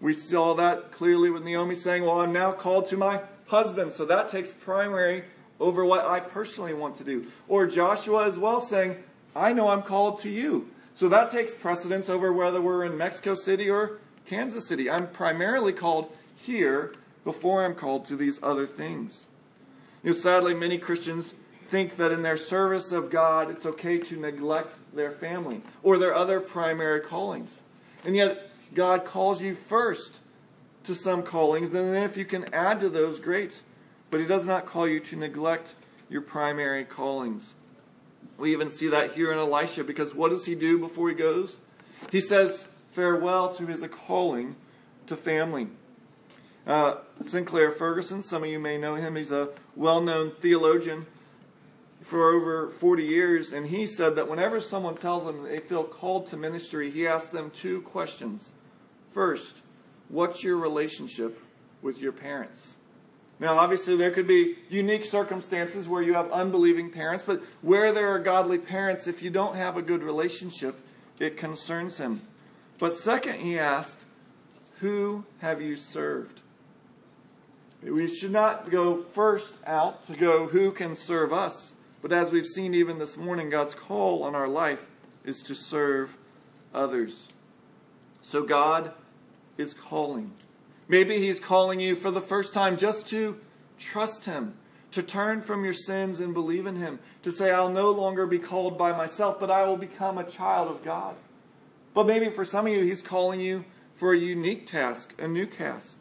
We 0.00 0.14
saw 0.14 0.54
that 0.54 0.92
clearly 0.92 1.28
with 1.28 1.44
Naomi 1.44 1.74
saying, 1.74 2.04
Well, 2.04 2.20
I'm 2.22 2.32
now 2.32 2.52
called 2.52 2.86
to 2.86 2.96
my 2.96 3.20
husband. 3.46 3.92
So 3.92 4.04
that 4.04 4.28
takes 4.28 4.52
primary 4.52 5.24
over 5.58 5.84
what 5.84 6.04
I 6.04 6.20
personally 6.20 6.74
want 6.74 6.96
to 6.96 7.04
do. 7.04 7.26
Or 7.48 7.66
Joshua 7.66 8.26
as 8.26 8.38
well 8.38 8.60
saying, 8.60 8.96
I 9.34 9.52
know 9.52 9.68
I'm 9.68 9.82
called 9.82 10.20
to 10.20 10.30
you. 10.30 10.70
So 10.94 11.08
that 11.08 11.30
takes 11.30 11.54
precedence 11.54 12.08
over 12.08 12.32
whether 12.32 12.60
we're 12.60 12.84
in 12.84 12.96
Mexico 12.96 13.34
City 13.34 13.68
or 13.68 13.98
Kansas 14.26 14.66
City. 14.66 14.90
I'm 14.90 15.08
primarily 15.08 15.72
called 15.72 16.10
here 16.36 16.94
before 17.24 17.64
I'm 17.64 17.74
called 17.74 18.06
to 18.06 18.16
these 18.16 18.40
other 18.42 18.66
things. 18.66 19.26
You 20.02 20.10
know, 20.10 20.16
sadly, 20.16 20.54
many 20.54 20.78
Christians 20.78 21.34
think 21.68 21.96
that 21.96 22.12
in 22.12 22.22
their 22.22 22.36
service 22.36 22.92
of 22.92 23.10
God, 23.10 23.50
it's 23.50 23.66
okay 23.66 23.98
to 23.98 24.16
neglect 24.16 24.76
their 24.94 25.10
family 25.10 25.62
or 25.82 25.98
their 25.98 26.14
other 26.14 26.40
primary 26.40 27.00
callings. 27.00 27.60
And 28.04 28.14
yet, 28.14 28.50
God 28.72 29.04
calls 29.04 29.42
you 29.42 29.54
first 29.54 30.20
to 30.86 30.94
some 30.94 31.22
callings, 31.22 31.70
then 31.70 32.02
if 32.04 32.16
you 32.16 32.24
can 32.24 32.52
add 32.52 32.80
to 32.80 32.88
those, 32.88 33.18
great. 33.18 33.62
But 34.10 34.20
he 34.20 34.26
does 34.26 34.44
not 34.44 34.66
call 34.66 34.86
you 34.88 35.00
to 35.00 35.16
neglect 35.16 35.74
your 36.08 36.22
primary 36.22 36.84
callings. 36.84 37.54
We 38.38 38.52
even 38.52 38.70
see 38.70 38.88
that 38.88 39.12
here 39.12 39.32
in 39.32 39.38
Elisha 39.38 39.84
because 39.84 40.14
what 40.14 40.30
does 40.30 40.46
he 40.46 40.54
do 40.54 40.78
before 40.78 41.08
he 41.08 41.14
goes? 41.14 41.60
He 42.10 42.20
says 42.20 42.66
farewell 42.92 43.52
to 43.54 43.66
his 43.66 43.84
calling 43.90 44.56
to 45.06 45.16
family. 45.16 45.68
Uh, 46.66 46.96
Sinclair 47.20 47.70
Ferguson, 47.70 48.22
some 48.22 48.42
of 48.42 48.50
you 48.50 48.58
may 48.58 48.76
know 48.76 48.96
him. 48.96 49.16
He's 49.16 49.32
a 49.32 49.50
well 49.74 50.00
known 50.00 50.32
theologian 50.32 51.06
for 52.02 52.30
over 52.30 52.68
40 52.68 53.04
years, 53.04 53.52
and 53.52 53.66
he 53.66 53.86
said 53.86 54.16
that 54.16 54.28
whenever 54.28 54.60
someone 54.60 54.96
tells 54.96 55.24
them 55.24 55.42
they 55.42 55.60
feel 55.60 55.84
called 55.84 56.26
to 56.28 56.36
ministry, 56.36 56.90
he 56.90 57.06
asks 57.06 57.30
them 57.30 57.50
two 57.50 57.80
questions. 57.82 58.52
First, 59.10 59.62
what's 60.08 60.42
your 60.42 60.56
relationship 60.56 61.40
with 61.82 61.98
your 61.98 62.12
parents? 62.12 62.76
Now, 63.38 63.58
obviously, 63.58 63.96
there 63.96 64.10
could 64.10 64.26
be 64.26 64.56
unique 64.70 65.04
circumstances 65.04 65.86
where 65.88 66.02
you 66.02 66.14
have 66.14 66.30
unbelieving 66.30 66.90
parents, 66.90 67.24
but 67.26 67.42
where 67.60 67.92
there 67.92 68.08
are 68.08 68.18
godly 68.18 68.58
parents, 68.58 69.06
if 69.06 69.22
you 69.22 69.28
don't 69.30 69.56
have 69.56 69.76
a 69.76 69.82
good 69.82 70.02
relationship, 70.02 70.80
it 71.18 71.36
concerns 71.36 71.98
him. 71.98 72.22
But 72.78 72.94
second, 72.94 73.40
he 73.40 73.58
asked, 73.58 74.06
Who 74.80 75.26
have 75.40 75.60
you 75.60 75.76
served? 75.76 76.42
We 77.82 78.08
should 78.08 78.32
not 78.32 78.70
go 78.70 79.02
first 79.02 79.54
out 79.66 80.06
to 80.06 80.16
go, 80.16 80.46
Who 80.46 80.70
can 80.70 80.96
serve 80.96 81.32
us? 81.32 81.72
But 82.00 82.12
as 82.12 82.30
we've 82.30 82.46
seen 82.46 82.72
even 82.72 82.98
this 82.98 83.16
morning, 83.16 83.50
God's 83.50 83.74
call 83.74 84.22
on 84.22 84.34
our 84.34 84.48
life 84.48 84.88
is 85.24 85.42
to 85.42 85.54
serve 85.54 86.16
others. 86.72 87.28
So 88.22 88.42
God 88.42 88.92
is 89.58 89.74
calling. 89.74 90.32
Maybe 90.88 91.18
He's 91.18 91.40
calling 91.40 91.80
you 91.80 91.94
for 91.94 92.10
the 92.10 92.20
first 92.20 92.54
time 92.54 92.76
just 92.76 93.06
to 93.08 93.40
trust 93.78 94.24
Him, 94.24 94.54
to 94.92 95.02
turn 95.02 95.42
from 95.42 95.64
your 95.64 95.74
sins 95.74 96.20
and 96.20 96.32
believe 96.32 96.66
in 96.66 96.76
Him, 96.76 96.98
to 97.22 97.30
say, 97.30 97.50
I'll 97.50 97.70
no 97.70 97.90
longer 97.90 98.26
be 98.26 98.38
called 98.38 98.78
by 98.78 98.92
myself, 98.92 99.40
but 99.40 99.50
I 99.50 99.66
will 99.66 99.76
become 99.76 100.18
a 100.18 100.24
child 100.24 100.68
of 100.68 100.84
God. 100.84 101.16
But 101.94 102.06
maybe 102.06 102.28
for 102.28 102.44
some 102.44 102.66
of 102.66 102.72
you, 102.72 102.82
He's 102.82 103.02
calling 103.02 103.40
you 103.40 103.64
for 103.96 104.12
a 104.12 104.18
unique 104.18 104.66
task, 104.66 105.14
a 105.18 105.26
new 105.26 105.46
task. 105.46 105.98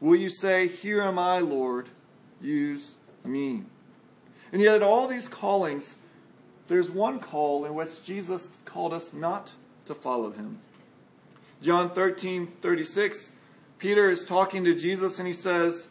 Will 0.00 0.16
you 0.16 0.28
say, 0.28 0.68
Here 0.68 1.02
am 1.02 1.18
I, 1.18 1.38
Lord, 1.38 1.88
use 2.40 2.94
me? 3.24 3.64
And 4.52 4.60
yet, 4.60 4.76
at 4.76 4.82
all 4.82 5.08
these 5.08 5.28
callings, 5.28 5.96
there's 6.68 6.90
one 6.90 7.20
call 7.20 7.64
in 7.64 7.74
which 7.74 8.02
Jesus 8.02 8.50
called 8.64 8.92
us 8.92 9.12
not 9.12 9.54
to 9.86 9.94
follow 9.94 10.30
him. 10.30 10.58
John 11.62 11.90
13, 11.90 12.48
36, 12.60 13.32
Peter 13.78 14.10
is 14.10 14.24
talking 14.24 14.64
to 14.64 14.74
Jesus 14.74 15.18
and 15.18 15.26
he 15.26 15.32
says, 15.32 15.88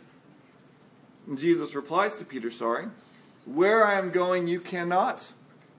and 1.28 1.39
Jesus 1.39 1.76
replies 1.76 2.15
to 2.15 2.26
Peter, 2.26 2.51
sorry, 2.51 2.88
Where 3.45 3.86
I 3.86 3.97
am 3.97 4.11
going, 4.11 4.47
you 4.47 4.59
cannot 4.59 5.32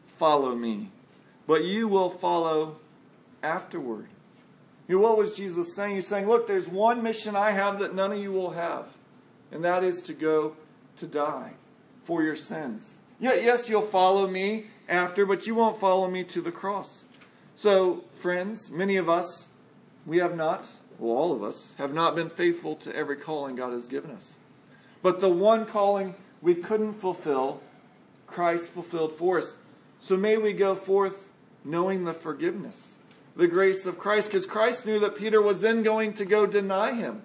follow 0.06 0.54
me, 0.54 0.90
but 1.46 1.64
you 1.64 1.88
will 1.88 2.10
follow 2.10 2.76
afterward. 3.42 4.06
You 4.88 4.96
know, 4.96 5.02
what 5.02 5.18
was 5.18 5.36
Jesus 5.36 5.74
saying? 5.74 5.96
He's 5.96 6.06
saying, 6.08 6.26
Look, 6.26 6.46
there's 6.46 6.68
one 6.68 7.02
mission 7.02 7.36
I 7.36 7.50
have 7.50 7.78
that 7.80 7.94
none 7.94 8.12
of 8.12 8.18
you 8.18 8.32
will 8.32 8.50
have, 8.50 8.86
and 9.50 9.64
that 9.64 9.84
is 9.84 10.00
to 10.02 10.14
go 10.14 10.56
to 10.96 11.06
die 11.06 11.52
for 12.04 12.22
your 12.22 12.36
sins. 12.36 12.96
Yeah, 13.20 13.34
yes, 13.34 13.68
you'll 13.68 13.82
follow 13.82 14.26
me 14.26 14.66
after, 14.88 15.26
but 15.26 15.46
you 15.46 15.54
won't 15.54 15.78
follow 15.78 16.08
me 16.08 16.24
to 16.24 16.40
the 16.40 16.52
cross. 16.52 17.04
So, 17.54 18.04
friends, 18.16 18.70
many 18.70 18.96
of 18.96 19.08
us, 19.08 19.48
we 20.06 20.18
have 20.18 20.36
not, 20.36 20.66
well, 20.98 21.16
all 21.16 21.32
of 21.32 21.42
us, 21.42 21.72
have 21.78 21.92
not 21.92 22.14
been 22.14 22.28
faithful 22.28 22.76
to 22.76 22.94
every 22.94 23.16
calling 23.16 23.56
God 23.56 23.72
has 23.72 23.88
given 23.88 24.10
us. 24.10 24.34
But 25.02 25.20
the 25.20 25.28
one 25.28 25.66
calling 25.66 26.14
we 26.40 26.54
couldn't 26.54 26.94
fulfill, 26.94 27.60
Christ 28.26 28.70
fulfilled 28.72 29.12
for 29.14 29.38
us. 29.38 29.56
So 29.98 30.16
may 30.16 30.36
we 30.36 30.52
go 30.52 30.74
forth 30.74 31.30
knowing 31.64 32.04
the 32.04 32.12
forgiveness, 32.12 32.96
the 33.36 33.46
grace 33.46 33.86
of 33.86 33.98
Christ, 33.98 34.28
because 34.28 34.46
Christ 34.46 34.84
knew 34.84 34.98
that 35.00 35.16
Peter 35.16 35.40
was 35.40 35.60
then 35.60 35.82
going 35.82 36.14
to 36.14 36.24
go 36.24 36.46
deny 36.46 36.92
him, 36.92 37.22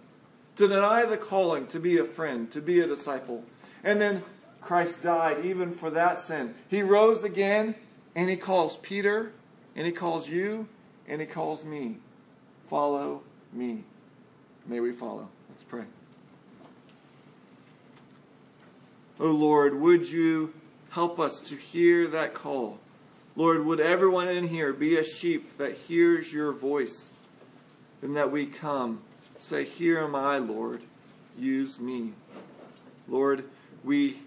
to 0.56 0.68
deny 0.68 1.06
the 1.06 1.18
calling 1.18 1.68
to 1.68 1.80
be 1.80 1.98
a 1.98 2.04
friend, 2.04 2.52
to 2.52 2.62
be 2.62 2.80
a 2.80 2.88
disciple. 2.88 3.44
And 3.84 4.00
then 4.00 4.24
Christ 4.62 5.02
died 5.02 5.46
even 5.46 5.72
for 5.72 5.90
that 5.92 6.20
sin. 6.20 6.54
He 6.68 6.82
rose 6.82 7.24
again 7.24 7.76
and 8.16 8.30
he 8.30 8.36
calls 8.36 8.78
Peter 8.78 9.32
and 9.76 9.86
he 9.86 9.92
calls 9.92 10.30
you 10.30 10.68
and 11.08 11.22
he 11.22 11.28
calls 11.28 11.64
me. 11.64 11.98
Follow 12.68 13.24
me. 13.54 13.84
May 14.66 14.80
we 14.80 14.92
follow. 14.92 15.30
Let's 15.50 15.64
pray. 15.64 15.86
Oh 19.20 19.32
Lord, 19.32 19.80
would 19.80 20.10
you 20.10 20.54
help 20.90 21.20
us 21.20 21.40
to 21.42 21.56
hear 21.56 22.08
that 22.08 22.34
call? 22.34 22.80
Lord, 23.36 23.66
would 23.66 23.80
everyone 23.80 24.28
in 24.28 24.48
here 24.48 24.74
be 24.74 24.98
a 24.98 25.04
sheep 25.04 25.58
that 25.58 25.78
hears 25.78 26.34
your 26.34 26.52
voice 26.52 27.12
and 28.02 28.16
that 28.16 28.32
we 28.32 28.46
come, 28.46 29.02
say, 29.38 29.64
Here 29.64 30.00
am 30.00 30.16
I, 30.16 30.38
Lord, 30.38 30.82
use 31.38 31.80
me. 31.80 32.14
Lord, 33.08 33.46
we 33.84 34.18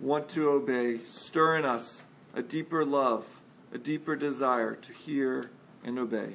want 0.00 0.28
to 0.30 0.50
obey, 0.50 0.98
stir 0.98 1.56
in 1.58 1.64
us 1.64 2.02
a 2.34 2.42
deeper 2.42 2.84
love, 2.84 3.26
a 3.72 3.78
deeper 3.78 4.16
desire 4.16 4.74
to 4.74 4.92
hear 4.92 5.50
and 5.84 5.98
obey. 5.98 6.34